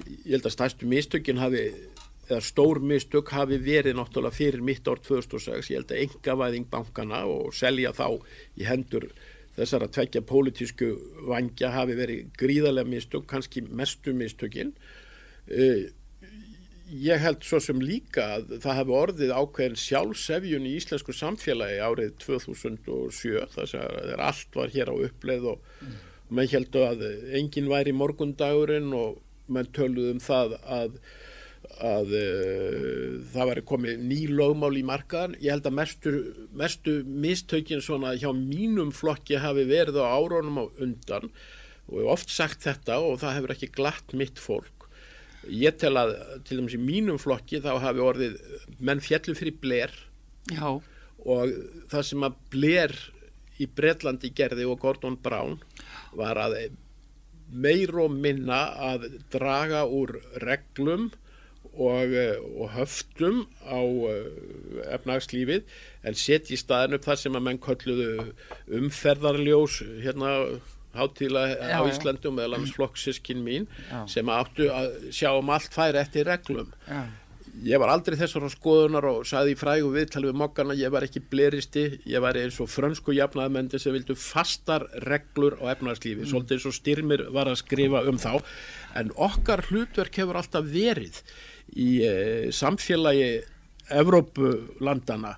ég 0.06 0.32
held 0.34 0.48
að 0.48 0.56
stærstu 0.56 0.88
mistökin 0.90 1.40
hafi 1.42 1.66
eða 2.28 2.40
stór 2.46 2.80
mistök 2.84 3.32
hafi 3.34 3.58
verið 3.62 3.96
náttúrulega 3.98 4.36
fyrir 4.36 4.62
mitt 4.64 4.86
ár 4.88 5.00
2006 5.02 5.70
ég 5.72 5.80
held 5.80 5.92
að 5.92 6.02
engavæðing 6.06 6.68
bankana 6.70 7.24
og 7.28 7.54
selja 7.56 7.92
þá 7.96 8.06
í 8.58 8.66
hendur 8.68 9.08
þessar 9.56 9.86
að 9.86 9.96
tvekja 9.98 10.22
pólitísku 10.28 10.92
vangja 11.28 11.72
hafi 11.74 11.96
verið 11.98 12.30
gríðarlega 12.40 12.88
mistök 12.88 13.26
kannski 13.28 13.64
mestu 13.68 14.14
mistökin 14.16 14.72
uh, 15.50 15.82
ég 16.92 17.20
held 17.24 17.42
svo 17.46 17.58
sem 17.62 17.80
líka 17.82 18.24
að 18.36 18.54
það 18.62 18.78
hefði 18.80 18.96
orðið 19.00 19.34
ákveðin 19.34 19.82
sjálfsefjun 19.82 20.68
í 20.68 20.76
íslensku 20.78 21.14
samfélagi 21.16 21.82
árið 21.82 22.14
2007 22.24 23.44
þess 23.56 23.76
að 23.80 24.14
allt 24.20 24.58
var 24.58 24.72
hér 24.72 24.92
á 24.92 24.94
uppleið 25.08 25.50
og 25.54 25.68
mm. 25.80 26.00
menn 26.36 26.50
heldu 26.52 26.86
að 26.86 27.06
enginn 27.38 27.70
væri 27.72 27.94
morgundagurinn 27.96 28.92
og 28.96 29.20
menn 29.52 29.70
töluðum 29.76 30.18
um 30.18 30.24
það 30.24 30.56
að 30.62 30.98
að 31.82 32.12
uh, 32.18 33.14
það 33.32 33.48
væri 33.50 33.64
komið 33.66 34.04
ný 34.04 34.18
lögmál 34.30 34.74
í 34.78 34.84
markaðan 34.86 35.36
ég 35.42 35.54
held 35.54 35.66
að 35.68 35.76
mestu, 35.78 36.12
mestu 36.58 36.94
mistökin 37.06 37.82
svona 37.82 38.14
hjá 38.18 38.30
mínum 38.36 38.92
flokki 38.94 39.40
hafi 39.40 39.64
verið 39.70 40.00
á 40.02 40.12
árónum 40.14 40.62
á 40.62 40.64
undan. 40.82 41.30
Og 41.88 41.98
ég 41.98 42.06
hef 42.06 42.12
oft 42.14 42.32
sagt 42.34 42.66
þetta 42.66 43.00
og 43.02 43.18
það 43.22 43.36
hefur 43.38 43.54
ekki 43.56 43.72
glatt 43.74 44.14
mitt 44.16 44.42
fólk. 44.42 44.86
Ég 45.48 45.74
tel 45.80 45.96
að 45.98 46.14
til 46.46 46.60
dæmis 46.60 46.76
í 46.78 46.82
mínum 46.82 47.18
flokki 47.18 47.62
þá 47.64 47.74
hafi 47.82 48.04
orðið 48.04 48.38
menn 48.78 49.02
fjallu 49.02 49.34
fyrir 49.38 49.58
bler 49.62 49.96
Já. 50.52 50.78
og 50.78 51.56
það 51.90 52.06
sem 52.06 52.26
að 52.28 52.38
bler 52.52 52.94
í 53.62 53.66
Breitlandi 53.66 54.30
gerði 54.34 54.66
og 54.70 54.78
Gordon 54.82 55.18
Brown 55.22 55.58
var 56.18 56.38
að 56.40 56.56
meir 57.52 57.92
og 58.00 58.14
minna 58.14 58.64
að 58.92 59.08
draga 59.32 59.84
úr 59.86 60.16
reglum 60.42 61.10
og, 61.72 62.12
eh, 62.12 62.36
og 62.56 62.72
höftum 62.74 63.46
á 63.64 63.80
eh, 63.80 64.92
efnagslífið 64.96 65.64
en 66.04 66.18
setja 66.18 66.56
í 66.56 66.60
staðin 66.60 66.98
upp 66.98 67.06
það 67.06 67.22
sem 67.22 67.38
að 67.38 67.46
menn 67.48 67.62
kölluðu 67.62 68.10
umferðarljós 68.80 69.80
hérna 70.04 70.34
hátíla 70.92 71.46
á 71.56 71.80
Íslandum 71.88 72.36
eða 72.36 72.58
landsflokksískinn 72.58 73.40
mín 73.44 73.66
já. 73.88 74.04
sem 74.10 74.28
áttu 74.28 74.68
að 74.68 75.08
sjá 75.14 75.30
um 75.38 75.52
allt 75.54 75.72
færi 75.72 76.02
eftir 76.02 76.28
reglum 76.28 76.72
já. 76.84 77.06
Ég 77.60 77.80
var 77.80 77.92
aldrei 77.92 78.16
þessar 78.16 78.46
á 78.48 78.50
skoðunar 78.52 79.06
og 79.10 79.26
saði 79.28 79.52
í 79.52 79.58
frægu 79.60 79.90
viðtal 79.92 80.24
við 80.24 80.38
mokkana 80.40 80.76
ég 80.78 80.92
var 80.94 81.04
ekki 81.04 81.20
bleristi, 81.32 81.84
ég 82.08 82.24
var 82.24 82.38
eins 82.40 82.58
og 82.64 82.70
frönsku 82.72 83.14
jafnaðamendi 83.16 83.80
sem 83.82 83.92
vildu 83.92 84.16
fastar 84.16 84.86
reglur 85.04 85.58
á 85.60 85.68
efnagslífi, 85.74 86.24
mm. 86.24 86.30
svolítið 86.32 86.58
eins 86.58 86.68
og 86.70 86.76
styrmir 86.78 87.24
var 87.34 87.50
að 87.52 87.60
skrifa 87.60 88.04
um 88.08 88.20
þá 88.20 88.40
en 88.98 89.12
okkar 89.28 89.66
hlutverk 89.68 90.22
hefur 90.22 90.40
alltaf 90.40 90.68
verið 90.72 91.20
í 91.76 91.90
eh, 92.06 92.48
samfélagi 92.54 93.42
Evrópulandana 93.92 95.36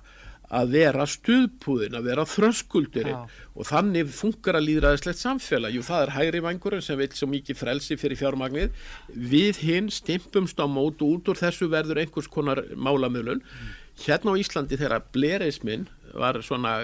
að 0.53 0.75
vera 0.75 1.05
stuðpúðin, 1.09 1.97
að 1.97 2.09
vera 2.09 2.25
þröskuldurinn 2.29 3.31
og 3.55 3.69
þannig 3.69 4.11
funkar 4.13 4.59
að 4.59 4.67
líðræðislegt 4.69 5.21
samfélag. 5.21 5.73
Jú, 5.73 5.85
það 5.87 6.03
er 6.03 6.13
hægri 6.15 6.43
vangurinn 6.45 6.85
sem 6.85 6.99
vil 6.99 7.09
svo 7.15 7.29
mikið 7.31 7.59
frelsi 7.61 7.97
fyrir 7.97 8.19
fjármagnið. 8.19 8.75
Við 9.09 9.61
hinn 9.65 9.89
stimpumst 9.93 10.61
á 10.61 10.69
mót 10.69 11.01
og 11.01 11.17
út 11.17 11.33
úr 11.33 11.41
þessu 11.41 11.69
verður 11.71 12.03
einhvers 12.03 12.29
konar 12.31 12.61
málamölun. 12.75 13.41
Mm. 13.41 13.73
Hérna 14.05 14.35
á 14.35 14.39
Íslandi 14.41 14.77
þegar 14.77 15.07
blereismin 15.15 15.87
var 16.13 16.41
svona 16.43 16.83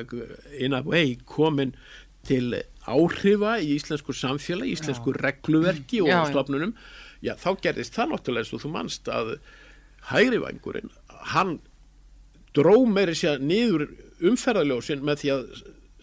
in 0.57 0.73
a 0.73 0.81
way 0.85 1.17
komin 1.25 1.75
til 2.27 2.55
áhrifa 2.85 3.59
í 3.61 3.75
íslensku 3.77 4.13
samfélag, 4.13 4.69
íslensku 4.69 5.13
já. 5.13 5.21
regluverki 5.25 6.01
og 6.01 6.09
já, 6.09 6.19
stofnunum 6.29 6.73
já 6.73 7.01
já 7.21 7.35
þá 7.37 7.49
gerðist 7.63 7.97
það 7.97 8.13
náttúrulega 8.13 8.45
eins 8.45 8.55
og 8.55 8.63
þú 8.63 8.71
mannst 8.73 9.11
að 9.11 9.35
hægrivangurinn 10.09 10.93
hann 11.33 11.59
dró 12.55 12.75
meiri 12.87 13.15
sér 13.17 13.41
niður 13.43 13.87
umferðaljósin 14.31 15.03
með 15.05 15.21
því 15.21 15.33
að 15.35 15.45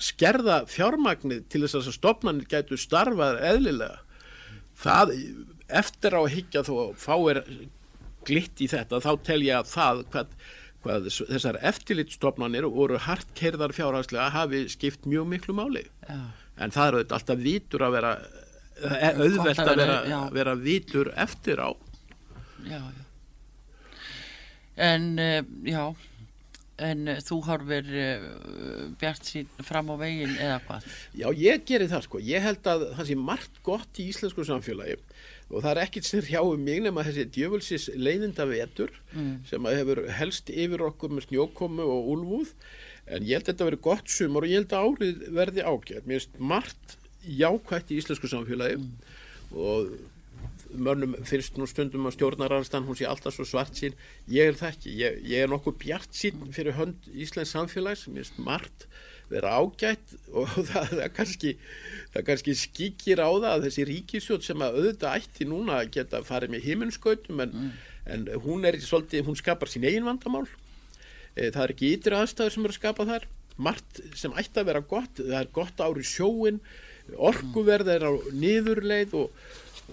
skerða 0.09 0.61
fjármagnið 0.71 1.49
til 1.51 1.65
þess 1.65 1.81
að 1.81 1.97
stopnarnir 1.97 2.49
gætu 2.51 2.79
starfað 2.79 3.41
eðlilega. 3.51 4.01
Það 4.79 5.15
eftir 5.81 6.15
á 6.15 6.23
higgja 6.31 6.63
þó 6.67 6.95
fáir 6.99 7.43
glitt 8.29 8.63
í 8.63 8.69
þetta 8.71 9.01
þá 9.03 9.11
tel 9.27 9.41
ég 9.43 9.59
að 9.59 9.73
það 9.73 10.03
hvað, 10.13 10.35
hvað 10.85 11.09
þessar 11.19 11.59
eftirlitstopnarnir 11.71 12.69
voru 12.73 13.01
hartkerðar 13.03 13.75
fjárhagslega 13.77 14.31
hafi 14.35 14.65
skipt 14.73 15.09
mjög 15.09 15.33
miklu 15.35 15.57
máli. 15.59 15.87
Já. 16.09 16.21
en 16.59 16.73
það 16.75 16.89
eru 16.89 17.03
alltaf 17.15 17.39
vítur 17.43 17.85
að 17.87 17.93
vera 17.99 18.13
auðvelt 19.19 19.61
að 19.63 19.77
vera, 19.79 19.99
vera, 20.07 20.23
vera 20.35 20.55
vitur 20.59 21.13
eftir 21.19 21.61
á. 21.63 21.71
Já, 22.67 22.79
já. 22.79 23.05
En 24.79 25.19
uh, 25.19 25.43
já 25.67 25.83
en 26.85 27.11
uh, 27.11 27.19
þú 27.25 27.39
horfir 27.49 27.89
uh, 27.91 28.27
bjart 29.01 29.27
sín 29.27 29.49
fram 29.67 29.91
á 29.93 29.97
veginn 30.01 30.37
eða 30.37 30.59
hvað? 30.67 30.89
Já, 31.19 31.27
ég 31.39 31.65
gerir 31.69 31.91
það 31.91 32.05
sko 32.07 32.23
ég 32.25 32.45
held 32.45 32.71
að 32.71 32.87
það 32.99 33.11
sé 33.11 33.19
margt 33.31 33.61
gott 33.67 34.01
í 34.01 34.09
íslensku 34.13 34.47
samfélagi 34.47 34.99
og 35.49 35.65
það 35.65 35.71
er 35.73 35.83
ekkit 35.87 36.09
sem 36.09 36.25
hrjáum 36.27 36.61
mig 36.61 36.83
nema 36.85 37.05
þessi 37.07 37.25
djöfulsis 37.33 37.89
leiðinda 37.97 38.45
vetur 38.51 38.93
mm. 39.15 39.33
sem 39.49 39.69
að 39.69 39.79
hefur 39.81 40.03
helst 40.19 40.53
yfir 40.53 40.85
okkur 40.91 41.15
með 41.15 41.29
snjókomu 41.29 41.87
og 41.89 42.13
úlvúð 42.15 42.53
en 43.09 43.25
ég 43.25 43.39
held 43.39 43.47
að 43.47 43.53
þetta 43.55 43.69
verið 43.71 43.85
gott 43.89 44.13
sumor 44.13 44.45
og 44.45 44.53
ég 44.53 44.61
held 44.61 44.77
að 44.77 44.89
árið 44.91 45.25
verði 45.41 45.65
ágætt 45.65 46.09
mér 46.09 46.21
finnst 46.21 46.39
margt 46.53 46.97
jákvægt 47.25 47.91
í 47.93 47.99
íslensku 48.03 48.31
samfélagi 48.31 48.79
mm. 48.79 48.93
og 49.57 49.91
mörnum 50.77 51.15
finnst 51.27 51.59
nú 51.59 51.67
stundum 51.69 52.09
að 52.09 52.19
stjórnaranstan 52.19 52.87
hún 52.87 52.97
sé 52.99 53.07
alltaf 53.09 53.37
svo 53.37 53.47
svart 53.49 53.77
sín 53.79 53.95
ég 54.31 54.51
er 54.51 54.59
það 54.59 54.73
ekki, 54.75 54.95
ég, 55.01 55.21
ég 55.29 55.45
er 55.45 55.53
nokkuð 55.53 55.79
bjart 55.85 56.17
sín 56.17 56.43
fyrir 56.55 56.77
hönd 56.79 57.09
Íslands 57.15 57.55
samfélags. 57.55 58.07
Mér 58.09 58.27
finnst 58.27 58.41
margt 58.43 58.89
vera 59.29 59.55
ágætt 59.61 60.15
og 60.39 60.49
það, 60.57 60.95
það 60.95 61.13
kannski 61.17 61.55
það 62.15 62.27
kannski 62.31 62.57
skikir 62.59 63.23
á 63.25 63.29
það 63.29 63.51
að 63.53 63.67
þessi 63.69 63.87
ríkisjótt 63.93 64.47
sem 64.47 64.65
að 64.65 64.81
auðvitað 64.81 65.23
ætti 65.23 65.49
núna 65.49 65.81
að 65.83 65.93
geta 65.99 66.23
farið 66.27 66.55
með 66.55 66.69
heiminskautum 66.69 67.45
en, 67.45 67.55
mm. 67.55 67.73
en 68.15 68.29
hún 68.45 68.69
er 68.69 68.81
svolítið, 68.83 69.27
hún 69.29 69.39
skapar 69.39 69.73
sín 69.73 69.87
eigin 69.89 70.09
vandamál. 70.09 70.47
E, 71.35 71.51
það 71.53 71.63
er 71.65 71.75
ekki 71.77 71.95
ytri 71.97 72.19
aðstæður 72.19 72.57
sem 72.57 72.69
eru 72.69 72.77
að 72.77 72.81
skapa 72.81 73.09
þar. 73.09 73.29
Margt 73.59 74.03
sem 74.15 74.37
ætti 74.39 74.63
að 74.63 74.69
vera 74.71 74.85
gott, 74.87 75.19
það 75.19 75.41
er 75.41 75.51
gott 75.55 75.81
ári 75.83 76.05
sjóin 76.07 76.61
orkuverð 77.17 77.89
er 77.95 78.05
á 78.05 78.13
niðurleið 78.37 79.15
og, 79.17 79.33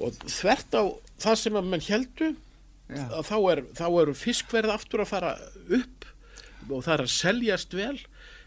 og 0.02 0.18
þvert 0.28 0.76
á 0.76 0.84
það 1.24 1.40
sem 1.42 1.58
að 1.58 1.70
mann 1.72 1.86
heldu 1.86 2.32
að 2.96 3.22
þá, 3.26 3.38
er, 3.52 3.62
þá 3.78 3.86
eru 3.90 4.16
fiskverð 4.18 4.74
aftur 4.76 5.04
að 5.04 5.12
fara 5.12 5.32
upp 5.74 6.06
og 6.70 6.84
það 6.86 6.94
er 6.96 7.04
að 7.04 7.14
seljast 7.14 7.76
vel. 7.78 7.98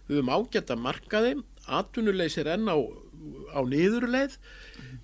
Við 0.09 0.21
höfum 0.21 0.33
ágætt 0.33 0.73
að 0.73 0.85
marka 0.85 1.23
þeim 1.25 1.43
atvinnuleysir 1.79 2.49
enn 2.51 2.71
á, 2.71 2.77
á 3.55 3.61
niðurleið. 3.67 4.39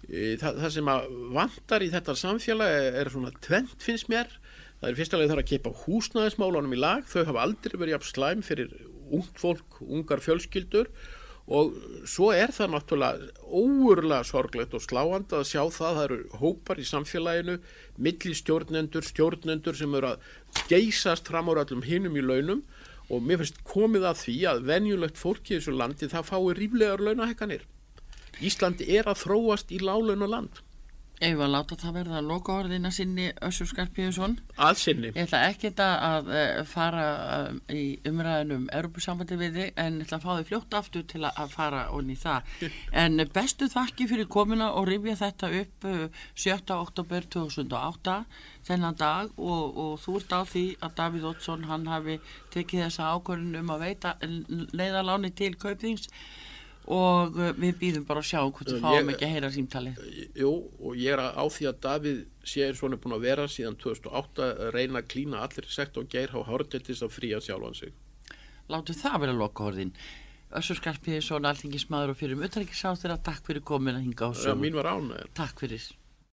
E, 0.08 0.36
það, 0.40 0.62
það 0.62 0.70
sem 0.76 0.90
að 0.94 1.10
vantar 1.34 1.84
í 1.84 1.90
þetta 1.92 2.16
samfélag 2.18 2.88
er 3.02 3.12
svona 3.12 3.34
tvent 3.44 3.76
finnst 3.84 4.10
mér. 4.12 4.32
Það 4.80 4.88
er 4.90 4.98
fyrstulega 5.00 5.32
þarf 5.32 5.44
að 5.44 5.50
keipa 5.52 5.74
húsnæðismálunum 5.84 6.76
í 6.76 6.80
lag. 6.80 7.06
Þau 7.10 7.22
hafa 7.30 7.44
aldrei 7.46 7.78
verið 7.80 7.98
af 7.98 8.08
slæm 8.08 8.42
fyrir 8.44 8.72
ungt 9.14 9.38
fólk, 9.38 9.80
ungar 9.84 10.22
fjölskyldur 10.24 10.90
og 11.44 11.74
svo 12.08 12.30
er 12.32 12.54
það 12.56 12.70
náttúrulega 12.72 13.28
óurlega 13.44 14.24
sorglegt 14.24 14.74
og 14.74 14.84
sláand 14.84 15.34
að 15.36 15.44
sjá 15.50 15.60
það 15.60 15.98
það 15.98 16.04
eru 16.06 16.18
hópar 16.40 16.80
í 16.80 16.86
samfélaginu 16.88 17.58
millistjórnendur, 18.00 19.04
stjórnendur 19.04 19.76
sem 19.76 19.94
eru 19.98 20.14
að 20.14 20.64
geysast 20.70 21.28
fram 21.28 21.52
á 21.52 21.60
allum 21.60 21.84
hinnum 21.84 22.16
í 22.16 22.24
launum. 22.24 22.64
Og 23.12 23.20
mér 23.20 23.42
finnst 23.42 23.58
komið 23.68 24.06
að 24.08 24.20
því 24.22 24.36
að 24.48 24.62
venjulegt 24.64 25.18
fólki 25.20 25.52
í 25.52 25.58
þessu 25.58 25.74
landi 25.76 26.08
það 26.08 26.30
fái 26.30 26.54
ríflegar 26.56 27.02
launahekkanir 27.04 27.66
Íslandi 28.42 28.86
er 28.96 29.06
að 29.10 29.20
þróast 29.22 29.72
í 29.74 29.80
lálaun 29.82 30.24
og 30.24 30.32
land 30.32 30.63
Ég 31.24 31.38
var 31.38 31.46
að 31.48 31.54
láta 31.54 31.76
það 31.80 31.94
verða 31.96 32.16
að 32.18 32.26
loka 32.28 32.54
orðina 32.60 32.90
sinni 32.92 33.30
Össur 33.46 33.68
Skarpíðusson 33.70 34.34
Að 34.60 34.80
sinni. 34.82 35.12
Ég 35.14 35.22
ætla 35.24 35.38
ekki 35.48 35.70
að 35.80 36.26
eh, 36.36 36.58
fara 36.68 37.04
eh, 37.36 37.54
í 37.72 37.84
umræðinum 38.10 38.66
Europasambandi 38.68 39.38
við 39.40 39.56
þig 39.56 39.80
en 39.80 39.96
ég 40.02 40.04
ætla 40.04 40.18
að 40.18 40.26
fá 40.26 40.32
þig 40.34 40.50
fljótt 40.50 40.76
aftur 40.76 41.06
til 41.08 41.22
að 41.30 41.54
fara 41.54 41.86
onni 41.96 42.12
í 42.12 42.20
það. 42.20 42.52
En 43.04 43.24
bestu 43.32 43.70
þakki 43.72 44.08
fyrir 44.10 44.28
komina 44.36 44.68
og 44.76 44.88
rifja 44.90 45.16
þetta 45.22 45.52
upp 45.62 45.88
7. 45.88 46.52
Eh, 46.52 46.76
oktober 46.76 47.28
2008 47.38 48.20
þennan 48.68 49.00
dag 49.00 49.32
og, 49.40 49.80
og 49.80 49.98
þú 50.04 50.18
ert 50.20 50.36
á 50.36 50.40
því 50.44 50.66
að 50.84 50.96
Davíð 51.00 51.28
Ótsson 51.32 51.68
hann 51.70 51.88
hafi 51.88 52.18
tekið 52.52 52.86
þessa 52.86 53.14
ákvörðin 53.16 53.62
um 53.62 53.72
að 53.72 53.86
veita 53.88 54.16
leiðaláni 54.76 55.32
til 55.36 55.54
kaupþings 55.56 56.10
og 56.84 57.38
uh, 57.38 57.52
við 57.56 57.78
býðum 57.80 58.06
bara 58.08 58.20
að 58.20 58.28
sjá 58.28 58.40
hvort 58.42 58.70
við 58.70 58.82
fáum 58.84 59.12
ekki 59.14 59.24
að 59.24 59.34
heyra 59.34 59.50
símtali 59.54 59.92
Jú, 60.36 60.50
og 60.80 60.98
ég 61.00 61.14
er 61.14 61.22
á 61.24 61.44
því 61.48 61.68
að 61.70 61.78
Davíð 61.86 62.18
sé 62.44 62.66
er 62.66 62.76
svona 62.76 62.98
búin 63.00 63.16
að 63.16 63.24
vera 63.24 63.46
síðan 63.48 63.78
2008 63.80 64.50
að 64.50 64.74
reyna 64.76 65.00
að 65.00 65.08
klína 65.14 65.40
allir 65.46 65.70
sekt 65.72 65.96
og 66.00 66.10
geir 66.12 66.34
á 66.36 66.40
hórtildist 66.44 67.06
að 67.06 67.14
fría 67.14 67.40
sjálfan 67.40 67.78
sig. 67.78 67.94
Látu 68.68 68.96
það 68.96 69.18
vera 69.24 69.38
lokahorðin 69.38 69.94
Össur 70.54 70.78
Skarpíðis 70.78 71.32
og 71.34 71.42
næltingismadur 71.42 72.12
og 72.12 72.18
fyrir 72.20 72.36
um 72.36 72.44
uttækisáttir 72.46 73.10
að 73.10 73.24
takk 73.26 73.48
fyrir 73.48 73.64
komin 73.66 73.96
að 73.96 74.04
hinga 74.04 74.28
á 74.28 74.32
sögum 74.38 74.62
Mín 74.62 74.76
var 74.76 74.92
án 74.92 75.10
Takk 75.34 75.64
fyrir 75.64 75.82